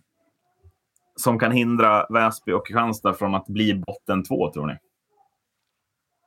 som 1.16 1.40
kan 1.40 1.52
hindra 1.52 2.06
Väsby 2.10 2.52
och 2.52 2.68
Kristianstad 2.68 3.14
från 3.14 3.36
att 3.36 3.48
bli 3.48 3.74
botten 3.74 4.24
två, 4.24 4.52
tror 4.54 4.68
ni? 4.68 4.78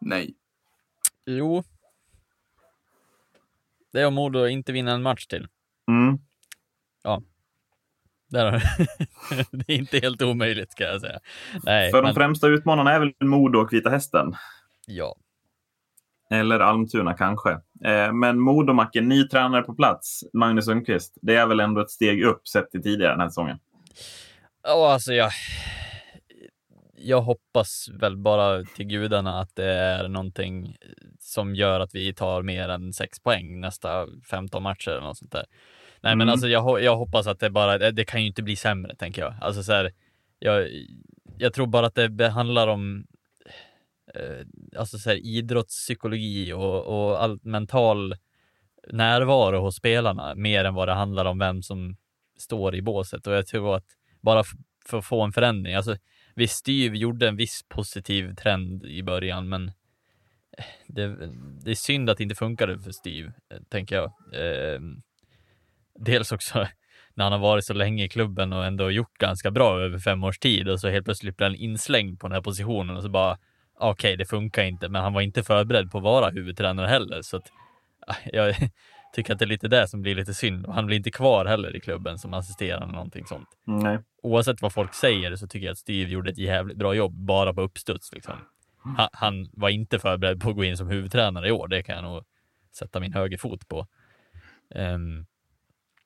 Nej. 0.00 0.34
Jo. 1.26 1.64
Det 3.92 4.00
är 4.00 4.06
om 4.06 4.14
Modo 4.14 4.46
inte 4.46 4.72
vinner 4.72 4.94
en 4.94 5.02
match 5.02 5.26
till. 5.26 5.48
Mm. 5.88 6.18
Ja. 7.02 7.22
Där 8.32 8.50
det 9.50 9.72
är 9.72 9.76
inte 9.76 9.98
helt 9.98 10.22
omöjligt 10.22 10.74
kan 10.74 10.86
jag 10.86 11.00
säga. 11.00 11.18
Nej, 11.62 11.90
För 11.90 12.02
men... 12.02 12.14
de 12.14 12.20
främsta 12.20 12.48
utmanarna 12.48 12.92
är 12.92 12.98
väl 13.00 13.12
Modo 13.20 13.58
och 13.58 13.72
Vita 13.72 13.90
Hästen? 13.90 14.34
Ja. 14.86 15.16
Eller 16.30 16.60
Almtuna 16.60 17.14
kanske. 17.14 17.50
Eh, 17.84 18.12
men 18.12 18.40
Modomacken, 18.40 19.08
ny 19.08 19.28
tränare 19.28 19.62
på 19.62 19.74
plats, 19.74 20.24
Magnus 20.32 20.64
Sundqvist. 20.64 21.18
Det 21.22 21.36
är 21.36 21.46
väl 21.46 21.60
ändå 21.60 21.80
ett 21.80 21.90
steg 21.90 22.22
upp 22.22 22.48
sett 22.48 22.70
till 22.70 22.82
tidigare 22.82 23.12
den 23.12 23.20
här 23.20 23.28
säsongen? 23.28 23.58
Ja, 24.62 24.92
alltså 24.92 25.12
jag, 25.12 25.30
jag 26.94 27.20
hoppas 27.20 27.88
väl 28.00 28.16
bara 28.16 28.64
till 28.64 28.86
gudarna 28.86 29.40
att 29.40 29.56
det 29.56 29.74
är 29.74 30.08
någonting 30.08 30.76
som 31.20 31.54
gör 31.54 31.80
att 31.80 31.94
vi 31.94 32.14
tar 32.14 32.42
mer 32.42 32.68
än 32.68 32.92
sex 32.92 33.20
poäng 33.20 33.60
nästa 33.60 34.06
15 34.30 34.62
matcher 34.62 34.90
eller 34.90 35.00
något 35.00 35.18
sånt 35.18 35.32
där. 35.32 35.46
Nej, 36.02 36.12
mm. 36.12 36.18
men 36.18 36.28
alltså 36.28 36.48
jag, 36.48 36.82
jag 36.82 36.96
hoppas 36.96 37.26
att 37.26 37.40
det 37.40 37.50
bara, 37.50 37.90
det 37.90 38.04
kan 38.04 38.20
ju 38.20 38.26
inte 38.26 38.42
bli 38.42 38.56
sämre 38.56 38.94
tänker 38.94 39.22
jag. 39.22 39.34
Alltså 39.40 39.62
så 39.62 39.72
här, 39.72 39.92
jag, 40.38 40.68
jag 41.38 41.52
tror 41.52 41.66
bara 41.66 41.86
att 41.86 41.98
det 42.10 42.28
handlar 42.28 42.68
om 42.68 43.06
eh, 44.14 44.46
alltså 44.76 44.98
så 44.98 45.10
här, 45.10 45.16
idrottspsykologi 45.16 46.52
och, 46.52 46.84
och 46.84 47.22
all 47.22 47.38
mental 47.42 48.14
närvaro 48.88 49.60
hos 49.60 49.76
spelarna 49.76 50.34
mer 50.34 50.64
än 50.64 50.74
vad 50.74 50.88
det 50.88 50.94
handlar 50.94 51.24
om 51.24 51.38
vem 51.38 51.62
som 51.62 51.96
står 52.38 52.74
i 52.74 52.82
båset. 52.82 53.26
Och 53.26 53.32
jag 53.32 53.46
tror 53.46 53.76
att 53.76 53.86
bara 54.20 54.44
för 54.86 54.98
att 54.98 55.04
få 55.04 55.22
en 55.22 55.32
förändring, 55.32 55.74
alltså 55.74 55.96
visst, 56.34 56.56
Styv 56.56 56.94
gjorde 56.94 57.28
en 57.28 57.36
viss 57.36 57.64
positiv 57.68 58.34
trend 58.34 58.84
i 58.84 59.02
början, 59.02 59.48
men 59.48 59.72
det, 60.86 61.16
det 61.64 61.70
är 61.70 61.74
synd 61.74 62.10
att 62.10 62.16
det 62.16 62.22
inte 62.22 62.34
funkade 62.34 62.78
för 62.78 62.92
Styv, 62.92 63.32
tänker 63.68 63.96
jag. 63.96 64.12
Eh, 64.32 64.80
dels 65.98 66.32
också 66.32 66.58
när 67.14 67.24
han 67.24 67.32
har 67.32 67.38
varit 67.38 67.64
så 67.64 67.74
länge 67.74 68.04
i 68.04 68.08
klubben 68.08 68.52
och 68.52 68.64
ändå 68.64 68.90
gjort 68.90 69.18
ganska 69.18 69.50
bra 69.50 69.80
över 69.80 69.98
fem 69.98 70.24
års 70.24 70.38
tid 70.38 70.68
och 70.68 70.80
så 70.80 70.88
helt 70.88 71.04
plötsligt 71.04 71.36
blir 71.36 71.46
han 71.46 71.56
inslängd 71.56 72.20
på 72.20 72.28
den 72.28 72.34
här 72.34 72.42
positionen 72.42 72.96
och 72.96 73.02
så 73.02 73.08
bara 73.08 73.38
okej, 73.78 74.08
okay, 74.08 74.16
det 74.16 74.24
funkar 74.24 74.62
inte, 74.62 74.88
men 74.88 75.02
han 75.02 75.12
var 75.12 75.20
inte 75.20 75.42
förberedd 75.42 75.90
på 75.90 75.98
att 75.98 76.04
vara 76.04 76.30
huvudtränare 76.30 76.86
heller. 76.86 77.22
Så 77.22 77.36
att, 77.36 77.52
jag 78.32 78.54
tycker 79.14 79.32
att 79.32 79.38
det 79.38 79.44
är 79.44 79.46
lite 79.46 79.68
det 79.68 79.88
som 79.88 80.02
blir 80.02 80.14
lite 80.14 80.34
synd. 80.34 80.66
Han 80.68 80.86
blir 80.86 80.96
inte 80.96 81.10
kvar 81.10 81.44
heller 81.44 81.76
i 81.76 81.80
klubben 81.80 82.18
som 82.18 82.34
assisterande 82.34 82.84
eller 82.84 82.94
någonting 82.94 83.26
sånt. 83.26 83.48
Nej. 83.64 83.98
Oavsett 84.22 84.62
vad 84.62 84.72
folk 84.72 84.94
säger 84.94 85.36
så 85.36 85.46
tycker 85.46 85.66
jag 85.66 85.72
att 85.72 85.78
Steve 85.78 86.10
gjorde 86.10 86.30
ett 86.30 86.38
jävligt 86.38 86.76
bra 86.76 86.94
jobb 86.94 87.12
bara 87.12 87.54
på 87.54 87.62
uppstuds. 87.62 88.12
Liksom. 88.12 88.34
Han, 88.96 89.08
han, 89.12 89.50
var 89.52 89.68
inte 89.68 89.98
förberedd 89.98 90.40
på 90.40 90.50
att 90.50 90.56
gå 90.56 90.64
in 90.64 90.76
som 90.76 90.88
huvudtränare 90.88 91.48
i 91.48 91.52
år. 91.52 91.68
Det 91.68 91.82
kan 91.82 91.94
jag 91.94 92.04
nog 92.04 92.24
sätta 92.78 93.00
min 93.00 93.12
högerfot 93.12 93.68
på. 93.68 93.86
Um, 94.74 95.26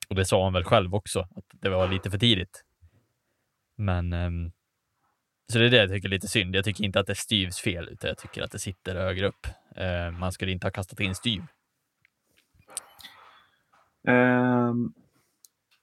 och 0.09 0.15
det 0.15 0.25
sa 0.25 0.43
han 0.43 0.53
väl 0.53 0.63
själv 0.63 0.95
också, 0.95 1.19
att 1.19 1.45
det 1.61 1.69
var 1.69 1.87
lite 1.87 2.11
för 2.11 2.17
tidigt. 2.17 2.63
Men 3.77 4.13
um, 4.13 4.51
så 5.53 5.59
det 5.59 5.65
är 5.65 5.69
det 5.69 5.77
jag 5.77 5.89
tycker 5.89 6.07
är 6.07 6.11
lite 6.11 6.27
synd. 6.27 6.55
Jag 6.55 6.65
tycker 6.65 6.83
inte 6.83 6.99
att 6.99 7.07
det 7.07 7.13
är 7.13 7.15
Styvs 7.15 7.59
fel, 7.59 7.89
utan 7.89 8.07
jag 8.07 8.17
tycker 8.17 8.41
att 8.41 8.51
det 8.51 8.59
sitter 8.59 8.95
högre 8.95 9.27
upp. 9.27 9.47
Uh, 9.77 10.19
man 10.19 10.31
skulle 10.31 10.51
inte 10.51 10.67
ha 10.67 10.71
kastat 10.71 10.99
in 10.99 11.15
Styv. 11.15 11.41
Um, 14.07 14.93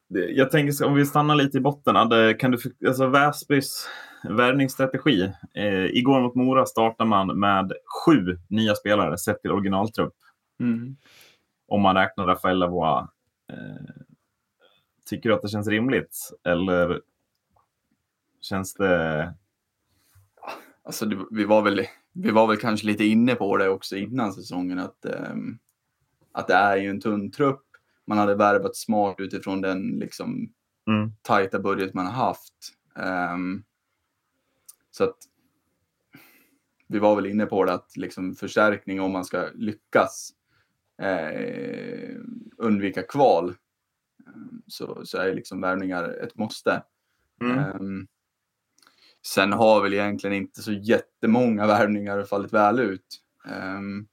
jag 0.09 0.51
tänker 0.51 0.87
om 0.87 0.95
vi 0.95 1.07
stannar 1.07 1.35
lite 1.35 1.59
i 1.59 1.61
botten. 1.61 1.97
Hade, 1.97 2.35
kan 2.35 2.51
du, 2.51 2.59
alltså 2.87 3.07
Väsbys 3.07 3.89
värvningsstrategi. 4.29 5.33
Eh, 5.55 5.85
igår 5.85 6.20
mot 6.20 6.35
Mora 6.35 6.66
startar 6.66 7.05
man 7.05 7.41
med 7.41 7.72
sju 8.05 8.39
nya 8.49 8.75
spelare 8.75 9.18
sett 9.18 9.43
till 9.43 9.51
originaltrupp. 9.51 10.14
Mm. 10.61 10.97
Om 11.68 11.83
man 11.83 11.97
räknar 11.97 12.27
Rafael 12.27 12.59
Lavois. 12.59 13.09
Eh, 13.53 14.03
tycker 15.05 15.29
du 15.29 15.35
att 15.35 15.43
det 15.43 15.49
känns 15.49 15.69
rimligt? 15.69 16.31
Eller 16.45 17.01
känns 18.41 18.75
det... 18.75 19.35
Alltså, 20.83 21.07
det, 21.07 21.27
vi, 21.31 21.45
var 21.45 21.63
väl, 21.63 21.87
vi 22.13 22.31
var 22.31 22.47
väl 22.47 22.57
kanske 22.57 22.87
lite 22.87 23.05
inne 23.05 23.35
på 23.35 23.57
det 23.57 23.69
också 23.69 23.97
innan 23.97 24.33
säsongen. 24.33 24.79
Att, 24.79 25.07
um, 25.31 25.59
att 26.33 26.47
det 26.47 26.55
är 26.55 26.77
ju 26.77 26.91
en 26.91 27.01
tunn 27.01 27.31
trupp. 27.31 27.65
Man 28.07 28.19
hade 28.19 28.35
värvat 28.35 28.77
smart 28.77 29.15
utifrån 29.19 29.61
den 29.61 29.89
liksom, 29.89 30.53
mm. 30.89 31.13
tajta 31.23 31.59
budget 31.59 31.95
man 31.95 32.07
har 32.07 32.13
haft. 32.13 32.55
Um, 33.35 33.65
så 34.91 35.05
att 35.05 35.17
vi 36.87 36.99
var 36.99 37.17
väl 37.17 37.27
inne 37.27 37.47
på 37.47 37.65
det 37.65 37.73
att 37.73 37.97
liksom 37.97 38.35
förstärkning 38.35 39.01
om 39.01 39.13
man 39.13 39.25
ska 39.25 39.49
lyckas 39.55 40.31
eh, 41.03 42.17
undvika 42.57 43.03
kval 43.03 43.55
så, 44.66 45.01
så 45.05 45.18
är 45.18 45.35
liksom 45.35 45.61
värvningar 45.61 46.24
ett 46.24 46.37
måste. 46.37 46.82
Mm. 47.41 47.59
Um, 47.59 48.07
sen 49.26 49.53
har 49.53 49.82
väl 49.82 49.95
egentligen 49.95 50.37
inte 50.37 50.62
så 50.62 50.72
jättemånga 50.72 51.66
värvningar 51.66 52.22
fallit 52.22 52.53
väl 52.53 52.80
ut. 52.80 53.20
Um, 53.49 54.09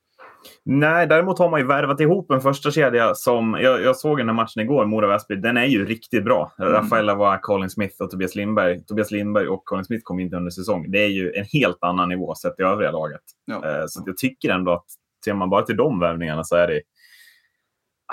Nej, 0.64 1.08
däremot 1.08 1.40
har 1.40 1.50
man 1.50 1.60
ju 1.60 1.66
värvat 1.66 2.00
ihop 2.00 2.32
en 2.32 2.42
första 2.42 2.72
kedja 2.72 3.16
som, 3.16 3.58
jag, 3.62 3.82
jag 3.82 3.96
såg 3.96 4.18
den 4.18 4.28
här 4.28 4.36
matchen 4.36 4.64
igår, 4.64 4.86
Mora-Väsby, 4.86 5.36
den 5.36 5.58
är 5.58 5.66
ju 5.66 5.86
riktigt 5.86 6.24
bra. 6.24 6.52
Mm. 6.60 6.72
Rafaela 6.72 7.16
var 7.16 7.38
Colin 7.38 7.70
Smith 7.70 8.02
och 8.02 8.12
Tobias 8.12 8.36
Lindberg. 8.36 8.84
Tobias 8.86 9.12
Lindberg 9.12 9.48
och 9.48 9.66
Colin 9.66 9.86
Smith 9.86 10.04
kom 10.04 10.20
inte 10.20 10.36
under 10.36 10.52
säsong. 10.52 10.92
Det 10.92 11.00
är 11.00 11.08
ju 11.08 11.34
en 11.34 11.46
helt 11.54 11.78
annan 11.82 12.10
nivå 12.10 12.36
sett 12.36 12.60
i 12.60 12.64
övriga 12.64 12.92
laget. 12.92 13.22
Ja. 13.46 13.56
Eh, 13.56 13.86
så 13.88 14.04
jag 14.06 14.18
tycker 14.18 14.50
ändå 14.50 14.72
att 14.72 14.86
ser 15.26 15.34
man 15.34 15.50
bara 15.50 15.62
till 15.62 15.78
de 15.78 16.00
värvningarna 16.00 16.44
så 16.44 16.56
är 16.56 16.68
det 16.68 16.82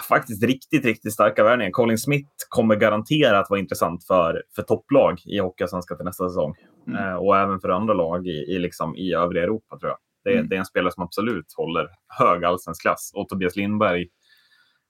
faktiskt 0.02 0.42
riktigt, 0.42 0.84
riktigt 0.84 1.12
starka 1.12 1.44
värvningar. 1.44 1.70
Colin 1.70 1.98
Smith 1.98 2.28
kommer 2.48 2.76
garanterat 2.76 3.50
vara 3.50 3.60
intressant 3.60 4.06
för, 4.06 4.42
för 4.56 4.62
topplag 4.62 5.20
i 5.26 5.38
Hockeyallsvenskan 5.38 5.96
till 5.98 6.04
nästa 6.04 6.28
säsong. 6.28 6.54
Mm. 6.86 7.04
Eh, 7.04 7.14
och 7.14 7.36
även 7.36 7.60
för 7.60 7.68
andra 7.68 7.94
lag 7.94 8.26
i, 8.26 8.30
i, 8.30 8.58
liksom, 8.58 8.96
i 8.96 9.14
övriga 9.14 9.44
Europa, 9.44 9.78
tror 9.78 9.90
jag. 9.90 9.98
Det, 10.24 10.34
Mm. 10.38 10.48
det 10.48 10.54
är 10.54 10.58
en 10.58 10.66
spelare 10.66 10.92
som 10.92 11.02
absolut 11.02 11.52
håller 11.56 11.88
hög 12.18 12.44
allsvensk 12.44 12.82
klass. 12.82 13.12
Och 13.14 13.28
Tobias 13.28 13.56
Lindberg 13.56 14.08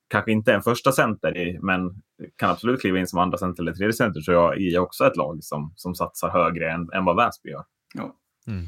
kanske 0.09 0.33
inte 0.33 0.51
är 0.51 0.55
en 0.55 0.63
första 0.63 0.93
center, 0.93 1.37
i, 1.37 1.59
men 1.63 2.03
kan 2.37 2.51
absolut 2.51 2.81
kliva 2.81 2.99
in 2.99 3.07
som 3.07 3.19
andra 3.19 3.39
center 3.39 3.63
eller 3.63 3.73
tredje 3.73 3.93
center, 3.93 4.21
tror 4.21 4.37
jag, 4.37 4.61
i 4.61 4.79
också 4.79 5.07
ett 5.07 5.17
lag 5.17 5.39
som, 5.45 5.73
som 5.77 5.95
satsar 5.95 6.29
högre 6.31 6.71
än, 6.73 6.93
än 6.93 7.05
vad 7.05 7.17
Väsby 7.17 7.51
gör. 7.51 7.65
Ja. 7.95 8.17
Mm. 8.47 8.67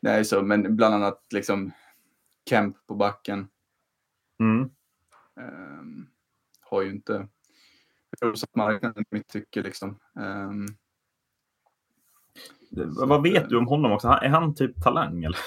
Nej, 0.00 0.24
så, 0.24 0.42
men 0.42 0.76
bland 0.76 0.94
annat 0.94 1.20
liksom 1.34 1.70
Kemp 2.50 2.76
på 2.86 2.94
backen. 2.94 3.48
Mm. 4.40 4.70
Um, 5.36 6.08
har 6.60 6.82
ju 6.82 6.90
inte 6.90 7.28
rosat 8.20 8.54
marknaden 8.54 9.02
i 9.02 9.14
mitt 9.14 9.28
tycke 9.28 9.62
liksom. 9.62 9.98
Um, 10.14 10.66
Vad 13.08 13.22
vet 13.22 13.48
du 13.48 13.56
om 13.56 13.66
honom 13.66 13.92
också? 13.92 14.08
Är 14.08 14.28
han 14.28 14.54
typ 14.54 14.82
talang? 14.82 15.24
Eller? 15.24 15.38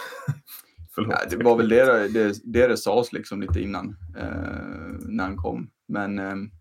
Förlåt. 0.95 1.11
ja, 1.11 1.37
det 1.37 1.43
var 1.43 1.57
väl 1.57 1.69
det 1.69 2.07
det, 2.07 2.33
det, 2.43 2.67
det 2.67 2.77
sades 2.77 3.13
liksom 3.13 3.41
lite 3.41 3.61
innan 3.61 3.89
uh, 4.17 4.97
när 4.99 5.23
han 5.23 5.37
kom. 5.37 5.69
Men 5.87 6.19
um, 6.19 6.51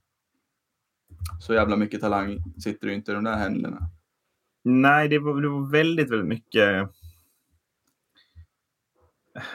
så 1.41 1.55
jävla 1.55 1.77
mycket 1.77 2.01
talang 2.01 2.39
sitter 2.59 2.89
ju 2.89 2.95
inte 2.95 3.13
i 3.13 3.15
de 3.15 3.25
där 3.25 3.37
händerna. 3.37 3.91
Nej, 4.65 5.09
det 5.09 5.19
var, 5.19 5.43
det 5.43 5.49
var 5.49 5.71
väldigt, 5.71 6.11
väldigt 6.11 6.29
mycket. 6.29 6.91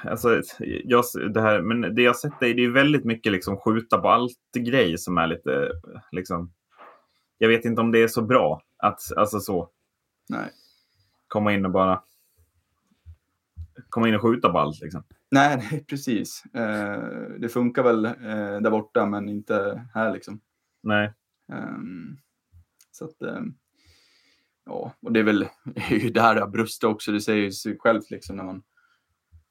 Alltså, 0.04 0.42
jag, 0.84 1.04
det 1.34 1.42
här, 1.42 1.62
men 1.62 1.96
det 1.96 2.02
jag 2.02 2.16
sett 2.16 2.42
är 2.42 2.54
det 2.54 2.66
är 2.66 2.70
väldigt 2.70 3.06
mycket 3.06 3.32
liksom 3.32 3.58
skjuta 3.58 3.98
på 3.98 4.10
allt-grej 4.10 4.98
som 4.98 5.18
är 5.18 5.28
lite 5.28 5.72
liksom. 6.12 6.54
Jag 7.38 7.50
vet 7.50 7.66
inte 7.66 7.82
om 7.82 7.92
det 7.92 8.04
är 8.04 8.08
så 8.08 8.22
bra 8.22 8.62
att 8.78 9.00
alltså 9.18 9.40
så. 9.40 9.70
Nej. 10.30 10.52
Komma 11.28 11.54
in 11.54 11.66
och 11.66 11.72
bara. 11.72 12.04
Komma 13.90 14.08
in 14.08 14.16
och 14.16 14.22
skjuta 14.22 14.50
på 14.50 14.60
allt 14.60 14.82
liksom. 14.82 15.04
Nej, 15.32 15.58
nej 15.72 15.86
precis. 15.90 16.44
Uh, 16.56 17.40
det 17.40 17.50
funkar 17.50 17.84
väl 17.84 18.06
uh, 18.06 18.62
där 18.62 18.70
borta, 18.70 19.06
men 19.06 19.30
inte 19.30 19.88
här 19.94 20.14
liksom. 20.14 20.40
Nej. 20.84 21.14
Um, 21.52 22.18
så 22.92 23.06
att. 23.06 23.22
Um, 23.22 23.58
ja, 24.66 24.94
och 25.02 25.12
det 25.12 25.20
är 25.20 25.24
väl 25.24 25.40
det 25.64 25.82
är 25.82 26.00
ju 26.00 26.10
där 26.10 26.36
det 26.36 26.42
har 26.42 26.48
brustit 26.48 26.84
också. 26.84 27.12
Det 27.12 27.22
säger 27.22 27.52
sig 27.52 27.78
självt 27.80 28.12
liksom 28.12 28.36
när 28.36 28.44
man 28.44 28.64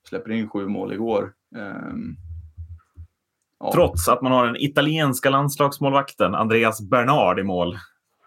släpper 0.08 0.30
in 0.30 0.48
sju 0.48 0.66
mål 0.66 0.92
igår. 0.92 1.32
Um, 1.56 2.16
ja. 3.60 3.72
Trots 3.72 4.08
att 4.08 4.22
man 4.22 4.32
har 4.32 4.46
den 4.46 4.56
italienska 4.56 5.30
landslagsmålvakten 5.30 6.34
Andreas 6.34 6.80
Bernard 6.90 7.38
i 7.38 7.42
mål. 7.42 7.78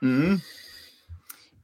Mm. 0.01 0.38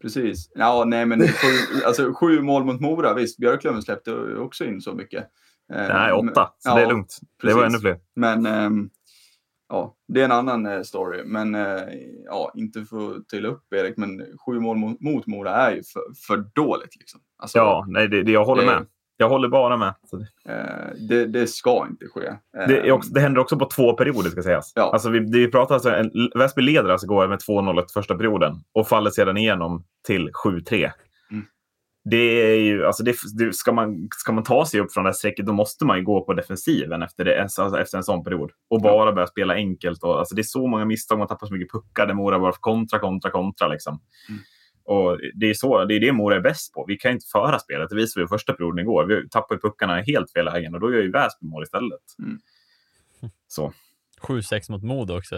Precis. 0.01 0.51
Ja, 0.55 0.83
nej, 0.87 1.05
men 1.05 1.19
sju, 1.19 1.47
alltså, 1.85 2.13
sju 2.13 2.41
mål 2.41 2.65
mot 2.65 2.81
Mora. 2.81 3.13
Visst, 3.13 3.37
Björklöven 3.37 3.81
släppte 3.81 4.13
också 4.37 4.65
in 4.65 4.81
så 4.81 4.93
mycket. 4.93 5.27
Nej, 5.69 6.11
åtta. 6.11 6.51
Så 6.59 6.69
ja, 6.69 6.75
det 6.75 6.81
är 6.81 6.87
lugnt. 6.87 7.17
Precis. 7.41 7.55
Det 7.55 7.59
var 7.59 7.65
ännu 7.65 7.79
fler. 7.79 7.99
Men 8.15 8.45
um, 8.45 8.89
ja, 9.69 9.95
det 10.07 10.21
är 10.21 10.25
en 10.25 10.31
annan 10.31 10.65
uh, 10.65 10.81
story. 10.81 11.23
Men 11.25 11.55
uh, 11.55 11.81
ja, 12.25 12.51
inte 12.55 12.85
för 12.85 13.15
att 13.15 13.27
till 13.27 13.45
upp 13.45 13.73
Erik, 13.73 13.97
men 13.97 14.25
sju 14.45 14.59
mål 14.59 14.77
mot, 14.77 15.01
mot 15.01 15.27
Mora 15.27 15.51
är 15.51 15.75
ju 15.75 15.83
för, 15.83 16.01
för 16.27 16.37
dåligt. 16.37 16.95
Liksom. 16.99 17.21
Alltså, 17.37 17.57
ja, 17.57 17.85
nej, 17.87 18.07
det, 18.07 18.23
det, 18.23 18.31
jag 18.31 18.45
håller 18.45 18.65
det, 18.65 18.71
med. 18.71 18.85
Jag 19.17 19.29
håller 19.29 19.49
bara 19.49 19.77
med. 19.77 19.93
Uh, 20.13 21.07
det, 21.09 21.25
det, 21.25 21.47
ska 21.47 21.87
inte 21.89 22.05
ske. 22.07 22.33
Det, 22.67 22.91
också, 22.91 23.13
det, 23.13 23.19
händer 23.19 23.41
också 23.41 23.57
på 23.59 23.65
två 23.65 23.93
perioder 23.93 24.29
ska 24.29 24.43
sägas. 24.43 24.71
Ja. 24.75 24.91
Alltså, 24.93 25.09
vi, 25.09 25.19
vi 25.19 25.51
pratar 25.51 25.75
alltså, 25.75 25.89
en, 25.89 26.11
Väsby 26.35 26.61
leder 26.61 26.89
alltså 26.89 27.07
går 27.07 27.27
med 27.27 27.39
2-0 27.39 27.85
första 27.93 28.15
perioden 28.15 28.53
och 28.73 28.87
faller 28.87 29.09
sedan 29.11 29.37
igenom 29.37 29.83
till 30.07 30.29
7-3. 30.29 30.91
Mm. 31.31 31.45
Det 32.09 32.17
är 32.53 32.59
ju, 32.59 32.85
alltså 32.85 33.03
det, 33.03 33.15
ska, 33.55 33.71
man, 33.71 34.07
ska 34.11 34.31
man 34.31 34.43
ta 34.43 34.65
sig 34.65 34.79
upp 34.79 34.93
från 34.93 35.03
det 35.03 35.09
här 35.09 35.13
strecket 35.15 35.45
då 35.45 35.53
måste 35.53 35.85
man 35.85 35.97
ju 35.97 36.03
gå 36.03 36.25
på 36.25 36.33
defensiven 36.33 37.03
efter, 37.03 37.25
det, 37.25 37.41
alltså 37.41 37.79
efter 37.79 37.97
en 37.97 38.03
sån 38.03 38.23
period. 38.23 38.51
Och 38.69 38.81
bara 38.81 39.11
börja 39.11 39.27
spela 39.27 39.53
enkelt. 39.53 40.03
Och, 40.03 40.19
alltså 40.19 40.35
det 40.35 40.41
är 40.41 40.43
så 40.43 40.67
många 40.67 40.85
misstag, 40.85 41.19
man 41.19 41.27
tappar 41.27 41.47
så 41.47 41.53
mycket 41.53 41.71
puckar. 41.71 42.07
Det 42.07 42.13
Mora 42.13 42.39
bara 42.39 42.51
kontra, 42.51 42.99
kontra, 42.99 43.31
kontra. 43.31 43.67
Liksom. 43.67 43.99
Mm. 44.29 44.41
Och 44.85 45.19
det 45.33 45.49
är, 45.49 45.53
så, 45.53 45.85
det 45.85 45.95
är 45.95 45.99
det 45.99 46.11
Mora 46.11 46.35
är 46.35 46.39
bäst 46.39 46.73
på. 46.73 46.85
Vi 46.87 46.97
kan 46.97 47.11
inte 47.11 47.25
föra 47.31 47.59
spelet. 47.59 47.89
Det 47.89 47.95
visade 47.95 48.21
vi 48.23 48.25
i 48.25 48.29
första 48.29 48.53
perioden 48.53 48.79
igår. 48.79 49.05
Vi 49.05 49.29
tappar 49.29 49.57
puckarna 49.57 50.01
helt 50.01 50.31
fel 50.31 50.45
lägen 50.45 50.73
och 50.75 50.79
då 50.79 50.93
gör 50.93 51.01
ju 51.01 51.11
Väsby 51.11 51.47
mål 51.47 51.63
istället. 51.63 52.01
Mm. 52.19 52.39
Så. 53.47 53.73
7-6 54.21 54.71
mot 54.71 54.83
Modo 54.83 55.17
också. 55.17 55.35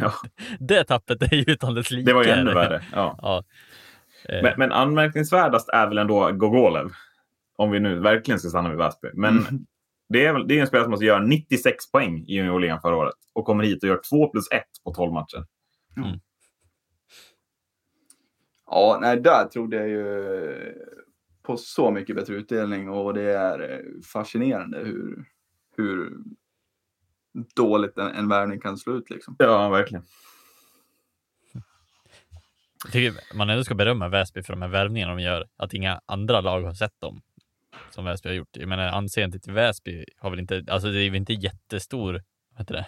ja. 0.00 0.12
Det 0.58 0.84
tappet 0.84 1.22
är 1.22 1.34
ju 1.34 1.44
utan 1.46 1.74
dess 1.74 1.90
like. 1.90 2.06
Det 2.10 2.12
var 2.12 2.24
ju 2.24 2.30
ännu 2.30 2.54
värre. 2.54 2.84
Ja. 2.92 3.18
ja. 3.22 3.44
Men, 4.42 4.54
men 4.58 4.72
anmärkningsvärdast 4.72 5.68
är 5.68 5.86
väl 5.86 5.98
ändå 5.98 6.32
Gogolev. 6.32 6.90
Om 7.56 7.70
vi 7.70 7.80
nu 7.80 7.98
verkligen 7.98 8.38
ska 8.40 8.48
stanna 8.48 8.68
vid 8.68 8.78
Väsby. 8.78 9.08
Men 9.14 9.38
Mm. 9.38 9.66
det, 10.08 10.26
är, 10.26 10.44
det 10.44 10.56
är 10.56 10.60
en 10.60 10.66
spelare 10.66 10.84
som 10.84 10.90
måste 10.90 11.06
göra 11.06 11.22
96 11.22 11.90
poäng 11.92 12.24
i 12.28 12.34
juniorligan 12.34 12.80
förra 12.80 12.96
året. 12.96 13.14
Och 13.32 13.44
kommer 13.44 13.64
hit 13.64 13.82
och 13.82 13.88
gör 13.88 14.00
2 14.10 14.28
plus 14.28 14.50
1 14.50 14.62
på 14.84 14.94
12 14.94 15.12
matcher. 15.12 15.46
Mm. 15.96 16.18
Ja, 18.74 18.98
nej, 19.00 19.20
där 19.20 19.44
trodde 19.44 19.76
jag 19.76 19.88
ju 19.88 20.74
på 21.42 21.56
så 21.56 21.90
mycket 21.90 22.16
bättre 22.16 22.34
utdelning 22.34 22.88
och 22.88 23.14
det 23.14 23.22
är 23.22 23.84
fascinerande 24.12 24.78
hur, 24.78 25.24
hur 25.76 26.12
dåligt 27.56 27.98
en, 27.98 28.06
en 28.06 28.28
värvning 28.28 28.60
kan 28.60 28.76
slå 28.76 28.96
ut. 28.96 29.10
Liksom. 29.10 29.36
Ja, 29.38 29.68
verkligen. 29.68 30.04
Jag 32.84 32.92
tycker 32.92 33.36
man 33.36 33.50
ändå 33.50 33.64
ska 33.64 33.74
berömma 33.74 34.08
Väsby 34.08 34.42
för 34.42 34.52
de 34.52 34.62
här 34.62 34.68
värvningarna 34.68 35.14
de 35.14 35.22
gör, 35.22 35.46
att 35.56 35.74
inga 35.74 36.00
andra 36.06 36.40
lag 36.40 36.62
har 36.62 36.74
sett 36.74 37.00
dem 37.00 37.22
som 37.90 38.04
Väsby 38.04 38.28
har 38.28 38.36
gjort. 38.36 38.56
Jag 38.56 38.68
menar 38.68 38.88
anseendet 38.88 39.42
till 39.42 39.52
Väsby 39.52 40.04
har 40.16 40.30
väl 40.30 40.40
inte, 40.40 40.64
alltså 40.68 40.88
det 40.88 41.00
är 41.00 41.10
väl 41.10 41.16
inte 41.16 41.32
jättestor, 41.32 42.22
vad 42.50 42.60
heter 42.60 42.74
det? 42.74 42.86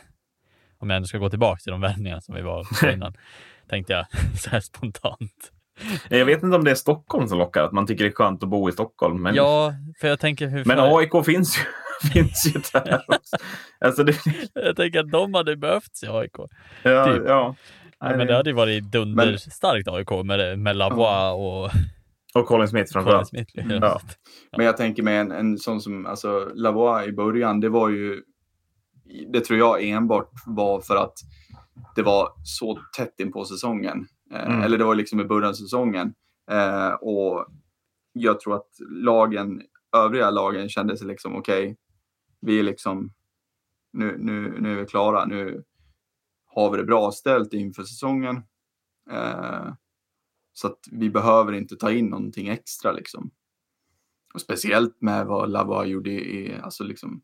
Om 0.79 0.91
jag 0.91 0.97
ändå 0.97 1.07
ska 1.07 1.19
gå 1.19 1.31
tillbaka 1.31 1.61
till 1.61 1.73
de 1.73 1.81
värvningarna 1.81 2.21
som 2.21 2.35
vi 2.35 2.43
var 2.43 2.65
på 2.81 2.91
innan, 2.91 3.15
tänkte 3.69 3.93
jag 3.93 4.07
så 4.41 4.51
här 4.51 4.61
spontant. 4.61 5.53
Jag 6.09 6.25
vet 6.27 6.43
inte 6.43 6.57
om 6.57 6.65
det 6.65 6.71
är 6.71 6.75
Stockholm 6.75 7.29
som 7.29 7.39
lockar, 7.39 7.63
att 7.63 7.73
man 7.73 7.87
tycker 7.87 8.05
det 8.05 8.11
är 8.11 8.15
skönt 8.15 8.43
att 8.43 8.49
bo 8.49 8.69
i 8.69 8.73
Stockholm. 8.73 9.23
Men, 9.23 9.35
Ja, 9.35 9.75
för 10.01 10.09
jag 10.09 10.21
tänker 10.21 10.47
hur 10.47 10.65
men 10.65 10.77
fan- 10.77 10.97
AIK 10.99 11.25
finns 11.27 11.59
ju, 11.59 11.63
finns 12.13 12.47
ju 12.57 12.61
där 12.73 13.03
också. 13.09 13.37
Alltså 13.81 14.05
det, 14.05 14.17
jag 14.55 14.77
tänker 14.77 15.01
att 15.01 15.11
de 15.11 15.35
hade 15.35 15.57
behövts 15.57 16.03
i 16.03 16.07
AIK. 16.09 16.33
ja, 16.83 17.07
Typ. 17.07 17.23
ja. 17.27 17.55
Ja, 18.01 18.17
men 18.17 18.27
det 18.27 18.35
hade 18.37 18.51
ju 18.51 18.57
varit 18.57 18.85
dunderstarkt 18.93 19.89
AIK 19.89 20.25
med, 20.25 20.59
med 20.59 20.77
Lavois 20.77 21.33
och 21.35 21.71
Och 22.41 22.47
Colin 22.47 22.69
Smith 22.69 22.93
Colin 22.93 23.05
framförallt. 23.05 23.29
Smith. 23.29 23.59
Mm. 23.59 23.83
Ja. 23.83 24.01
Men 24.57 24.67
jag 24.67 24.77
tänker 24.77 25.03
med 25.03 25.21
en, 25.21 25.33
en 25.33 25.59
sån 25.59 25.81
som 25.81 26.07
alltså, 26.07 26.51
Lavois 26.55 27.09
i 27.09 27.13
början, 27.13 27.61
det 27.61 27.69
var 27.69 27.89
ju, 27.89 28.23
det 29.33 29.41
tror 29.41 29.59
jag 29.59 29.83
enbart 29.85 30.31
var 30.47 30.81
för 30.81 30.97
att 30.97 31.13
det 31.97 32.03
var 32.03 32.29
så 32.45 32.79
tätt 32.97 33.21
in 33.21 33.33
på 33.33 33.45
säsongen. 33.45 34.07
Eh, 34.35 34.47
Mm. 34.47 34.63
Eller 34.63 34.79
det 34.79 34.85
var 34.85 34.95
liksom 34.95 35.21
i 35.21 35.25
början 35.25 35.49
av 35.51 35.55
säsongen. 35.55 36.15
Eh, 36.51 36.89
och 36.91 37.47
jag 38.13 38.41
tror 38.41 38.57
att 38.57 38.69
lagen, 38.89 39.63
övriga 39.97 40.31
lagen 40.31 40.69
kände 40.69 40.97
sig 40.97 41.07
liksom 41.07 41.37
okej, 41.37 41.77
vi 42.41 42.59
är 42.59 42.63
liksom, 42.63 43.13
nu, 43.93 44.17
nu, 44.19 44.61
nu 44.61 44.73
är 44.73 44.81
vi 44.81 44.87
klara, 44.87 45.25
nu 45.25 45.65
har 46.47 46.71
vi 46.71 46.77
det 46.77 46.85
bra 46.85 47.13
ställt 47.13 47.53
inför 47.53 47.83
säsongen. 47.83 48.37
Eh, 49.11 49.73
så 50.53 50.67
att 50.67 50.79
vi 50.91 51.11
behöver 51.11 51.53
inte 51.53 51.77
ta 51.77 51.91
in 51.91 52.07
någonting 52.07 52.49
extra 52.49 52.93
liksom. 52.93 53.31
Och 54.35 54.41
speciellt 54.41 55.01
med 55.01 55.27
vad 55.27 55.51
Lavois 55.51 55.89
gjorde 55.89 56.11
i, 56.11 56.61
alltså 56.63 56.85
liksom, 56.85 57.23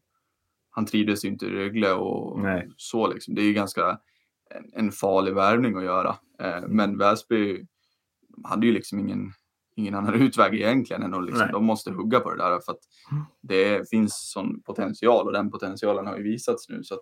han 0.71 0.87
trivdes 0.87 1.25
ju 1.25 1.29
inte 1.29 1.47
i 1.47 1.51
Rögle 1.51 1.93
och 1.93 2.41
Nej. 2.41 2.71
så 2.77 3.13
liksom. 3.13 3.35
Det 3.35 3.43
är 3.43 3.47
ju 3.47 3.53
ganska 3.53 4.01
en, 4.73 4.93
farlig 4.93 5.35
värvning 5.35 5.77
att 5.77 5.85
göra. 5.85 6.17
Eh, 6.41 6.69
men 6.69 6.99
Väsby 6.99 7.67
hade 8.45 8.67
ju 8.67 8.73
liksom 8.73 8.99
ingen, 8.99 9.33
ingen 9.77 9.95
annan 9.95 10.15
utväg 10.23 10.55
egentligen 10.55 11.03
än 11.03 11.15
att 11.15 11.25
liksom, 11.25 11.45
Nej. 11.45 11.53
de 11.53 11.65
måste 11.65 11.91
hugga 11.91 12.21
på 12.21 12.31
det 12.31 12.37
där 12.37 12.61
för 12.61 12.73
att 12.73 12.83
det 13.41 13.91
finns 13.91 14.31
sån 14.33 14.63
potential 14.63 15.27
och 15.27 15.33
den 15.33 15.51
potentialen 15.51 16.07
har 16.07 16.17
ju 16.17 16.23
visats 16.23 16.69
nu. 16.69 16.83
Så 16.85 16.95
att, 16.95 17.01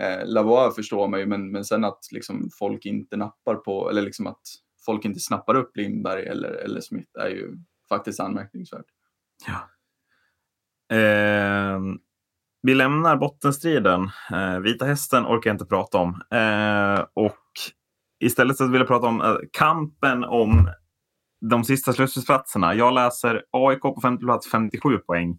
eh, 0.00 0.26
Lavois 0.26 0.74
förstår 0.74 1.08
man 1.08 1.20
ju, 1.20 1.26
men, 1.26 1.50
men 1.50 1.64
sen 1.64 1.84
att 1.84 2.00
liksom 2.12 2.50
folk 2.58 2.86
inte 2.86 3.16
nappar 3.16 3.54
på, 3.54 3.90
eller 3.90 4.02
liksom 4.02 4.26
att 4.26 4.42
folk 4.86 5.04
inte 5.04 5.20
snappar 5.20 5.54
upp 5.54 5.76
Lindberg 5.76 6.26
eller, 6.26 6.50
eller 6.50 6.80
Smith 6.80 7.10
är 7.18 7.28
ju 7.28 7.58
faktiskt 7.88 8.20
anmärkningsvärt. 8.20 8.86
Eh, 10.90 11.80
vi 12.62 12.74
lämnar 12.74 13.16
bottenstriden. 13.16 14.10
Eh, 14.32 14.58
Vita 14.58 14.84
hästen 14.84 15.26
orkar 15.26 15.50
jag 15.50 15.54
inte 15.54 15.64
prata 15.64 15.98
om. 15.98 16.22
Eh, 16.30 17.04
och 17.14 17.34
istället 18.20 18.56
så 18.56 18.66
vill 18.66 18.80
jag 18.80 18.88
prata 18.88 19.06
om 19.06 19.20
eh, 19.20 19.36
kampen 19.52 20.24
om 20.24 20.70
de 21.40 21.64
sista 21.64 21.92
slutspelsplatserna. 21.92 22.74
Jag 22.74 22.94
läser 22.94 23.42
AIK 23.50 23.80
på 23.80 24.00
femte 24.02 24.24
plats 24.24 24.50
57 24.50 24.98
poäng. 24.98 25.38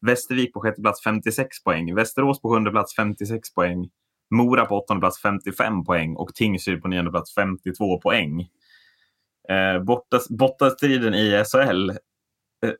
Västervik 0.00 0.52
på 0.52 0.60
sjätte 0.60 0.82
plats 0.82 1.04
56 1.04 1.64
poäng. 1.64 1.94
Västerås 1.94 2.42
på 2.42 2.50
sjunde 2.54 2.70
plats 2.70 2.96
56 2.96 3.54
poäng. 3.54 3.90
Mora 4.34 4.66
på 4.66 4.78
åttonde 4.78 5.00
plats 5.00 5.22
55 5.22 5.84
poäng 5.84 6.16
och 6.16 6.34
Tingsryd 6.34 6.82
på 6.82 6.88
nionde 6.88 7.10
plats 7.10 7.34
52 7.34 8.00
poäng. 8.00 8.40
Eh, 9.48 9.82
borta, 9.82 10.20
bortastriden 10.30 11.14
i 11.14 11.44
SHL 11.44 11.90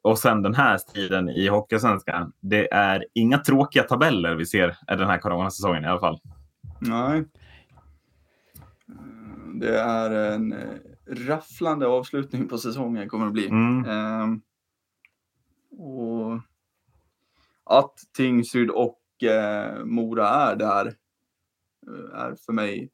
och 0.02 0.18
sen 0.18 0.42
den 0.42 0.54
här 0.54 0.78
striden 0.78 1.28
i 1.28 1.48
Hockeyallsvenskan. 1.48 2.32
Det 2.40 2.72
är 2.74 3.04
inga 3.14 3.38
tråkiga 3.38 3.82
tabeller 3.82 4.34
vi 4.34 4.46
ser 4.46 4.68
i 4.70 4.96
den 4.96 5.06
här 5.06 5.18
coronasäsongen 5.18 5.84
i 5.84 5.86
alla 5.86 6.00
fall. 6.00 6.20
Nej. 6.78 7.18
Eh, 7.18 7.24
Det 9.54 9.80
är 9.80 10.10
en 10.10 10.52
eh, 10.52 10.68
rafflande 11.06 11.86
avslutning 11.86 12.48
på 12.48 12.58
säsongen 12.58 13.08
kommer 13.08 13.26
det 13.26 13.32
bli. 13.32 13.48
Mm. 13.48 13.84
Ehm, 13.84 14.40
och 15.78 16.40
att 17.64 17.94
Tingsryd 18.16 18.70
och 18.70 19.22
eh, 19.22 19.84
Mora 19.84 20.28
är 20.28 20.56
där 20.56 20.86
eh, 21.86 22.20
är 22.20 22.34
för 22.46 22.52
mig 22.52 22.90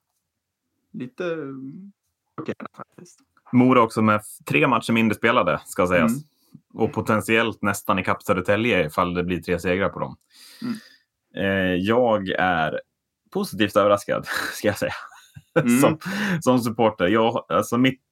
lite 0.93 1.25
chockerande 2.37 2.71
faktiskt. 2.77 3.21
Mora 3.53 3.83
också 3.83 4.03
med 4.03 4.21
tre 4.45 4.67
matcher 4.67 4.93
mindre 4.93 5.17
spelade, 5.17 5.61
ska 5.65 5.87
sägas. 5.87 6.13
Mm. 6.13 6.23
Och 6.77 6.93
potentiellt 6.93 7.63
nästan 7.63 7.99
ikapp 7.99 8.23
Södertälje 8.23 8.87
ifall 8.87 9.15
det 9.15 9.25
blir 9.25 9.43
tre 9.43 9.59
segrar 9.59 9.89
på 9.89 9.99
dem. 9.99 10.17
Mm. 10.63 10.77
Eh, 11.37 11.75
jag 11.75 12.29
är 12.29 12.81
positivt 13.33 13.77
överraskad, 13.77 14.27
ska 14.53 14.69
jag 14.69 14.79
säga. 14.79 14.93
Mm. 15.61 15.81
som, 15.81 15.99
som 16.41 16.59
supporter. 16.59 17.07
Jag, 17.07 17.45
alltså 17.49 17.79
mitt, 17.79 18.03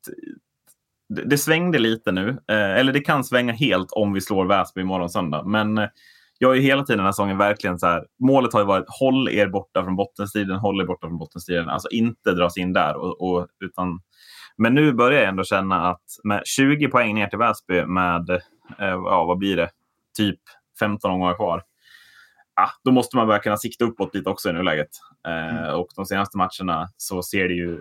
det, 1.08 1.24
det 1.24 1.38
svängde 1.38 1.78
lite 1.78 2.12
nu. 2.12 2.28
Eh, 2.28 2.78
eller 2.78 2.92
det 2.92 3.00
kan 3.00 3.24
svänga 3.24 3.52
helt 3.52 3.92
om 3.92 4.12
vi 4.12 4.20
slår 4.20 4.46
Väsby 4.46 4.80
imorgon 4.80 5.10
söndag. 5.10 5.44
Men 5.46 5.78
eh, 5.78 5.88
jag 6.38 6.48
har 6.48 6.54
ju 6.54 6.60
hela 6.60 6.84
tiden 6.84 6.98
den 6.98 7.04
här 7.04 7.12
säsongen 7.12 7.38
verkligen 7.38 7.78
så 7.78 7.86
här. 7.86 8.04
Målet 8.18 8.52
har 8.52 8.60
ju 8.60 8.66
varit 8.66 8.84
håll 8.88 9.28
er 9.28 9.46
borta 9.46 9.84
från 9.84 9.96
bottenstriden, 9.96 10.56
håll 10.56 10.80
er 10.80 10.84
borta 10.84 11.06
från 11.06 11.18
bottenstriden. 11.18 11.68
Alltså 11.68 11.88
inte 11.88 12.32
dras 12.32 12.56
in 12.56 12.72
där. 12.72 12.96
Och, 12.96 13.20
och, 13.20 13.48
utan, 13.64 14.00
men 14.56 14.74
nu 14.74 14.92
börjar 14.92 15.20
jag 15.20 15.28
ändå 15.28 15.44
känna 15.44 15.90
att 15.90 16.04
med 16.24 16.42
20 16.44 16.88
poäng 16.88 17.14
ner 17.14 17.26
till 17.26 17.38
Väsby 17.38 17.86
med, 17.86 18.40
ja 18.78 19.24
vad 19.24 19.38
blir 19.38 19.56
det, 19.56 19.70
typ 20.16 20.40
15 20.78 21.10
omgångar 21.10 21.34
kvar. 21.34 21.62
Ah, 22.56 22.70
då 22.84 22.92
måste 22.92 23.16
man 23.16 23.26
börja 23.26 23.40
kunna 23.40 23.56
sikta 23.56 23.84
uppåt 23.84 24.14
lite 24.14 24.30
också 24.30 24.50
i 24.50 24.52
nuläget. 24.52 24.90
Eh, 25.28 25.72
och 25.72 25.88
de 25.96 26.06
senaste 26.06 26.38
matcherna 26.38 26.88
så 26.96 27.22
ser 27.22 27.48
det 27.48 27.54
ju 27.54 27.74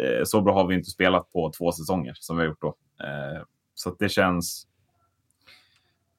eh, 0.00 0.24
så 0.24 0.40
bra 0.40 0.54
har 0.54 0.66
vi 0.66 0.74
inte 0.74 0.90
spelat 0.90 1.32
på 1.32 1.52
två 1.58 1.72
säsonger 1.72 2.12
som 2.14 2.36
vi 2.36 2.42
har 2.42 2.48
gjort 2.48 2.60
då. 2.60 2.76
Eh, 3.04 3.42
så 3.74 3.96
det 3.98 4.08
känns. 4.08 4.66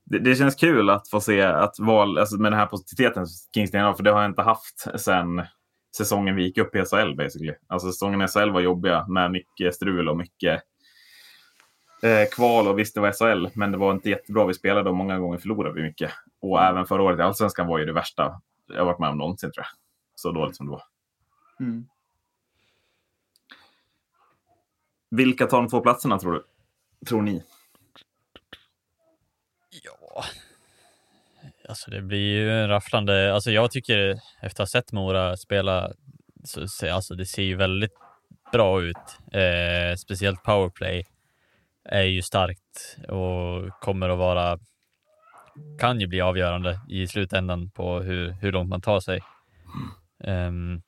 Det, 0.04 0.20
det 0.20 0.36
känns 0.36 0.56
kul 0.56 0.90
att 0.90 1.10
få 1.10 1.22
se 1.22 1.42
att 1.42 1.80
val, 1.80 2.18
alltså 2.18 2.38
med 2.38 2.52
den 2.52 2.60
här 2.60 2.66
positiviteten 2.66 3.26
Kingston 3.54 3.82
har, 3.82 3.94
för 3.94 4.04
det 4.04 4.12
har 4.12 4.22
jag 4.22 4.32
inte 4.32 4.42
haft 4.42 5.00
sedan 5.00 5.42
säsongen 5.98 6.36
vi 6.36 6.44
gick 6.44 6.58
upp 6.58 6.76
i 6.76 6.86
SHL 6.86 7.16
basically. 7.16 7.54
Alltså 7.68 7.92
säsongen 7.92 8.22
i 8.22 8.28
SHL 8.28 8.50
var 8.50 8.62
jobbiga 8.62 9.08
med 9.08 9.32
mycket 9.32 9.76
strul 9.76 10.10
och 10.10 10.18
mycket 10.18 10.62
eh, 12.06 12.28
kval 12.32 12.68
och 12.68 12.80
visst 12.80 12.96
det 12.96 13.02
var 13.02 13.12
SHL, 13.12 13.48
men 13.54 13.72
det 13.72 13.78
var 13.78 13.92
inte 13.92 14.10
jättebra. 14.10 14.46
Vi 14.46 14.54
spelade 14.54 14.90
och 14.90 14.96
många 14.96 15.20
gånger 15.20 15.38
förlorade 15.38 15.76
vi 15.76 15.84
mycket. 15.84 16.12
Och 16.42 16.62
även 16.64 16.86
förra 16.86 17.04
året 17.04 17.20
i 17.20 17.22
Allsvenskan 17.22 17.68
var 17.68 17.80
ju 17.80 17.86
det 17.86 17.94
värsta 17.94 18.42
jag 18.68 18.86
varit 18.86 19.00
med 19.00 19.10
om 19.10 19.18
någonsin 19.18 19.52
tror 19.52 19.66
jag. 19.66 19.78
Så 20.16 20.32
dåligt 20.32 20.56
som 20.56 20.66
det 20.66 20.72
var. 20.72 20.84
Mm. 21.60 21.88
Vilka 25.12 25.48
tar 25.48 25.58
de 25.58 25.70
två 25.70 25.82
platserna 25.82 26.20
tror 26.20 26.34
du? 26.34 26.44
Tror 27.08 27.22
ni? 27.22 27.44
Ja, 29.84 30.24
alltså 31.70 31.92
det 31.92 32.02
blir 32.02 32.20
ju 32.20 32.52
en 32.52 32.70
rafflande, 32.70 33.34
alltså 33.34 33.52
jag 33.52 33.72
tycker 33.72 34.20
efter 34.42 34.64
att 34.64 34.72
ha 34.74 34.82
sett 34.82 34.92
Mora 34.92 35.38
spela, 35.38 35.92
så, 36.44 36.90
alltså 36.92 37.16
det 37.16 37.26
ser 37.26 37.44
ju 37.44 37.56
väldigt 37.56 37.94
bra 38.52 38.82
ut. 38.82 39.20
Eh, 39.32 39.96
speciellt 39.96 40.44
powerplay 40.44 41.06
är 41.86 42.04
ju 42.04 42.22
starkt 42.22 42.98
och 43.08 43.80
kommer 43.82 44.10
att 44.10 44.18
vara, 44.18 44.60
kan 45.80 46.00
ju 46.00 46.08
bli 46.08 46.22
avgörande 46.22 46.80
i 46.90 47.08
slutändan 47.08 47.70
på 47.70 48.00
hur, 48.00 48.32
hur 48.32 48.52
långt 48.52 48.70
man 48.70 48.82
tar 48.82 49.00
sig. 49.00 49.22
Ehm, 50.24 50.82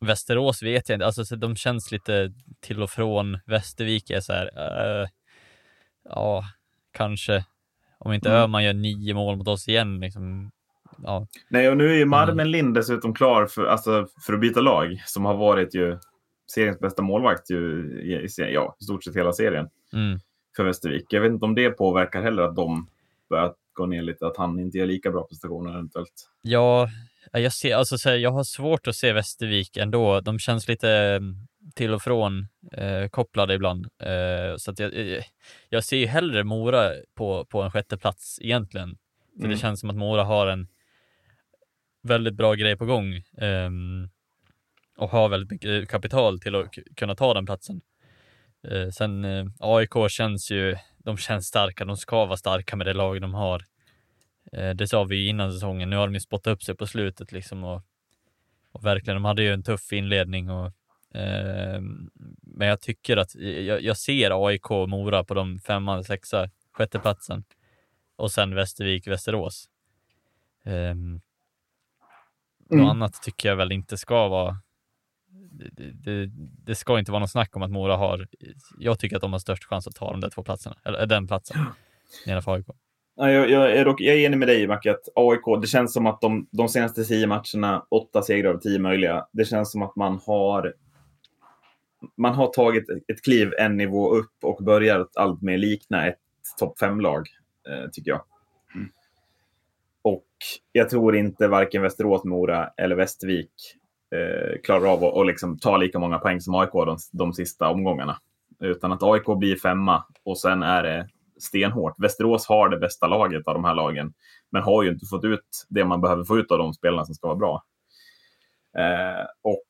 Västerås 0.00 0.62
vet 0.62 0.88
jag 0.88 0.96
inte, 0.96 1.06
alltså 1.06 1.24
så 1.24 1.36
de 1.36 1.56
känns 1.56 1.92
lite 1.92 2.32
till 2.60 2.82
och 2.82 2.90
från. 2.90 3.38
Västervik 3.46 4.10
är 4.10 4.20
så 4.20 4.32
här, 4.32 4.50
eh, 4.56 5.08
ja, 6.04 6.44
kanske. 6.92 7.44
Om 7.98 8.12
inte 8.12 8.28
Mm. 8.28 8.42
Öhman 8.42 8.64
gör 8.64 8.72
nio 8.72 9.14
mål 9.14 9.36
mot 9.36 9.48
oss 9.48 9.68
igen, 9.68 10.00
liksom, 10.00 10.50
ja, 11.02 11.26
Nej, 11.48 11.68
och 11.68 11.76
nu 11.76 11.90
är 11.90 11.94
ju 11.94 12.04
Marmen 12.04 12.50
Lind 12.50 12.74
dessutom 12.74 13.14
klar 13.14 13.46
för, 13.46 13.66
alltså, 13.66 14.06
för 14.26 14.32
att 14.32 14.40
byta 14.40 14.60
lag. 14.60 15.02
Som 15.06 15.24
har 15.24 15.34
varit 15.36 15.74
ju 15.74 15.98
seriens 16.52 16.78
bästa 16.78 17.02
målvakt 17.02 17.50
ju, 17.50 17.58
i, 18.02 18.28
ja, 18.36 18.76
i 18.80 18.84
stort 18.84 19.04
sett 19.04 19.16
hela 19.16 19.32
serien 19.32 19.68
mm, 19.92 20.20
för 20.56 20.64
Västervik. 20.64 21.06
Jag 21.08 21.20
vet 21.20 21.32
inte 21.32 21.44
om 21.44 21.54
det 21.54 21.70
påverkar 21.70 22.22
heller 22.22 22.42
att 22.42 22.56
de 22.56 22.88
börjat 23.30 23.56
gå 23.72 23.86
ner 23.86 24.02
lite. 24.02 24.26
Att 24.26 24.36
han 24.36 24.58
inte 24.58 24.78
gör 24.78 24.86
lika 24.86 25.10
bra 25.10 25.26
prestationer 25.26 25.70
eventuellt. 25.70 26.30
Ja, 26.42 26.88
jag, 27.32 27.52
ser, 27.52 27.76
alltså, 27.76 27.98
så 27.98 28.08
här, 28.08 28.16
jag 28.16 28.30
har 28.30 28.44
svårt 28.44 28.86
att 28.86 28.96
se 28.96 29.12
Västervik 29.12 29.76
ändå. 29.76 30.20
De 30.20 30.38
känns 30.38 30.68
lite 30.68 30.90
mm, 30.90 31.36
till 31.74 31.94
och 31.94 32.02
från 32.02 32.48
eh, 32.72 33.08
kopplade 33.08 33.54
ibland. 33.54 33.86
Eh, 33.98 34.56
så 34.56 34.70
att 34.70 34.78
jag, 34.78 34.94
eh, 34.94 35.22
jag 35.68 35.84
ser 35.84 35.96
ju 35.96 36.06
hellre 36.06 36.44
Mora 36.44 36.90
på, 37.14 37.44
på 37.44 37.62
en 37.62 37.70
sjätte 37.70 37.98
plats 37.98 38.38
egentligen. 38.40 38.98
För 39.36 39.44
Mm. 39.44 39.50
Det 39.50 39.56
känns 39.56 39.80
som 39.80 39.90
att 39.90 39.96
Mora 39.96 40.24
har 40.24 40.46
en 40.46 40.68
väldigt 42.02 42.34
bra 42.34 42.54
grej 42.54 42.76
på 42.76 42.84
gång 42.86 43.22
ehm, 43.38 44.08
och 44.96 45.10
har 45.10 45.28
väldigt 45.28 45.50
mycket 45.50 45.88
kapital 45.88 46.40
till 46.40 46.54
att 46.54 46.74
kunna 46.96 47.14
ta 47.14 47.34
den 47.34 47.46
platsen. 47.46 47.80
Eh, 48.68 48.88
sen 48.90 49.24
eh, 49.24 49.46
AIK 49.58 49.92
känns 50.08 50.50
ju, 50.50 50.76
de 50.98 51.16
känns 51.16 51.46
starka, 51.46 51.84
de 51.84 51.96
ska 51.96 52.26
vara 52.26 52.36
starka 52.36 52.76
med 52.76 52.86
det 52.86 52.92
lag 52.94 53.20
de 53.20 53.34
har. 53.34 53.64
Eh, 54.52 54.70
det 54.70 54.88
sa 54.88 55.04
vi 55.04 55.16
ju 55.16 55.28
innan 55.28 55.52
säsongen, 55.52 55.90
nu 55.90 55.96
har 55.96 56.06
de 56.06 56.14
ju 56.14 56.20
spottat 56.20 56.52
upp 56.52 56.62
sig 56.62 56.76
på 56.76 56.86
slutet 56.86 57.32
liksom 57.32 57.64
och, 57.64 57.82
och 58.72 58.84
verkligen, 58.84 59.16
de 59.16 59.24
hade 59.24 59.42
ju 59.42 59.52
en 59.52 59.62
tuff 59.62 59.92
inledning 59.92 60.50
och 60.50 60.66
eh, 61.16 61.80
men 62.42 62.68
jag 62.68 62.80
tycker 62.80 63.16
att 63.16 63.34
jag, 63.34 63.82
jag 63.82 63.96
ser 63.96 64.46
AIK 64.46 64.70
och 64.70 64.88
Mora 64.88 65.24
på 65.24 65.34
de 65.34 65.58
femma, 65.58 66.02
sexa, 66.02 66.50
sjätte 66.72 66.98
platsen 66.98 67.44
och 68.16 68.32
sen 68.32 68.54
Västervik, 68.54 69.06
Västerås. 69.06 69.68
Um, 70.64 71.14
något 71.14 72.72
Mm. 72.72 72.86
annat 72.86 73.22
tycker 73.22 73.48
jag 73.48 73.56
väl 73.56 73.72
inte 73.72 73.96
ska 73.96 74.28
vara 74.28 74.56
det, 75.92 76.30
det, 76.66 76.74
ska 76.74 76.98
inte 76.98 77.12
vara 77.12 77.20
något 77.20 77.30
snack 77.30 77.56
om 77.56 77.62
att 77.62 77.70
Mora 77.70 77.96
har, 77.96 78.26
jag 78.78 78.98
tycker 78.98 79.16
att 79.16 79.22
de 79.22 79.32
har 79.32 79.38
störst 79.38 79.64
chans 79.64 79.86
att 79.86 79.94
ta 79.94 80.10
de 80.10 80.20
där 80.20 80.30
två 80.30 80.42
platserna, 80.42 80.76
eller 80.84 81.06
den 81.06 81.26
platsen, 81.26 81.56
nedanför 82.26 82.54
AIK. 82.54 82.66
Ja, 83.16 83.30
jag, 83.30 83.50
jag, 83.50 83.72
är 83.72 83.84
dock, 83.84 84.00
jag 84.00 84.16
är 84.16 84.26
enig 84.26 84.38
med 84.38 84.48
dig, 84.48 84.66
Macke, 84.66 84.90
att 84.90 85.08
AIK, 85.14 85.60
det 85.60 85.66
känns 85.66 85.92
som 85.92 86.06
att 86.06 86.20
de, 86.20 86.48
de 86.50 86.68
senaste 86.68 87.04
tio 87.04 87.26
matcherna, 87.26 87.86
åtta 87.90 88.22
segrar 88.22 88.54
av 88.54 88.58
tio 88.58 88.78
möjliga, 88.78 89.26
det 89.32 89.44
känns 89.44 89.72
som 89.72 89.82
att 89.82 89.96
man 89.96 90.20
har 90.26 90.74
man 92.16 92.34
har 92.34 92.46
tagit 92.46 92.84
ett 93.12 93.22
kliv 93.22 93.52
en 93.58 93.76
nivå 93.76 94.10
upp 94.14 94.32
och 94.42 94.64
börjar 94.64 95.06
allt 95.14 95.42
mer 95.42 95.58
likna 95.58 96.06
ett 96.06 96.18
topp 96.58 96.78
fem-lag, 96.78 97.28
eh, 97.68 97.90
tycker 97.90 98.10
jag. 98.10 98.24
Mm. 98.74 98.88
Och 100.02 100.26
jag 100.72 100.88
tror 100.88 101.16
inte 101.16 101.48
varken 101.48 101.82
Västerås, 101.82 102.24
Mora 102.24 102.70
eller 102.76 102.96
Västervik 102.96 103.52
eh, 104.14 104.60
klarar 104.62 104.92
av 104.92 105.04
att, 105.04 105.26
liksom 105.26 105.58
ta 105.58 105.76
lika 105.76 105.98
många 105.98 106.18
poäng 106.18 106.40
som 106.40 106.54
AIK 106.54 106.72
de, 106.72 106.98
de 107.12 107.32
sista 107.32 107.68
omgångarna. 107.68 108.18
Utan 108.60 108.92
att 108.92 109.02
AIK 109.02 109.38
blir 109.38 109.56
femma 109.56 110.04
och 110.24 110.38
sen 110.38 110.62
är 110.62 110.82
det 110.82 111.08
stenhårt. 111.38 111.94
Västerås 111.98 112.46
har 112.46 112.68
det 112.68 112.78
bästa 112.78 113.06
laget 113.06 113.48
av 113.48 113.54
de 113.54 113.64
här 113.64 113.74
lagen, 113.74 114.12
men 114.50 114.62
har 114.62 114.82
ju 114.82 114.90
inte 114.90 115.06
fått 115.06 115.24
ut 115.24 115.66
det 115.68 115.84
man 115.84 116.00
behöver 116.00 116.24
få 116.24 116.38
ut 116.38 116.50
av 116.50 116.58
de 116.58 116.74
spelarna 116.74 117.04
som 117.04 117.14
ska 117.14 117.26
vara 117.26 117.38
bra. 117.38 117.64
Eh, 118.78 119.26
och 119.42 119.66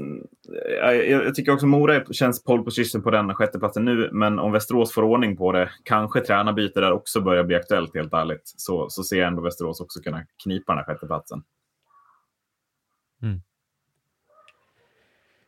mm, 0.00 0.26
jag, 0.80 1.08
jag 1.08 1.34
tycker 1.34 1.52
också 1.52 1.66
Mora 1.66 2.04
känns 2.04 2.44
pole 2.44 2.62
position 2.62 3.02
på 3.02 3.10
den 3.10 3.34
sjätteplatsen 3.34 3.84
nu, 3.84 4.10
men 4.12 4.38
om 4.38 4.52
Västerås 4.52 4.92
får 4.92 5.02
ordning 5.02 5.36
på 5.36 5.52
det, 5.52 5.70
kanske 5.84 6.20
tränarbyte 6.20 6.80
där 6.80 6.92
också 6.92 7.20
börjar 7.20 7.44
bli 7.44 7.56
aktuellt 7.56 7.94
helt 7.94 8.12
ärligt, 8.12 8.42
så, 8.44 8.90
så 8.90 9.02
ser 9.02 9.18
jag 9.18 9.28
ändå 9.28 9.42
Västerås 9.42 9.80
också 9.80 10.00
kunna 10.00 10.26
knipa 10.42 10.72
den 10.72 10.78
här 10.78 10.84
sjätteplatsen. 10.84 11.42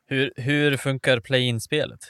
Hur, 0.07 0.33
hur 0.37 0.77
funkar 0.77 1.21
play-in-spelet? 1.21 2.01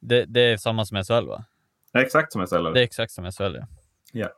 Det, 0.00 0.24
det 0.24 0.40
är 0.40 0.56
samma 0.56 0.84
som 0.84 1.04
SHL 1.04 1.26
va? 1.26 1.44
Det 1.92 1.98
är 1.98 2.02
exakt 2.02 2.32
som 2.32 2.46
ställer 2.46 2.72
Det 2.72 2.80
är 2.80 2.84
exakt 2.84 3.12
som 3.12 3.32
SHL 3.32 3.56
ja. 3.56 3.66
Ja. 4.12 4.28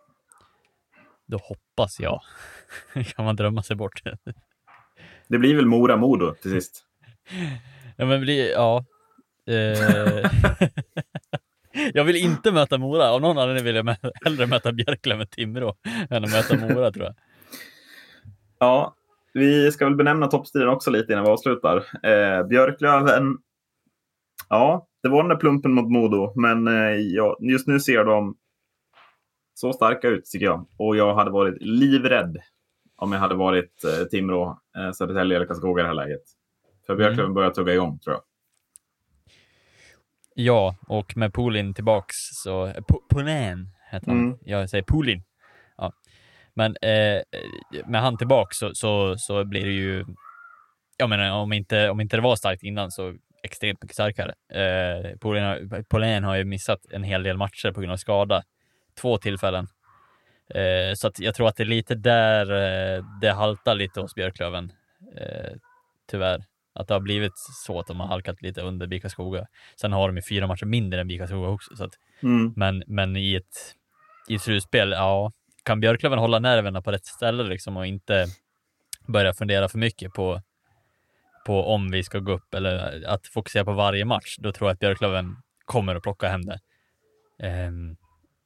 Då 1.27 1.39
hoppas 1.39 2.01
jag. 2.01 2.21
kan 3.15 3.25
man 3.25 3.37
drömma 3.37 3.63
sig 3.63 3.77
bort. 3.77 4.03
Det 5.29 5.39
blir 5.39 5.57
väl 5.57 5.67
Mora-Modo 5.67 6.35
till 6.35 6.51
sist. 6.51 6.85
ja 7.97 8.07
men 8.07 8.21
blir, 8.21 8.51
ja. 8.51 8.85
Eh, 9.47 10.31
jag 11.95 12.05
vill 12.05 12.17
inte 12.17 12.53
möta 12.53 12.79
Mora. 12.79 13.11
Av 13.11 13.21
någon 13.21 13.39
anledning 13.39 13.65
vill 13.65 13.77
jag 13.77 13.87
mä- 13.87 14.13
hellre 14.25 14.47
möta 14.47 14.73
Björklöven 14.73 15.19
med 15.19 15.31
Timrå 15.31 15.77
än 16.11 16.25
att 16.25 16.31
möta 16.31 16.57
Mora 16.57 16.93
tror 16.93 17.05
jag. 17.07 17.15
Ja, 18.59 18.95
vi 19.33 19.73
ska 19.73 19.85
väl 19.85 19.97
benämna 19.97 20.27
toppstriden 20.27 20.69
också 20.69 20.91
lite 20.91 21.13
innan 21.13 21.25
vi 21.25 21.31
avslutar. 21.31 21.77
Eh, 22.03 22.47
Björklöven. 22.47 23.39
Ja, 24.49 24.89
det 25.03 25.09
var 25.09 25.23
den 25.23 25.29
där 25.29 25.37
plumpen 25.37 25.73
mot 25.73 25.91
Modo, 25.91 26.33
men 26.41 26.69
eh, 26.69 26.97
ja, 26.97 27.37
just 27.41 27.67
nu 27.67 27.81
ser 27.81 28.05
de 28.05 28.37
så 29.55 29.73
starka 29.73 30.09
ut 30.09 30.25
tycker 30.25 30.47
jag. 30.47 30.67
Och 30.79 30.97
jag 30.97 31.15
hade 31.15 31.31
varit 31.31 31.63
livrädd 31.63 32.37
om 32.97 33.13
jag 33.13 33.21
hade 33.21 33.35
varit 33.35 33.85
eh, 33.85 34.05
Timrå, 34.05 34.59
eh, 34.77 34.93
Södertälje 34.93 35.37
eller 35.37 35.47
Karlskoga 35.47 35.81
i 35.81 35.83
det 35.83 35.89
här 35.89 35.95
läget. 35.95 36.23
För 36.87 36.97
Björklöven 36.97 37.35
börjar 37.35 37.51
tugga 37.51 37.75
igång 37.75 37.99
tror 37.99 38.15
jag. 38.15 38.23
Ja, 40.35 40.77
och 40.89 41.17
med 41.17 41.33
Polin 41.35 41.75
tillbaks 41.75 42.17
så... 42.17 42.73
Polin 43.09 43.69
heter 43.91 44.07
han. 44.07 44.21
Mm. 44.21 44.39
Jag 44.45 44.71
säger 44.71 44.85
Polin. 44.85 45.23
Men 46.55 46.77
eh, 46.77 47.23
med 47.87 48.01
han 48.01 48.19
tillbaks 48.19 48.59
så, 48.59 48.71
så, 48.75 49.15
så 49.19 49.45
blir 49.45 49.65
det 49.65 49.73
ju... 49.73 50.05
Jag 50.97 51.09
menar, 51.09 51.31
om 51.31 51.53
inte, 51.53 51.91
om 51.91 52.01
inte 52.01 52.17
det 52.17 52.23
var 52.23 52.37
starkt 52.37 52.63
innan 52.63 52.91
så 52.91 53.15
extremt 53.43 53.83
mycket 53.83 53.95
starkare. 53.95 54.35
Eh, 54.53 55.17
Polin, 55.89 56.25
har, 56.25 56.37
ju 56.37 56.45
missat 56.45 56.87
en 56.91 57.03
hel 57.03 57.23
del 57.23 57.37
matcher 57.37 57.73
på 57.73 57.81
grund 57.81 57.93
av 57.93 57.97
skada. 57.97 58.43
Två 59.01 59.19
tillfällen. 59.19 59.69
Eh, 60.55 60.95
så 60.95 61.11
jag 61.19 61.35
tror 61.35 61.49
att 61.49 61.57
det 61.57 61.63
är 61.63 61.67
lite 61.67 61.95
där 61.95 62.51
eh, 62.53 63.05
det 63.21 63.33
haltar 63.33 63.75
lite 63.75 64.01
hos 64.01 64.15
Björklöven. 64.15 64.73
Eh, 65.17 65.53
tyvärr. 66.11 66.45
Att 66.75 66.89
det 66.89 66.95
har 66.95 67.01
blivit 67.01 67.33
så 67.37 67.79
att 67.79 67.87
de 67.87 68.01
har 68.01 68.07
halkat 68.07 68.43
lite 68.43 68.61
under 68.61 68.87
BIK 68.87 69.11
Skoga. 69.11 69.47
Sen 69.81 69.93
har 69.93 70.09
de 70.09 70.17
ju 70.17 70.23
fyra 70.23 70.47
matcher 70.47 70.67
mindre 70.67 71.01
än 71.01 71.09
BIK 71.09 71.29
Skoga 71.29 71.49
också. 71.49 71.77
Så 71.77 71.85
att, 71.85 71.93
Mm. 72.23 72.53
men, 72.57 72.83
men 72.87 73.17
i 73.17 73.35
ett, 73.35 73.75
i 74.29 74.35
ett 74.35 74.43
slutspel, 74.43 74.91
ja, 74.91 75.33
kan 75.63 75.81
Björklöven 75.81 76.19
hålla 76.19 76.39
nerverna 76.39 76.83
på 76.83 76.93
rätt 76.93 77.07
ställe 77.07 77.43
liksom 77.43 77.77
och 77.77 77.87
inte 77.87 78.27
börja 79.09 79.35
fundera 79.35 79.69
för 79.69 79.79
mycket 79.79 80.13
på, 80.13 80.41
på 81.47 81.65
om 81.65 81.91
vi 81.91 82.03
ska 82.03 82.19
gå 82.19 82.33
upp 82.33 82.55
eller 82.55 83.05
att 83.07 83.27
fokusera 83.27 83.65
på 83.65 83.73
varje 83.73 84.05
match, 84.05 84.37
då 84.39 84.53
tror 84.53 84.69
jag 84.69 84.75
att 84.75 84.81
Björklöven 84.81 85.37
kommer 85.65 85.95
att 85.95 86.03
plocka 86.03 86.29
hem 86.29 86.43
det. 86.43 86.61
Um, 87.67 87.97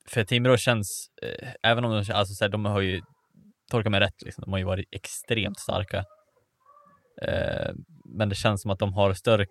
för 0.09 0.25
Timrå 0.25 0.57
känns, 0.57 1.11
eh, 1.23 1.49
även 1.63 1.85
om 1.85 1.91
de, 1.91 2.13
alltså, 2.13 2.35
så 2.35 2.45
här, 2.45 2.49
de 2.49 2.65
har 2.65 2.81
ju, 2.81 3.03
tolka 3.71 3.91
mig 3.91 4.01
rätt, 4.01 4.23
liksom, 4.23 4.43
de 4.45 4.53
har 4.53 4.59
ju 4.59 4.65
varit 4.65 4.89
extremt 4.91 5.59
starka. 5.59 6.05
Eh, 7.23 7.71
men 8.05 8.29
det 8.29 8.35
känns 8.35 8.63
som 8.63 8.71
att 8.71 8.79
de 8.79 8.95
har 8.95 9.15
större 9.15 9.47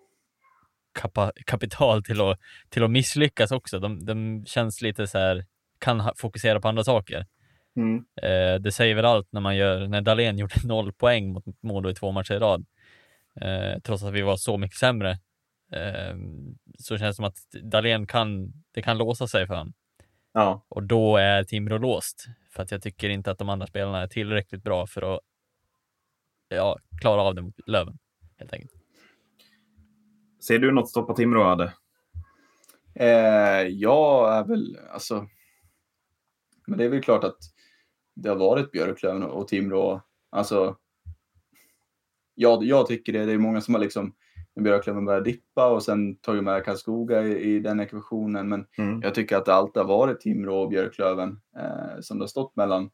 kapa, 0.93 1.31
kapital 1.45 2.03
till 2.03 2.21
att, 2.21 2.39
till 2.69 2.83
att 2.83 2.91
misslyckas 2.91 3.51
också. 3.51 3.79
De, 3.79 4.05
de 4.05 4.45
känns 4.45 4.81
lite 4.81 5.07
så 5.07 5.17
här, 5.17 5.45
kan 5.79 5.99
ha, 5.99 6.13
fokusera 6.17 6.61
på 6.61 6.67
andra 6.67 6.83
saker. 6.83 7.25
Mm. 7.75 8.05
Eh, 8.21 8.61
det 8.61 8.71
säger 8.71 8.95
väl 8.95 9.05
allt 9.05 9.31
när 9.31 9.41
man 9.41 9.55
gör, 9.55 9.87
när 9.87 10.01
Dahlén 10.01 10.37
gjorde 10.37 10.55
noll 10.67 10.93
poäng 10.93 11.33
mot 11.33 11.45
Modo 11.61 11.89
i 11.89 11.95
två 11.95 12.11
matcher 12.11 12.33
i 12.33 12.39
rad. 12.39 12.65
Eh, 13.41 13.79
trots 13.83 14.03
att 14.03 14.13
vi 14.13 14.21
var 14.21 14.37
så 14.37 14.57
mycket 14.57 14.77
sämre. 14.77 15.11
Eh, 15.71 16.15
så 16.79 16.97
känns 16.97 17.09
det 17.09 17.13
som 17.13 17.25
att 17.25 17.37
Dahlén 17.63 18.07
kan, 18.07 18.53
det 18.71 18.81
kan 18.81 18.97
låsa 18.97 19.27
sig 19.27 19.47
för 19.47 19.55
honom. 19.55 19.73
Ja, 20.33 20.65
Och 20.69 20.83
då 20.83 21.17
är 21.17 21.43
Timrå 21.43 21.77
låst. 21.77 22.25
För 22.51 22.63
att 22.63 22.71
jag 22.71 22.81
tycker 22.81 23.09
inte 23.09 23.31
att 23.31 23.37
de 23.37 23.49
andra 23.49 23.67
spelarna 23.67 24.01
är 24.01 24.07
tillräckligt 24.07 24.63
bra 24.63 24.87
för 24.87 25.15
att 25.15 25.21
ja, 26.49 26.77
klara 27.01 27.21
av 27.21 27.35
det 27.35 27.41
mot 27.41 27.59
Löven. 27.67 27.97
Helt 28.37 28.53
enkelt. 28.53 28.71
ser 30.47 30.59
du 30.59 30.71
något 30.71 30.89
stoppa 30.89 31.13
Timrå, 31.13 31.43
Adde? 31.43 31.73
Eh, 32.95 33.67
jag 33.67 34.37
är 34.37 34.43
väl, 34.43 34.77
alltså. 34.91 35.27
Men 36.67 36.77
det 36.77 36.85
är 36.85 36.89
väl 36.89 37.03
klart 37.03 37.23
att 37.23 37.37
det 38.15 38.29
har 38.29 38.35
varit 38.35 38.71
Björklöven 38.71 39.23
och 39.23 39.47
Timrå. 39.47 40.01
Alltså. 40.29 40.77
Ja, 42.35 42.59
jag 42.63 42.87
tycker 42.87 43.13
det. 43.13 43.25
Det 43.25 43.31
är 43.31 43.37
många 43.37 43.61
som 43.61 43.73
har 43.73 43.81
liksom 43.81 44.15
när 44.55 44.63
Björklöven 44.63 45.05
börjar 45.05 45.21
dippa 45.21 45.67
och 45.71 45.83
sen 45.83 46.15
tagit 46.15 46.43
med 46.43 46.65
Karlskoga 46.65 47.23
i, 47.23 47.55
i 47.55 47.59
den 47.59 47.79
ekvationen. 47.79 48.49
Men 48.49 48.67
Mm. 48.77 49.01
jag 49.01 49.15
tycker 49.15 49.37
att 49.37 49.45
det 49.45 49.53
alltid 49.53 49.81
har 49.83 49.87
varit 49.97 50.19
Timrå 50.19 50.61
och 50.61 50.69
Björklöven 50.69 51.41
eh, 51.57 51.99
som 52.01 52.17
det 52.17 52.23
har 52.23 52.27
stått 52.27 52.55
mellan. 52.55 52.89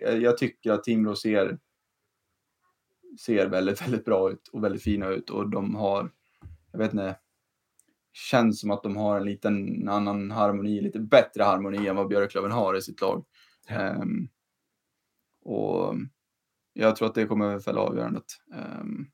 Jag, 0.00 0.22
jag 0.22 0.38
tycker 0.38 0.72
att 0.72 0.84
Timrå 0.84 1.16
ser 1.16 1.58
ser 3.20 3.46
väldigt, 3.46 3.82
väldigt 3.82 4.04
bra 4.04 4.30
ut 4.30 4.48
och 4.48 4.64
väldigt 4.64 4.82
fina 4.82 5.08
ut 5.08 5.30
och 5.30 5.48
de 5.50 5.74
har, 5.74 6.10
jag 6.72 6.78
vet 6.78 6.92
inte, 6.92 7.16
känns 8.30 8.60
som 8.60 8.70
att 8.70 8.82
de 8.82 8.96
har 8.96 9.16
en 9.16 9.24
liten 9.24 9.88
annan 9.88 10.30
harmoni, 10.30 10.80
lite 10.80 11.00
bättre 11.00 11.42
harmoni 11.42 11.86
än 11.88 11.96
vad 11.96 12.08
Björklöven 12.08 12.52
har 12.52 12.74
i 12.76 12.82
sitt 12.82 13.00
lag. 13.00 13.24
Ehm, 13.68 14.28
och 15.44 15.94
jag 16.72 16.96
tror 16.96 17.08
att 17.08 17.14
det 17.14 17.26
kommer 17.26 17.60
fälla 17.60 17.80
avgörandet, 17.80 18.24
ehm, 18.54 19.06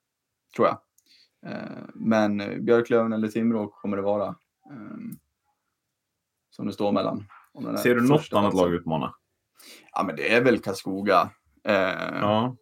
tror 0.56 0.66
jag. 0.68 0.78
Ehm, 1.52 1.90
men 1.94 2.64
Björklöven 2.64 3.12
eller 3.12 3.28
Timrå 3.28 3.68
kommer 3.68 3.96
det 3.96 4.02
vara. 4.02 4.34
ehm, 4.70 5.10
som 6.50 6.66
det 6.66 6.72
står 6.72 6.92
mellan. 6.92 7.24
Ser 7.82 7.94
du 7.94 8.00
något 8.08 8.32
annat 8.32 8.54
lag 8.54 8.74
utmana? 8.74 9.14
Ja, 9.92 10.02
men 10.06 10.16
det 10.16 10.32
är 10.34 10.44
väl 10.44 10.58
Karlskoga. 10.58 11.30
Ehm, 11.64 12.14
Ja. 12.20 12.56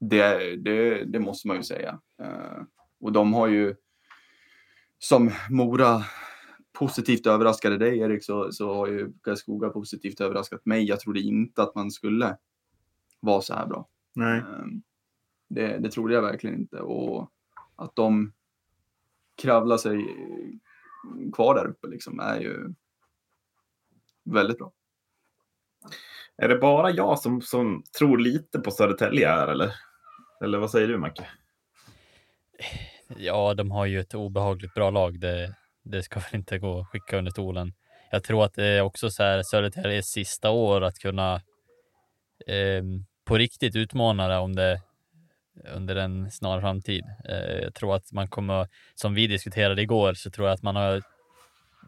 det, 0.00 0.56
det, 0.56 1.04
det 1.04 1.18
måste 1.20 1.48
man 1.48 1.56
ju 1.56 1.62
säga. 1.62 2.00
Eh, 2.22 2.62
och 3.00 3.12
de 3.12 3.34
har 3.34 3.46
ju, 3.46 3.74
som 5.08 5.30
Mora 5.50 6.04
positivt 6.72 7.26
överraskade 7.26 7.78
dig 7.78 7.98
Erik, 7.98 8.24
så, 8.24 8.52
så 8.52 8.74
har 8.74 8.86
ju 8.86 9.12
Karlskoga 9.22 9.68
positivt 9.68 10.20
överraskat 10.20 10.66
mig. 10.66 10.84
Jag 10.84 11.00
trodde 11.00 11.20
inte 11.20 11.62
att 11.62 11.74
man 11.74 11.90
skulle 11.90 12.36
vara 13.20 13.40
så 13.40 13.54
här 13.54 13.66
bra. 13.66 13.88
Nej. 14.12 14.38
Eh, 14.38 14.64
det, 15.48 15.78
det 15.78 15.90
trodde 15.90 16.14
jag 16.14 16.22
verkligen 16.22 16.56
inte. 16.56 16.80
Och 16.80 17.30
att 17.76 17.96
de 17.96 18.32
kravla 19.36 19.78
sig 19.78 20.16
kvar 21.32 21.54
där 21.54 21.66
uppe 21.66 21.86
liksom 21.86 22.20
är 22.20 22.40
ju 22.40 22.74
väldigt 24.24 24.58
bra. 24.58 24.72
Är 26.36 26.48
det 26.48 26.58
bara 26.58 26.90
jag 26.90 27.18
som, 27.18 27.42
som 27.42 27.82
tror 27.98 28.18
lite 28.18 28.58
på 28.58 28.70
Södertälje 28.70 29.28
här 29.28 29.48
eller? 29.48 29.74
Eller 30.40 30.58
vad 30.58 30.70
säger 30.70 30.88
du 30.88 30.98
Macke? 30.98 31.26
Ja, 33.16 33.54
de 33.54 33.70
har 33.70 33.86
ju 33.86 34.00
ett 34.00 34.14
obehagligt 34.14 34.74
bra 34.74 34.90
lag. 34.90 35.20
Det, 35.20 35.54
det 35.84 36.02
ska 36.02 36.20
väl 36.20 36.34
inte 36.34 36.58
gå 36.58 36.80
att 36.80 36.88
skicka 36.88 37.18
under 37.18 37.30
stolen. 37.30 37.72
Jag 38.10 38.24
tror 38.24 38.44
att 38.44 38.54
det 38.54 38.66
är 38.66 38.80
också 38.80 39.10
så 39.10 39.22
här 39.22 39.42
Södertäljes 39.42 40.06
sista 40.06 40.50
år 40.50 40.84
att 40.84 40.98
kunna 40.98 41.34
eh, 42.46 42.82
på 43.24 43.38
riktigt 43.38 43.76
utmana 43.76 44.28
det 44.28 44.36
om 44.36 44.54
det 44.54 44.80
under 45.74 45.96
en 45.96 46.30
snar 46.30 46.60
framtid. 46.60 47.04
Eh, 47.28 47.62
jag 47.62 47.74
tror 47.74 47.94
att 47.94 48.12
man 48.12 48.28
kommer, 48.28 48.68
som 48.94 49.14
vi 49.14 49.26
diskuterade 49.26 49.82
igår, 49.82 50.14
så 50.14 50.30
tror 50.30 50.48
jag 50.48 50.54
att 50.54 50.62
man 50.62 50.76
har. 50.76 51.02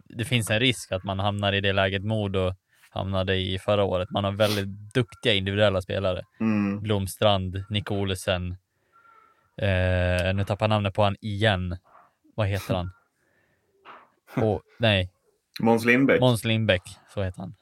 Det 0.09 0.25
finns 0.25 0.51
en 0.51 0.61
risk 0.61 0.93
att 0.93 1.05
man 1.05 1.19
hamnar 1.19 1.53
i 1.53 1.61
det 1.61 1.73
läget 1.73 2.05
Modo 2.05 2.55
hamnade 2.91 3.37
i 3.37 3.59
förra 3.59 3.85
året. 3.85 4.11
Man 4.11 4.25
har 4.25 4.33
väldigt 4.33 4.95
duktiga 4.95 5.35
individuella 5.35 5.81
spelare. 5.83 6.23
Mm. 6.41 6.81
Blomstrand, 6.81 7.65
Nick 7.71 7.91
Olsen. 7.91 8.57
Eh, 9.59 10.35
nu 10.35 10.45
tappar 10.45 10.67
jag 10.67 10.71
namnet 10.71 10.95
på 10.95 11.03
han 11.03 11.17
igen. 11.21 11.77
Vad 12.35 12.47
heter 12.47 12.75
han? 12.75 12.91
Oh, 14.37 14.61
nej, 14.79 15.11
Måns 15.61 15.85
Lindbäck. 15.85 16.21
Måns 16.21 16.45
Lindbäck, 16.45 16.83
så 17.15 17.23
heter 17.23 17.41
han. 17.41 17.55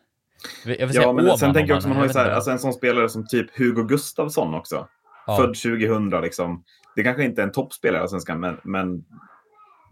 Jag 0.65 0.87
vill 0.87 0.97
ja, 0.97 1.13
men 1.13 1.25
Åman 1.25 1.39
sen 1.39 1.55
tänker 1.55 1.71
jag 1.71 1.77
också, 1.77 1.89
man 1.89 1.99
har 1.99 2.09
så 2.09 2.19
här, 2.19 2.31
alltså 2.31 2.51
en 2.51 2.59
sån 2.59 2.73
spelare 2.73 3.09
som 3.09 3.27
typ 3.27 3.59
Hugo 3.59 3.83
Gustafsson 3.83 4.55
också. 4.55 4.89
Ja. 5.27 5.37
Född 5.37 5.55
2000 5.55 6.11
liksom. 6.11 6.65
Det 6.97 7.03
kanske 7.03 7.25
inte 7.25 7.43
är 7.43 7.47
en 7.47 7.53
toppspelare 7.53 7.99
i 7.99 8.03
Allsvenskan, 8.03 8.41
men, 8.41 8.61
men 8.63 9.05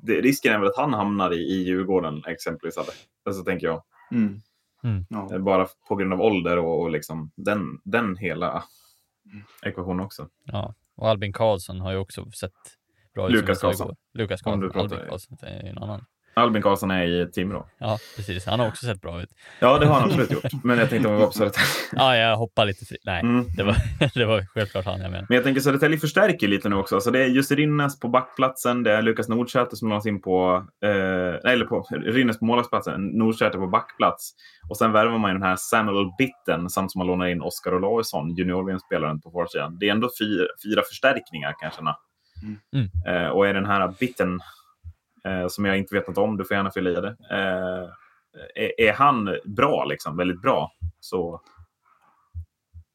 det, 0.02 0.20
risken 0.20 0.52
är 0.52 0.58
väl 0.58 0.68
att 0.68 0.76
han 0.76 0.94
hamnar 0.94 1.32
i, 1.32 1.36
i 1.36 1.62
Djurgården 1.62 2.22
exempelvis. 2.26 2.76
Eller? 2.76 2.94
Alltså 3.24 3.44
tänker 3.44 3.66
jag. 3.66 3.82
Mm. 4.10 4.40
Mm. 4.84 5.06
Ja. 5.08 5.34
Eh, 5.34 5.38
Bara 5.38 5.66
på 5.88 5.96
grund 5.96 6.12
av 6.12 6.20
ålder 6.20 6.58
och, 6.58 6.82
och 6.82 6.90
liksom 6.90 7.30
den, 7.34 7.80
den 7.84 8.16
hela 8.16 8.64
ekvationen 9.62 10.00
också. 10.00 10.28
Ja, 10.44 10.74
och 10.96 11.08
Albin 11.08 11.32
Karlsson 11.32 11.80
har 11.80 11.92
ju 11.92 11.98
också 11.98 12.30
sett 12.30 12.52
bra 13.14 13.28
ut. 13.28 13.32
Lukas 13.32 13.60
Karlsson. 13.60 13.96
Lukas 14.14 14.42
Karlsson. 14.42 14.80
Albin 14.80 14.98
Karlsson 15.08 15.36
det 15.40 15.46
är 15.46 15.62
ju 15.62 15.68
en 15.68 15.78
annan. 15.78 16.04
Albin 16.36 16.62
Karlsson 16.62 16.90
är 16.90 17.04
i 17.06 17.30
Timrå. 17.32 17.66
Ja, 17.78 17.98
precis. 18.16 18.46
Han 18.46 18.60
har 18.60 18.68
också 18.68 18.86
sett 18.86 19.00
bra 19.00 19.22
ut. 19.22 19.28
Ja, 19.60 19.78
det 19.78 19.86
har 19.86 19.94
han 19.94 20.04
absolut 20.04 20.30
gjort. 20.32 20.44
Men 20.64 20.78
jag 20.78 20.90
tänkte 20.90 21.08
om 21.08 21.14
vi 21.14 21.20
var 21.20 21.26
på 21.26 21.32
Södertälje. 21.32 21.66
Ja, 21.92 22.16
jag 22.16 22.36
hoppar 22.36 22.64
lite 22.66 22.84
fri. 22.84 22.96
Nej, 23.04 23.20
Mm. 23.20 23.44
det, 23.56 23.62
var, 23.62 23.76
det 24.14 24.24
var 24.24 24.46
självklart 24.54 24.84
han 24.84 25.00
jag 25.00 25.10
menade. 25.10 25.26
Men 25.28 25.34
jag 25.36 25.44
tänker 25.44 25.60
Södertälje 25.60 25.98
förstärker 25.98 26.48
lite 26.48 26.68
nu 26.68 26.76
också. 26.76 26.94
Alltså 26.94 27.10
det 27.10 27.18
är 27.24 27.26
Jussi 27.26 27.54
Rinnes 27.54 28.00
på 28.00 28.08
backplatsen, 28.08 28.82
det 28.82 28.92
är 28.92 29.02
Lukas 29.02 29.28
Nordsäter 29.28 29.76
som 29.76 29.88
lades 29.88 30.06
in 30.06 30.22
på, 30.22 30.66
eh, 30.84 30.90
nej, 31.44 31.52
eller 31.52 31.64
på 31.64 31.86
Rinnes 31.90 32.38
på 32.38 32.44
målvaktsplatsen, 32.44 33.06
Nordsäter 33.06 33.58
på 33.58 33.66
backplats. 33.66 34.30
Och 34.68 34.76
sen 34.76 34.92
värvar 34.92 35.18
man 35.18 35.30
ju 35.30 35.34
den 35.38 35.48
här 35.48 35.56
Samuel 35.56 36.10
Bitten 36.18 36.70
samt 36.70 36.92
som 36.92 36.98
man 36.98 37.06
lånar 37.06 37.26
in 37.26 37.42
Oskar 37.42 37.74
Olausson, 37.74 38.30
junior-VM-spelaren 38.36 39.20
på 39.20 39.30
forwardsidan. 39.30 39.78
Det 39.78 39.88
är 39.88 39.92
ändå 39.92 40.10
fyra, 40.20 40.46
fyra 40.64 40.82
förstärkningar 40.88 41.54
kanske. 41.60 41.82
na. 41.82 41.96
Mm. 42.72 42.88
Eh, 43.06 43.28
och 43.28 43.46
är 43.48 43.54
den 43.54 43.66
här 43.66 43.94
Bitten, 44.00 44.40
som 45.48 45.64
jag 45.64 45.78
inte 45.78 45.94
vet 45.94 46.08
något 46.08 46.18
om, 46.18 46.36
du 46.36 46.44
får 46.44 46.56
gärna 46.56 46.70
fylla 46.70 46.90
i 46.90 46.94
det. 46.94 47.16
Eh, 47.30 47.90
är, 48.78 48.92
han 48.92 49.38
bra, 49.44 49.84
liksom, 49.84 50.16
väldigt 50.16 50.42
bra, 50.42 50.72
så 51.00 51.42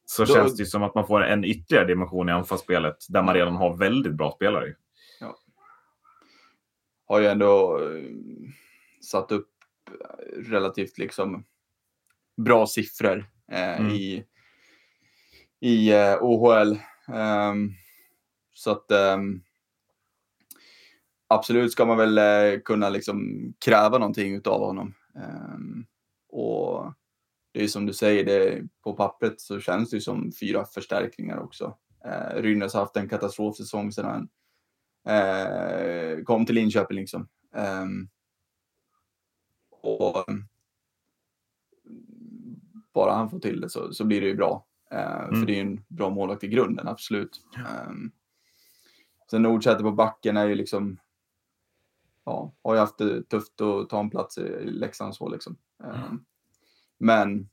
så 0.04 0.24
Då- 0.24 0.34
känns 0.34 0.56
det 0.56 0.66
som 0.66 0.82
att 0.82 0.94
man 0.94 1.06
får 1.06 1.24
en 1.24 1.44
ytterligare 1.44 1.86
dimension 1.86 2.28
i 2.28 2.32
anfallsspelet 2.32 2.96
där 3.08 3.22
man 3.22 3.34
redan 3.34 3.56
har 3.56 3.76
väldigt 3.76 4.14
bra 4.14 4.32
spelare. 4.32 4.74
har 7.06 7.20
ju 7.20 7.26
ändå 7.26 7.78
eh, 7.82 8.02
satt 9.02 9.32
upp 9.32 9.48
eh, 9.88 10.38
relativt 10.50 10.98
liksom 10.98 11.44
bra 12.36 12.66
siffror 12.66 13.30
eh, 13.52 13.80
Mm. 13.80 13.92
i, 13.92 14.24
i 15.60 15.92
eh, 15.92 16.16
OHL. 16.22 16.78
Ehm, 17.14 17.70
så 18.54 18.70
att 18.70 18.90
ehm, 18.90 19.42
absolut 21.30 21.72
ska 21.72 21.84
man 21.84 21.96
väl 21.96 22.18
eh, 22.18 22.60
kunna 22.60 22.88
liksom 22.88 23.52
kräva 23.64 23.98
någonting 23.98 24.34
utav 24.34 24.60
honom. 24.60 24.94
Ehm, 25.14 25.84
och 26.28 26.92
det 27.52 27.64
är 27.64 27.68
som 27.68 27.86
du 27.86 27.92
säger, 27.92 28.24
det, 28.24 28.62
på 28.84 28.92
pappret 28.92 29.40
så 29.40 29.60
känns 29.60 29.90
det 29.90 30.00
som 30.00 30.32
fyra 30.40 30.64
förstärkningar 30.64 31.38
också. 31.38 31.76
Eh, 32.04 32.42
Rynnes 32.42 32.74
har 32.74 32.80
haft 32.80 32.96
en 32.96 33.08
katastrofsäsong 33.08 33.92
sedan 33.92 34.04
han 34.04 34.28
eh, 35.16 36.24
kom 36.24 36.46
till 36.46 36.54
Linköping 36.54 36.96
liksom. 36.96 37.28
Ehm, 37.54 38.08
och 39.82 40.24
bara 42.94 43.12
han 43.12 43.30
får 43.30 43.38
till 43.38 43.60
det 43.60 43.70
så, 43.70 43.92
så 43.92 44.04
blir 44.04 44.20
det 44.20 44.26
ju 44.26 44.36
bra. 44.36 44.66
Eh, 44.90 45.20
Mm. 45.20 45.40
För 45.40 45.46
det 45.46 45.52
är 45.52 45.54
ju 45.54 45.60
en 45.60 45.84
bra 45.88 46.10
målvakt 46.10 46.44
i 46.44 46.48
grunden, 46.48 46.88
absolut. 46.88 47.40
Um, 47.88 48.12
sen 49.30 49.42
Nordsäter 49.42 49.82
på 49.82 49.92
backen 49.92 50.36
är 50.36 50.46
ju 50.46 50.54
liksom, 50.54 50.98
ja, 52.24 52.54
har 52.62 52.74
ju 52.74 52.80
haft 52.80 52.98
det 52.98 53.22
tufft 53.22 53.60
att 53.60 53.88
ta 53.88 54.00
en 54.00 54.10
plats 54.10 54.38
i 54.38 54.64
Leksand 54.64 55.14
så 55.14 55.28
liksom. 55.28 55.56
Ehm, 55.84 56.24
Men 56.98 57.48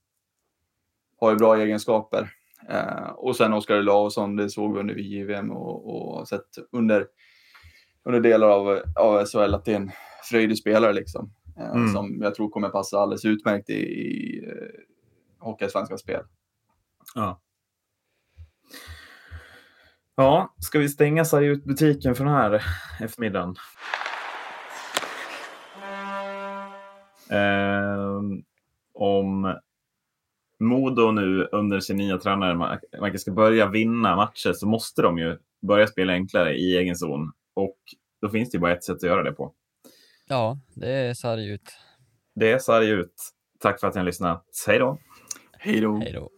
har 1.20 1.32
ju 1.32 1.38
bra 1.38 1.58
egenskaper. 1.58 2.34
Eh, 2.70 3.10
och 3.10 3.36
sen 3.36 3.54
Oskar 3.54 3.80
Olausson, 3.80 4.36
det 4.36 4.50
såg 4.50 4.74
vi 4.74 4.80
under 4.80 4.96
JVM 4.96 5.52
och, 5.52 6.18
och 6.20 6.28
sett 6.28 6.48
under, 6.72 7.08
under 8.04 8.20
delar 8.20 8.48
av, 8.48 8.82
av 8.96 9.26
SHL 9.26 9.54
att 9.54 9.66
det 9.66 9.72
är 9.72 9.76
en 9.76 9.92
fröjdig 10.30 10.58
spelare 10.58 10.94
liksom. 10.94 11.34
Eh, 11.58 11.72
Mm. 11.72 11.94
Som 11.94 12.22
jag 12.22 12.36
tror 12.36 12.50
kommer 12.50 12.70
passa 12.70 13.00
alldeles 13.00 13.26
utmärkt 13.26 13.70
i, 13.70 13.74
i 13.74 14.44
eh, 14.48 14.80
Hockeyallsvenska 15.40 15.98
spel. 15.98 16.24
Ja. 17.16 17.42
Ja, 20.16 20.56
ska 20.60 20.80
vi 20.80 20.90
stänga 20.90 21.26
ut 21.42 21.64
butiken 21.64 22.16
för 22.16 22.26
den 22.26 22.34
här 22.34 22.64
eftermiddagen? 23.02 23.56
Om 28.94 29.56
Modo 30.60 31.12
nu 31.12 31.48
under 31.52 31.80
sin 31.80 31.98
nya 31.98 32.18
tränare 32.18 32.56
man 32.56 32.80
man 33.02 33.20
ska 33.20 33.32
börja 33.32 33.70
vinna 33.70 34.16
matcher 34.16 34.54
så 34.54 34.68
måste 34.68 35.02
de 35.02 35.18
ju 35.18 35.38
börja 35.62 35.88
spela 35.88 36.14
enklare 36.14 36.56
i 36.56 36.78
egen 36.78 36.96
zon. 36.96 37.32
Och 37.54 37.78
då 38.22 38.30
finns 38.30 38.50
det 38.50 38.56
ju 38.56 38.60
bara 38.60 38.74
ett 38.74 38.84
sätt 38.84 38.96
att 38.96 39.04
göra 39.04 39.24
det 39.24 39.32
på. 39.32 39.54
Ja, 40.28 40.60
det 40.76 41.18
ser 41.18 41.38
ju 41.38 41.54
ut. 41.54 41.72
Det 42.36 42.52
är 42.52 42.60
sarg 42.60 42.90
ut. 42.90 43.14
Tack 43.60 43.80
för 43.80 43.88
att 43.88 43.94
ni 43.94 44.00
har 44.00 44.06
lyssnat. 44.06 44.46
Hej 44.68 44.80
då! 44.80 44.98
Hej 45.60 45.82
då. 46.14 46.30